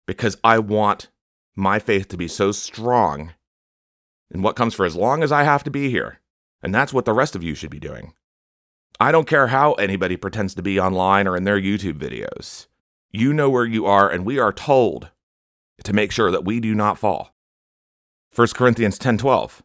Because 0.09 0.37
I 0.43 0.59
want 0.59 1.09
my 1.55 1.79
faith 1.79 2.09
to 2.09 2.17
be 2.17 2.27
so 2.27 2.51
strong 2.51 3.35
in 4.31 4.43
what 4.43 4.57
comes 4.57 4.75
for 4.75 4.85
as 4.85 4.97
long 4.97 5.23
as 5.23 5.33
I 5.33 5.45
have 5.45 5.65
to 5.65 5.71
be 5.71 5.91
here. 5.91 6.21
And 6.63 6.75
that's 6.75 6.93
what 6.93 7.05
the 7.05 7.13
rest 7.13 7.37
of 7.37 7.43
you 7.43 7.55
should 7.55 7.71
be 7.71 7.79
doing. 7.79 8.13
I 9.01 9.13
don't 9.13 9.29
care 9.29 9.49
how 9.49 9.75
anybody 9.75 10.17
pretends 10.17 10.55
to 10.55 10.63
be 10.63 10.81
online 10.81 11.29
or 11.29 11.37
in 11.37 11.45
their 11.45 11.61
YouTube 11.61 11.99
videos. 11.99 12.67
You 13.11 13.33
know 13.33 13.49
where 13.49 13.65
you 13.65 13.87
are, 13.87 14.11
and 14.11 14.27
we 14.27 14.39
are 14.39 14.53
told 14.53 15.11
to 15.85 15.93
make 15.93 16.11
sure 16.11 16.31
that 16.31 16.45
we 16.45 16.61
do 16.61 16.75
not 16.75 16.99
fall. 16.99 17.35
1 18.35 18.49
Corinthians 18.55 18.99
10:12 18.99 19.63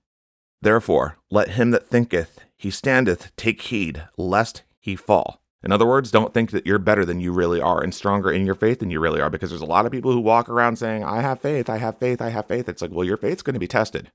Therefore 0.62 1.18
let 1.30 1.50
him 1.50 1.72
that 1.72 1.88
thinketh 1.88 2.40
he 2.56 2.70
standeth 2.70 3.36
take 3.36 3.62
heed 3.64 4.08
lest 4.18 4.64
he 4.80 4.96
fall. 4.96 5.42
In 5.64 5.72
other 5.72 5.86
words, 5.86 6.12
don't 6.12 6.34
think 6.34 6.52
that 6.52 6.66
you're 6.66 6.80
better 6.80 7.06
than 7.06 7.20
you 7.20 7.32
really 7.32 7.60
are 7.60 7.82
and 7.82 7.94
stronger 7.94 8.32
in 8.32 8.46
your 8.46 8.56
faith 8.56 8.80
than 8.80 8.92
you 8.92 9.00
really 9.00 9.22
are 9.22 9.30
because 9.30 9.50
there's 9.50 9.62
a 9.62 9.66
lot 9.66 9.86
of 9.86 9.92
people 9.92 10.12
who 10.12 10.20
walk 10.20 10.48
around 10.50 10.78
saying, 10.78 11.04
I 11.04 11.22
have 11.22 11.42
faith, 11.42 11.70
I 11.70 11.78
have 11.78 11.98
faith, 11.98 12.22
I 12.22 12.30
have 12.30 12.48
faith. 12.48 12.70
It's 12.70 12.82
like, 12.82 12.92
well, 12.92 13.06
your 13.06 13.18
faith's 13.18 13.42
going 13.42 13.54
to 13.54 13.60
be 13.60 13.68
tested. 13.68 14.12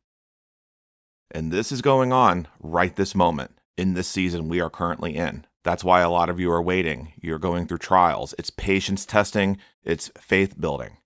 And 1.30 1.52
this 1.52 1.70
is 1.70 1.82
going 1.82 2.12
on 2.12 2.48
right 2.60 2.94
this 2.94 3.14
moment 3.14 3.52
in 3.76 3.94
this 3.94 4.08
season 4.08 4.48
we 4.48 4.60
are 4.60 4.70
currently 4.70 5.14
in. 5.14 5.46
That's 5.64 5.84
why 5.84 6.00
a 6.00 6.10
lot 6.10 6.30
of 6.30 6.40
you 6.40 6.50
are 6.50 6.62
waiting. 6.62 7.12
You're 7.20 7.38
going 7.38 7.66
through 7.66 7.78
trials. 7.78 8.34
It's 8.38 8.50
patience 8.50 9.04
testing, 9.04 9.58
it's 9.84 10.10
faith 10.18 10.58
building 10.60 10.98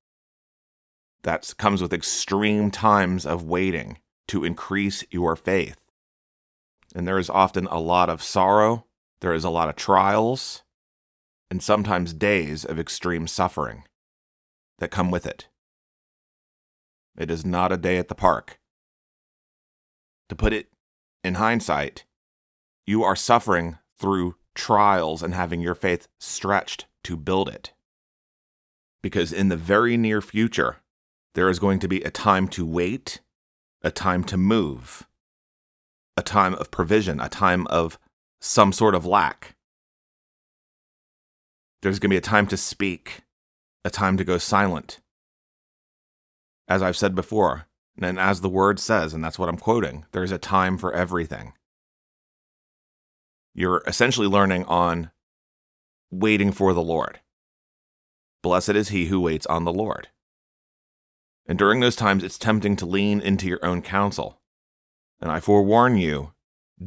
that 1.23 1.55
comes 1.57 1.81
with 1.81 1.93
extreme 1.93 2.71
times 2.71 3.25
of 3.25 3.45
waiting 3.45 3.99
to 4.29 4.45
increase 4.45 5.05
your 5.11 5.37
faith. 5.37 5.79
And 6.95 7.07
there 7.07 7.19
is 7.19 7.31
often 7.31 7.67
a 7.67 7.81
lot 7.81 8.11
of 8.11 8.23
sorrow, 8.23 8.87
there 9.21 9.33
is 9.33 9.45
a 9.45 9.51
lot 9.51 9.69
of 9.69 9.77
trials, 9.77 10.63
and 11.51 11.63
sometimes 11.63 12.13
days 12.13 12.65
of 12.65 12.79
extreme 12.79 13.27
suffering 13.27 13.85
that 14.79 14.91
come 14.91 15.11
with 15.11 15.27
it. 15.27 15.49
It 17.17 17.31
is 17.31 17.45
not 17.45 17.73
a 17.73 17.77
day 17.77 17.99
at 17.99 18.09
the 18.09 18.15
park. 18.15 18.59
To 20.33 20.37
put 20.37 20.55
it 20.55 20.69
in 21.23 21.35
hindsight, 21.35 22.07
you 22.87 23.05
are 23.05 23.15
suffering 23.15 23.77
through 23.99 24.37
trials 24.55 25.23
and 25.23 25.35
having 25.35 25.61
your 25.61 25.75
faith 25.75 26.09
stretched 26.19 26.87
to 27.05 27.19
build 27.19 27.51
it. 27.51 27.75
Because 29.03 29.31
in 29.31 29.51
the 29.51 29.59
very 29.59 29.99
near 29.99 30.23
future, 30.23 30.79
there 31.35 31.51
is 31.51 31.59
going 31.59 31.81
to 31.81 31.87
be 31.87 32.01
a 32.01 32.11
time 32.11 32.49
to 32.49 32.65
wait, 32.65 33.21
a 33.83 33.91
time 33.91 34.25
to 34.25 34.39
move, 34.39 35.07
a 36.17 36.23
time 36.23 36.55
of 36.55 36.71
provision, 36.71 37.21
a 37.21 37.29
time 37.29 37.67
of 37.67 37.99
some 38.41 38.73
sort 38.73 38.95
of 38.95 39.05
lack. 39.05 39.55
There's 41.83 41.99
going 41.99 42.09
to 42.09 42.15
be 42.15 42.17
a 42.17 42.23
time 42.23 42.47
to 42.47 42.57
speak, 42.57 43.21
a 43.85 43.91
time 43.91 44.17
to 44.17 44.25
go 44.25 44.39
silent. 44.39 44.99
As 46.69 46.81
I've 46.81 46.97
said 46.97 47.15
before, 47.15 47.67
and 48.01 48.19
as 48.19 48.41
the 48.41 48.49
word 48.49 48.81
says, 48.81 49.13
and 49.13 49.25
that's 49.25 49.39
what 49.39 49.49
I'm 49.49 49.59
quoting, 49.59 50.07
there's 50.13 50.33
a 50.33 50.39
time 50.39 50.79
for 50.79 50.93
everything. 50.93 51.53
You're 53.55 53.83
essentially 53.87 54.27
learning 54.27 54.65
on 54.65 55.11
waiting 56.11 56.53
for 56.53 56.73
the 56.73 56.83
Lord. 56.83 57.21
Blessed 58.43 58.71
is 58.71 58.89
he 58.89 59.07
who 59.07 59.21
waits 59.21 59.47
on 59.47 59.65
the 59.65 59.73
Lord. 59.73 60.09
And 61.47 61.59
during 61.59 61.81
those 61.81 61.97
times, 61.97 62.25
it's 62.25 62.39
tempting 62.39 62.77
to 62.77 62.87
lean 62.87 63.21
into 63.21 63.47
your 63.47 63.65
own 63.65 63.83
counsel. 63.83 64.41
And 65.21 65.31
I 65.31 65.41
forewarn 65.41 65.97
you, 65.97 66.33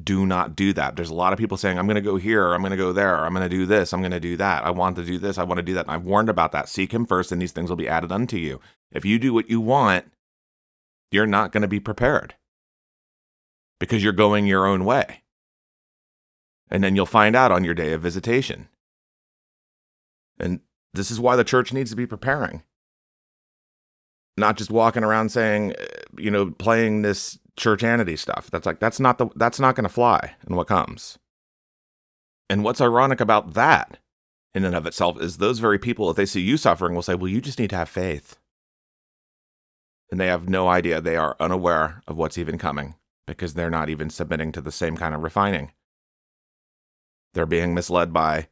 do 0.04 0.26
not 0.26 0.56
do 0.56 0.74
that. 0.74 0.96
There's 0.96 1.10
a 1.10 1.16
lot 1.16 1.34
of 1.34 1.40
people 1.40 1.58
saying, 1.58 1.78
I'm 1.78 1.88
going 1.88 1.96
to 1.96 2.02
go 2.02 2.18
here, 2.18 2.54
I'm 2.54 2.62
going 2.62 2.72
to 2.72 2.78
go 2.78 2.92
there, 2.92 3.26
I'm 3.26 3.34
going 3.34 3.50
to 3.50 3.58
do 3.58 3.66
this, 3.66 3.94
I'm 3.94 4.02
going 4.02 4.12
to 4.12 4.20
do 4.20 4.36
that. 4.38 4.66
I 4.66 4.72
want 4.72 4.96
to 4.98 5.06
do 5.06 5.18
this, 5.18 5.38
I 5.38 5.44
want 5.44 5.60
to 5.60 5.64
do 5.64 5.74
that. 5.76 5.86
And 5.86 5.92
I've 5.92 6.06
warned 6.06 6.30
about 6.30 6.52
that. 6.52 6.68
Seek 6.68 6.94
Him 6.94 7.06
first, 7.06 7.32
and 7.32 7.42
these 7.42 7.52
things 7.52 7.70
will 7.70 7.78
be 7.78 7.88
added 7.88 8.12
unto 8.12 8.38
you. 8.38 8.60
If 8.92 9.06
you 9.06 9.20
do 9.20 9.34
what 9.34 9.50
you 9.50 9.62
want, 9.62 10.12
you're 11.16 11.26
not 11.26 11.52
going 11.52 11.62
to 11.62 11.68
be 11.68 11.80
prepared 11.80 12.36
because 13.80 14.04
you're 14.04 14.14
going 14.14 14.46
your 14.46 14.68
own 14.68 14.86
way. 14.86 15.24
And 16.70 16.84
then 16.84 16.96
you'll 16.96 17.06
find 17.06 17.36
out 17.36 17.52
on 17.52 17.64
your 17.64 17.74
day 17.74 17.94
of 17.94 18.02
visitation. 18.02 18.70
And 20.40 20.60
this 20.94 21.10
is 21.10 21.20
why 21.20 21.36
the 21.36 21.44
church 21.44 21.74
needs 21.74 21.90
to 21.90 21.96
be 21.96 22.06
preparing 22.08 22.64
not 24.38 24.58
just 24.58 24.72
walking 24.72 25.04
around 25.04 25.30
saying, 25.30 25.74
uh, 25.80 25.86
you 26.18 26.30
know, 26.30 26.52
playing 26.52 27.02
this 27.02 27.40
churchanity 27.58 28.18
stuff. 28.18 28.50
That's 28.52 28.66
like 28.66 28.80
that's 28.80 29.00
not 29.00 29.18
the 29.18 29.28
that's 29.36 29.60
not 29.60 29.76
going 29.76 29.84
to 29.84 29.90
fly 29.90 30.36
in 30.48 30.56
what 30.56 30.68
comes. 30.68 31.18
And 32.50 32.64
what's 32.64 32.82
ironic 32.82 33.22
about 33.22 33.54
that 33.54 33.98
in 34.54 34.66
and 34.66 34.76
of 34.76 34.86
itself 34.86 35.20
is 35.20 35.38
those 35.38 35.60
very 35.60 35.80
people, 35.80 36.10
if 36.10 36.16
they 36.16 36.26
see 36.26 36.42
you 36.42 36.58
suffering, 36.58 36.94
will 36.94 37.02
say, 37.02 37.16
"Well, 37.16 37.30
you 37.30 37.42
just 37.42 37.60
need 37.60 37.72
to 37.72 37.78
have 37.78 37.90
faith," 37.90 38.38
and 40.12 40.20
they 40.20 40.28
have 40.28 40.50
no 40.50 40.68
idea. 40.68 41.02
They 41.02 41.16
are 41.16 41.36
unaware 41.40 42.02
of 42.08 42.18
what's 42.18 42.38
even 42.38 42.58
coming 42.58 42.96
because 43.28 43.54
they're 43.54 43.70
not 43.70 43.90
even 43.90 44.10
submitting 44.10 44.52
to 44.54 44.62
the 44.62 44.72
same 44.72 44.98
kind 44.98 45.16
of 45.16 45.24
refining. 45.24 45.72
They're 47.34 47.46
being 47.46 47.74
misled 47.74 48.14
by 48.14 48.48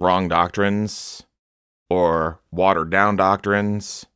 wrong 0.00 0.28
doctrines 0.28 1.24
or 1.88 2.40
watered 2.50 2.90
down 2.90 3.16
doctrines 3.16 4.06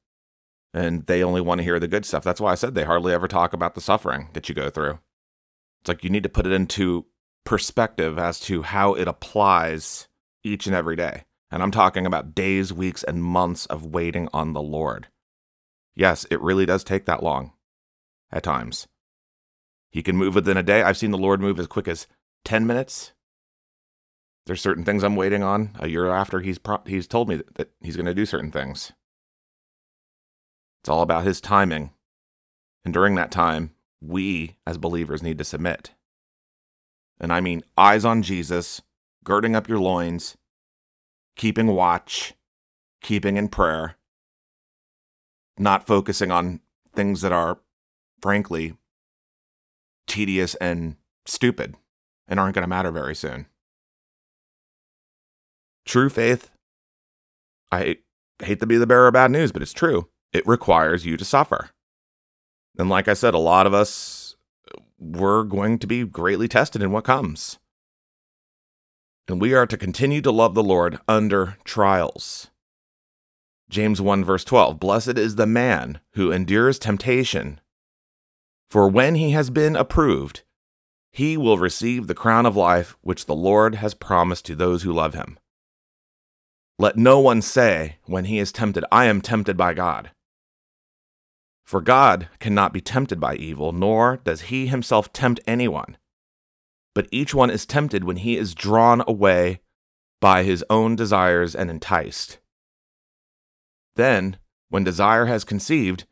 and 0.73 1.07
they 1.07 1.23
only 1.23 1.41
want 1.41 1.59
to 1.59 1.65
hear 1.65 1.81
the 1.81 1.89
good 1.89 2.05
stuff. 2.05 2.23
That's 2.23 2.41
why 2.41 2.53
I 2.53 2.57
said 2.57 2.75
they 2.75 2.85
hardly 2.85 3.13
ever 3.13 3.29
talk 3.29 3.53
about 3.53 3.75
the 3.75 3.81
suffering 3.81 4.29
that 4.35 4.49
you 4.49 4.55
go 4.55 4.71
through. 4.71 4.99
It's 5.81 5.89
like 5.89 6.05
you 6.05 6.11
need 6.11 6.23
to 6.23 6.29
put 6.29 6.47
it 6.47 6.53
into 6.53 7.07
perspective 7.45 8.19
as 8.19 8.39
to 8.41 8.63
how 8.63 8.95
it 8.95 9.09
applies 9.09 10.09
each 10.45 10.67
and 10.67 10.77
every 10.77 10.97
day. 10.97 11.25
And 11.51 11.63
I'm 11.63 11.73
talking 11.73 12.07
about 12.07 12.35
days, 12.35 12.73
weeks, 12.73 13.03
and 13.03 13.25
months 13.25 13.67
of 13.67 13.85
waiting 13.85 14.29
on 14.33 14.53
the 14.53 14.63
Lord. 14.63 15.09
Yes, 16.01 16.25
it 16.31 16.41
really 16.41 16.65
does 16.65 16.83
take 16.83 17.05
that 17.05 17.23
long 17.23 17.53
at 18.33 18.43
times. 18.43 18.89
He 19.91 20.03
can 20.03 20.17
move 20.17 20.35
within 20.35 20.57
a 20.57 20.63
day. 20.63 20.83
I've 20.83 20.97
seen 20.97 21.11
the 21.11 21.19
Lord 21.19 21.43
move 21.43 21.61
as 21.61 21.67
quick 21.67 21.87
as 21.87 22.07
10 22.47 22.67
minutes. 22.67 23.13
There's 24.47 24.63
certain 24.63 24.83
things 24.83 25.03
I'm 25.03 25.15
waiting 25.15 25.43
on 25.43 25.77
a 25.79 25.89
year 25.89 26.07
after 26.09 26.41
he's 26.41 26.57
pro- 26.57 26.81
he's 26.87 27.07
told 27.07 27.29
me 27.29 27.37
that, 27.37 27.55
that 27.57 27.71
he's 27.83 27.97
going 27.97 28.07
to 28.07 28.15
do 28.15 28.25
certain 28.25 28.51
things. 28.51 28.93
It's 30.81 30.89
all 30.89 31.03
about 31.03 31.27
his 31.27 31.39
timing. 31.39 31.91
And 32.83 32.95
during 32.95 33.15
that 33.17 33.31
time, 33.31 33.73
we 34.01 34.57
as 34.67 34.79
believers 34.79 35.23
need 35.23 35.37
to 35.37 35.45
submit. 35.45 35.91
And 37.21 37.31
I 37.31 37.43
mean 37.43 37.61
eyes 37.77 38.07
on 38.07 38.23
Jesus, 38.23 38.81
girding 39.23 39.55
up 39.55 39.69
your 39.69 39.81
loins, 39.81 40.39
keeping 41.37 41.67
watch, 41.67 42.33
keeping 43.03 43.37
in 43.37 43.49
prayer, 43.49 43.99
not 45.61 45.87
focusing 45.87 46.31
on 46.31 46.61
things 46.95 47.21
that 47.21 47.33
are, 47.33 47.59
frankly, 48.21 48.75
tedious 50.07 50.55
and 50.57 50.97
stupid 51.27 51.77
and 52.27 52.41
aren't 52.41 52.55
going 52.55 52.63
to 52.63 52.69
matter 52.69 52.91
very 52.91 53.15
soon. 53.15 53.47
True 55.85 56.09
faith, 56.09 56.51
I 57.71 57.99
hate 58.43 58.61
to 58.61 58.67
be 58.67 58.79
the 58.79 58.87
bearer 58.87 59.09
of 59.09 59.15
bad 59.15 59.31
news, 59.31 59.53
but 59.53 59.63
it's 59.63 59.73
true 59.73 60.09
it 60.33 60.47
requires 60.47 61.05
you 61.05 61.17
to 61.17 61.25
suffer. 61.25 61.71
And 62.79 62.89
like 62.89 63.09
I 63.09 63.15
said, 63.15 63.35
a 63.35 63.39
lot 63.39 63.67
of 63.67 63.75
us, 63.75 64.37
we're 64.99 65.43
going 65.43 65.79
to 65.81 65.87
be 65.87 66.05
greatly 66.05 66.49
tested 66.49 66.83
in 66.83 66.93
what 66.93 67.05
comes. 67.05 67.59
And 69.29 69.41
we 69.41 69.55
are 69.55 69.67
to 69.67 69.77
continue 69.77 70.21
to 70.23 70.31
love 70.31 70.55
the 70.55 70.63
Lord 70.63 70.99
under 71.09 71.57
trials. 71.65 72.51
James 73.71 74.01
1, 74.01 74.25
verse 74.25 74.45
12 74.45 74.81
Blessed 74.81 75.17
is 75.17 75.37
the 75.37 75.47
man 75.47 76.01
who 76.15 76.33
endures 76.33 76.77
temptation, 76.77 77.61
for 78.69 78.89
when 78.89 79.15
he 79.15 79.31
has 79.31 79.49
been 79.49 79.77
approved, 79.77 80.43
he 81.13 81.37
will 81.37 81.57
receive 81.57 82.09
the 82.09 82.15
crown 82.15 82.47
of 82.47 82.57
life 82.57 82.97
which 83.01 83.27
the 83.27 83.35
Lord 83.35 83.77
has 83.77 83.95
promised 83.95 84.45
to 84.47 84.57
those 84.57 84.83
who 84.83 84.93
love 84.93 85.15
him. 85.15 85.39
Let 86.81 86.97
no 86.97 87.21
one 87.21 87.43
say, 87.43 87.99
when 88.07 88.25
he 88.25 88.41
is 88.41 88.51
tempted, 88.51 88.85
I 88.91 89.05
am 89.05 89.21
tempted 89.21 89.57
by 89.57 89.75
God. 89.75 90.11
For 91.65 91.81
God 91.81 92.29
cannot 92.41 92.73
be 92.73 92.81
tempted 92.81 93.21
by 93.21 93.37
evil, 93.37 93.73
nor 93.73 94.17
does 94.25 94.43
he 94.43 94.67
himself 94.67 95.13
tempt 95.13 95.41
anyone. 95.47 95.97
But 96.93 97.07
each 97.13 97.35
one 97.35 97.51
is 97.51 97.67
tempted 97.67 98.03
when 98.03 98.17
he 98.17 98.37
is 98.37 98.53
drawn 98.53 99.05
away 99.07 99.61
by 100.21 100.43
his 100.43 100.65
own 100.69 100.97
desires 100.97 101.55
and 101.55 101.71
enticed. 101.71 102.39
Then, 104.01 104.39
when 104.71 104.83
desire 104.83 105.27
has 105.27 105.45
conceived, 105.45 106.07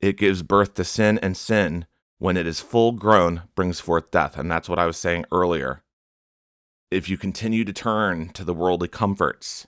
it 0.00 0.16
gives 0.16 0.44
birth 0.44 0.74
to 0.74 0.84
sin, 0.84 1.18
and 1.18 1.36
sin, 1.36 1.86
when 2.18 2.36
it 2.36 2.46
is 2.46 2.60
full 2.60 2.92
grown, 2.92 3.42
brings 3.56 3.80
forth 3.80 4.12
death. 4.12 4.38
And 4.38 4.48
that's 4.48 4.68
what 4.68 4.78
I 4.78 4.86
was 4.86 4.96
saying 4.96 5.24
earlier. 5.32 5.82
If 6.88 7.08
you 7.08 7.16
continue 7.16 7.64
to 7.64 7.72
turn 7.72 8.28
to 8.34 8.44
the 8.44 8.54
worldly 8.54 8.86
comforts, 8.86 9.66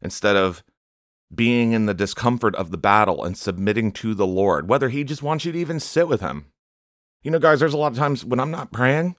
instead 0.00 0.36
of 0.36 0.62
being 1.34 1.72
in 1.72 1.86
the 1.86 1.92
discomfort 1.92 2.54
of 2.54 2.70
the 2.70 2.78
battle 2.78 3.24
and 3.24 3.36
submitting 3.36 3.90
to 3.94 4.14
the 4.14 4.24
Lord, 4.24 4.68
whether 4.68 4.88
He 4.88 5.02
just 5.02 5.20
wants 5.20 5.44
you 5.44 5.50
to 5.50 5.58
even 5.58 5.80
sit 5.80 6.06
with 6.06 6.20
Him. 6.20 6.46
You 7.24 7.32
know, 7.32 7.40
guys, 7.40 7.58
there's 7.58 7.74
a 7.74 7.78
lot 7.78 7.90
of 7.90 7.98
times 7.98 8.24
when 8.24 8.38
I'm 8.38 8.52
not 8.52 8.70
praying, 8.70 9.16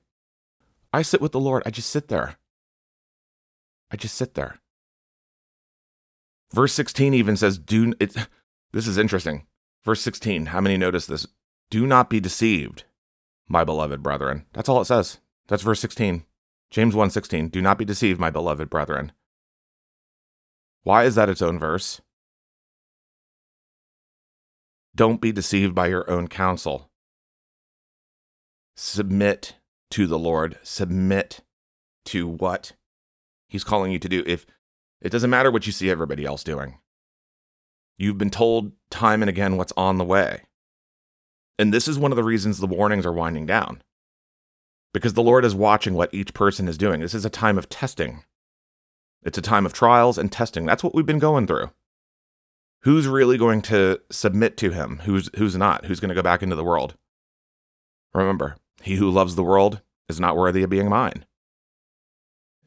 I 0.93 1.01
sit 1.01 1.19
with 1.19 1.33
the 1.33 1.39
Lord. 1.41 1.63
I 1.65 1.69
just 1.69 1.89
sit 1.89 2.07
there. 2.07 2.37
I 3.91 3.97
just 3.97 4.15
sit 4.15 4.35
there. 4.35 4.61
Verse 6.53 6.73
16 6.73 7.13
even 7.13 7.37
says, 7.37 7.57
Do 7.57 7.93
it. 7.99 8.15
This 8.71 8.85
is 8.85 8.99
interesting. 8.99 9.47
Verse 9.83 9.99
16, 10.01 10.47
how 10.47 10.61
many 10.61 10.77
notice 10.77 11.07
this? 11.07 11.25
Do 11.71 11.87
not 11.87 12.07
be 12.07 12.19
deceived, 12.19 12.83
my 13.47 13.63
beloved 13.63 14.03
brethren. 14.03 14.45
That's 14.53 14.69
all 14.69 14.79
it 14.79 14.85
says. 14.85 15.17
That's 15.47 15.63
verse 15.63 15.79
16. 15.79 16.23
James 16.69 16.93
1:16. 16.93 17.49
Do 17.49 17.61
not 17.61 17.77
be 17.77 17.85
deceived, 17.85 18.19
my 18.19 18.29
beloved 18.29 18.69
brethren. 18.69 19.11
Why 20.83 21.03
is 21.03 21.15
that 21.15 21.29
its 21.29 21.41
own 21.41 21.57
verse? 21.57 22.01
Don't 24.95 25.21
be 25.21 25.31
deceived 25.31 25.73
by 25.73 25.87
your 25.87 26.09
own 26.09 26.27
counsel. 26.27 26.91
Submit 28.75 29.55
to 29.91 30.07
the 30.07 30.19
Lord. 30.19 30.57
Submit 30.63 31.41
to 32.05 32.27
what 32.27 32.73
He's 33.47 33.63
calling 33.63 33.91
you 33.91 33.99
to 33.99 34.09
do. 34.09 34.23
If 34.27 34.45
it 35.01 35.09
doesn't 35.09 35.29
matter 35.29 35.51
what 35.51 35.65
you 35.65 35.71
see 35.71 35.89
everybody 35.89 36.25
else 36.25 36.43
doing, 36.43 36.79
you've 37.97 38.17
been 38.17 38.29
told 38.29 38.71
time 38.89 39.21
and 39.21 39.29
again 39.29 39.57
what's 39.57 39.73
on 39.77 39.97
the 39.97 40.03
way. 40.05 40.43
And 41.57 41.73
this 41.73 41.87
is 41.87 41.99
one 41.99 42.11
of 42.11 42.15
the 42.15 42.23
reasons 42.23 42.57
the 42.57 42.67
warnings 42.67 43.05
are 43.05 43.13
winding 43.13 43.45
down. 43.45 43.81
Because 44.93 45.13
the 45.13 45.21
Lord 45.21 45.45
is 45.45 45.53
watching 45.53 45.93
what 45.93 46.13
each 46.13 46.33
person 46.33 46.67
is 46.67 46.77
doing. 46.77 47.01
This 47.01 47.13
is 47.13 47.25
a 47.25 47.29
time 47.29 47.57
of 47.57 47.69
testing. 47.69 48.23
It's 49.23 49.37
a 49.37 49.41
time 49.41 49.65
of 49.65 49.73
trials 49.73 50.17
and 50.17 50.31
testing. 50.31 50.65
That's 50.65 50.83
what 50.83 50.95
we've 50.95 51.05
been 51.05 51.19
going 51.19 51.45
through. 51.45 51.69
Who's 52.83 53.07
really 53.07 53.37
going 53.37 53.61
to 53.63 53.99
submit 54.09 54.55
to 54.57 54.71
him? 54.71 55.01
Who's 55.03 55.29
who's 55.35 55.57
not? 55.57 55.85
Who's 55.85 55.99
going 55.99 56.09
to 56.09 56.15
go 56.15 56.21
back 56.21 56.41
into 56.41 56.55
the 56.55 56.63
world? 56.63 56.95
Remember, 58.13 58.55
he 58.81 58.95
who 58.95 59.11
loves 59.11 59.35
the 59.35 59.43
world 59.43 59.81
is 60.07 60.19
not 60.19 60.37
worthy 60.37 60.63
of 60.63 60.69
being 60.69 60.89
mine. 60.89 61.25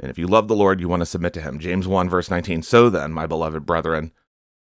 And 0.03 0.11
if 0.11 0.19
you 0.19 0.27
love 0.27 0.49
the 0.49 0.57
Lord, 0.57 0.81
you 0.81 0.89
want 0.89 1.01
to 1.01 1.07
submit 1.07 1.33
to 1.35 1.41
him. 1.41 1.61
James 1.61 1.87
1, 1.87 2.11
verse 2.11 2.31
19. 2.31 2.63
So 2.63 2.91
then, 2.91 3.13
my 3.13 3.27
beloved 3.27 3.65
brethren, 3.65 4.13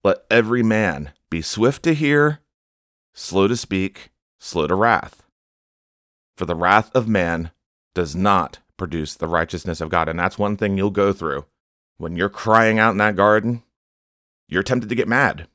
let 0.02 0.24
every 0.30 0.62
man 0.62 1.12
be 1.30 1.40
swift 1.40 1.84
to 1.84 1.94
hear, 1.94 2.40
slow 3.14 3.46
to 3.46 3.56
speak, 3.56 4.10
slow 4.40 4.66
to 4.66 4.74
wrath. 4.74 5.22
For 6.36 6.46
the 6.46 6.56
wrath 6.56 6.90
of 6.94 7.06
man 7.06 7.52
does 7.94 8.16
not 8.16 8.58
produce 8.76 9.14
the 9.14 9.28
righteousness 9.28 9.80
of 9.80 9.90
God. 9.90 10.08
And 10.08 10.18
that's 10.18 10.38
one 10.38 10.56
thing 10.56 10.76
you'll 10.76 10.90
go 10.90 11.12
through 11.12 11.46
when 12.00 12.16
you're 12.16 12.30
crying 12.30 12.78
out 12.78 12.92
in 12.92 12.96
that 12.96 13.14
garden, 13.14 13.62
you're 14.48 14.62
tempted 14.62 14.88
to 14.88 14.94
get 14.94 15.06
mad. 15.06 15.46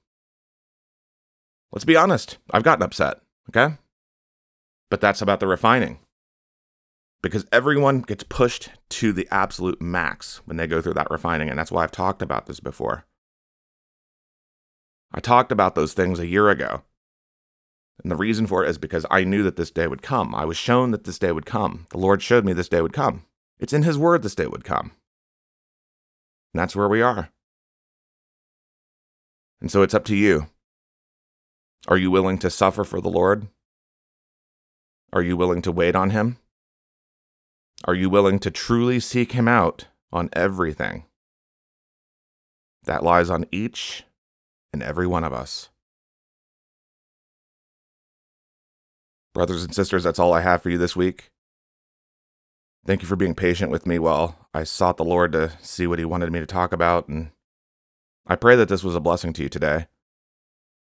Let's 1.72 1.86
be 1.86 1.98
honest, 1.98 2.38
I've 2.52 2.64
gotten 2.64 2.84
upset, 2.84 3.20
okay? 3.50 3.76
But 4.92 5.02
that's 5.02 5.24
about 5.24 5.40
the 5.40 5.48
refining. 5.48 5.98
Because 7.22 7.46
everyone 7.52 8.02
gets 8.02 8.24
pushed 8.24 8.70
to 8.90 9.12
the 9.12 9.28
absolute 9.32 9.82
max 9.82 10.42
when 10.46 10.58
they 10.58 10.68
go 10.68 10.82
through 10.82 10.94
that 10.94 11.10
refining, 11.10 11.50
and 11.50 11.58
that's 11.58 11.72
why 11.72 11.84
I've 11.84 11.92
talked 11.92 12.22
about 12.22 12.46
this 12.46 12.60
before. 12.60 13.06
I 15.12 15.20
talked 15.20 15.52
about 15.52 15.76
those 15.76 15.94
things 15.94 16.20
a 16.20 16.28
year 16.28 16.50
ago. 16.50 16.84
And 18.04 18.12
the 18.12 18.18
reason 18.18 18.46
for 18.46 18.66
it 18.66 18.70
is 18.70 18.78
because 18.78 19.06
I 19.10 19.24
knew 19.24 19.44
that 19.44 19.56
this 19.56 19.72
day 19.72 19.88
would 19.88 20.02
come. 20.02 20.36
I 20.36 20.46
was 20.46 20.58
shown 20.58 20.92
that 20.92 21.06
this 21.06 21.18
day 21.18 21.32
would 21.32 21.46
come. 21.46 21.88
The 21.92 21.98
Lord 21.98 22.22
showed 22.22 22.46
me 22.46 22.54
this 22.54 22.70
day 22.70 22.82
would 22.82 22.94
come. 22.94 23.26
It's 23.58 23.74
in 23.74 23.84
His 23.84 23.98
Word 23.98 24.22
this 24.22 24.36
day 24.36 24.48
would 24.48 24.66
come. 24.66 24.92
And 26.54 26.60
that's 26.60 26.76
where 26.76 26.90
we 26.90 27.02
are. 27.02 27.30
And 29.62 29.72
so 29.72 29.82
it's 29.82 29.94
up 29.94 30.06
to 30.06 30.16
you. 30.16 30.48
Are 31.88 31.98
you 31.98 32.12
willing 32.12 32.38
to 32.40 32.50
suffer 32.50 32.84
for 32.84 33.00
the 33.00 33.10
Lord? 33.10 33.48
Are 35.14 35.22
you 35.22 35.38
willing 35.38 35.62
to 35.62 35.72
wait 35.72 35.96
on 35.96 36.10
Him? 36.10 36.38
Are 37.86 37.94
you 37.94 38.10
willing 38.10 38.40
to 38.40 38.52
truly 38.52 39.00
seek 39.00 39.34
Him 39.34 39.48
out 39.48 39.86
on 40.12 40.30
everything? 40.34 41.06
That 42.84 43.04
lies 43.04 43.30
on 43.30 43.46
each 43.52 44.04
and 44.74 44.82
every 44.82 45.08
one 45.08 45.24
of 45.24 45.34
us. 45.34 45.70
Brothers 49.34 49.64
and 49.64 49.76
sisters, 49.76 50.04
that's 50.04 50.20
all 50.20 50.34
I 50.34 50.42
have 50.42 50.64
for 50.64 50.70
you 50.70 50.78
this 50.78 50.96
week. 50.96 51.30
Thank 52.86 53.02
you 53.02 53.08
for 53.08 53.16
being 53.16 53.36
patient 53.36 53.72
with 53.72 53.86
me 53.86 54.00
while 54.00 54.48
I 54.54 54.64
sought 54.64 54.98
the 54.98 55.06
Lord 55.06 55.32
to 55.34 55.52
see 55.62 55.86
what 55.86 56.00
He 56.00 56.06
wanted 56.06 56.32
me 56.32 56.40
to 56.40 56.46
talk 56.46 56.74
about. 56.74 57.08
And 57.08 57.32
I 58.26 58.36
pray 58.36 58.56
that 58.56 58.70
this 58.70 58.84
was 58.84 58.96
a 58.96 59.00
blessing 59.00 59.34
to 59.34 59.44
you 59.44 59.50
today. 59.50 59.88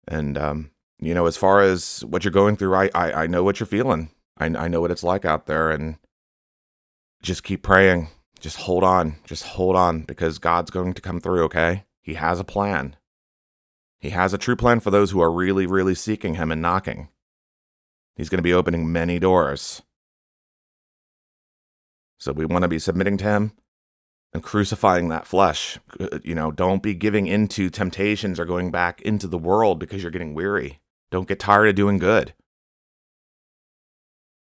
And, 0.06 0.38
um, 0.38 0.70
you 1.00 1.14
know, 1.14 1.26
as 1.26 1.36
far 1.36 1.62
as 1.62 2.04
what 2.04 2.24
you're 2.24 2.32
going 2.32 2.56
through, 2.56 2.74
I, 2.74 2.90
I, 2.94 3.12
I 3.22 3.26
know 3.26 3.42
what 3.42 3.58
you're 3.58 3.66
feeling. 3.66 4.10
I, 4.38 4.46
I 4.46 4.68
know 4.68 4.80
what 4.80 4.90
it's 4.90 5.04
like 5.04 5.24
out 5.24 5.46
there. 5.46 5.70
And 5.70 5.96
just 7.22 7.44
keep 7.44 7.62
praying. 7.62 8.08
Just 8.40 8.56
hold 8.58 8.82
on. 8.84 9.16
Just 9.24 9.44
hold 9.44 9.76
on 9.76 10.02
because 10.02 10.38
God's 10.38 10.70
going 10.70 10.92
to 10.94 11.02
come 11.02 11.20
through, 11.20 11.44
okay? 11.44 11.84
He 12.00 12.14
has 12.14 12.40
a 12.40 12.44
plan. 12.44 12.96
He 14.00 14.10
has 14.10 14.34
a 14.34 14.38
true 14.38 14.56
plan 14.56 14.80
for 14.80 14.90
those 14.90 15.12
who 15.12 15.20
are 15.20 15.30
really, 15.30 15.64
really 15.64 15.94
seeking 15.94 16.34
Him 16.34 16.50
and 16.50 16.60
knocking. 16.60 17.08
He's 18.16 18.28
going 18.28 18.38
to 18.38 18.42
be 18.42 18.52
opening 18.52 18.90
many 18.90 19.20
doors. 19.20 19.82
So 22.18 22.32
we 22.32 22.44
want 22.44 22.62
to 22.62 22.68
be 22.68 22.80
submitting 22.80 23.16
to 23.18 23.24
Him 23.24 23.52
and 24.32 24.42
crucifying 24.42 25.08
that 25.08 25.26
flesh. 25.26 25.78
Uh, 26.00 26.18
you 26.24 26.34
know, 26.34 26.50
don't 26.50 26.82
be 26.82 26.94
giving 26.94 27.28
into 27.28 27.70
temptations 27.70 28.40
or 28.40 28.44
going 28.44 28.72
back 28.72 29.00
into 29.02 29.28
the 29.28 29.38
world 29.38 29.78
because 29.78 30.02
you're 30.02 30.10
getting 30.10 30.34
weary. 30.34 30.80
Don't 31.12 31.28
get 31.28 31.38
tired 31.38 31.68
of 31.68 31.74
doing 31.76 31.98
good. 31.98 32.34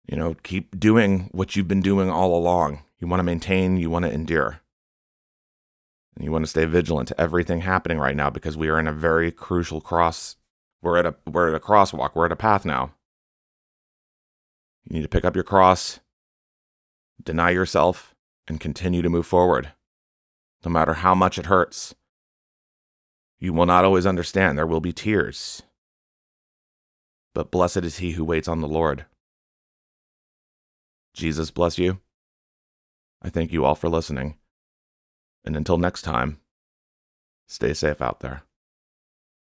You 0.07 0.17
know, 0.17 0.35
keep 0.43 0.79
doing 0.79 1.31
what 1.33 1.57
you've 1.57 1.69
been 1.69 1.81
doing 1.81 2.11
all 2.11 2.37
along. 2.37 2.83
You 2.99 3.09
want 3.09 3.21
to 3.21 3.25
maintain, 3.25 3.77
you 3.77 3.91
want 3.91 4.05
to 4.05 4.13
endure. 4.13 4.61
And 6.15 6.25
you 6.25 6.31
want 6.31 6.45
to 6.45 6.51
stay 6.51 6.65
vigilant 6.65 7.09
to 7.09 7.21
everything 7.21 7.63
happening 7.63 7.99
right 7.99 8.17
now 8.17 8.31
because 8.31 8.57
we 8.57 8.69
are 8.69 8.79
in 8.79 8.87
a 8.87 8.93
very 8.93 9.33
crucial 9.33 9.81
cross. 9.81 10.37
We're 10.83 10.99
at 10.99 11.07
a 11.07 11.15
we're 11.27 11.49
at 11.49 11.55
a 11.55 11.65
crosswalk. 11.65 12.15
We're 12.15 12.27
at 12.27 12.33
a 12.33 12.37
path 12.37 12.65
now. 12.65 12.93
You 14.85 14.95
need 14.95 15.03
to 15.03 15.09
pick 15.09 15.25
up 15.25 15.35
your 15.35 15.45
cross 15.45 16.01
deny 17.23 17.51
yourself, 17.51 18.15
and 18.47 18.61
continue 18.61 19.03
to 19.03 19.09
move 19.09 19.27
forward, 19.27 19.73
no 20.65 20.71
matter 20.71 20.95
how 20.95 21.15
much 21.15 21.39
it 21.39 21.47
hurts. 21.47 21.95
You 23.39 23.53
will 23.53 23.67
not 23.67 23.85
always 23.85 24.07
understand. 24.07 24.57
There 24.57 24.67
will 24.67 24.81
be 24.81 24.93
tears. 24.93 25.63
But 27.35 27.51
blessed 27.51 27.79
is 27.79 27.99
he 27.99 28.13
who 28.13 28.25
waits 28.25 28.49
on 28.49 28.61
the 28.61 28.69
Lord. 28.69 29.07
Jesus 31.15 31.51
bless 31.51 31.79
you. 31.79 32.01
I 33.23 33.31
thank 33.31 33.53
you 33.53 33.65
all 33.65 33.75
for 33.75 33.89
listening. 33.89 34.37
And 35.45 35.57
until 35.57 35.79
next 35.79 36.03
time, 36.03 36.41
stay 37.47 37.73
safe 37.73 38.03
out 38.03 38.21
there. 38.21 38.43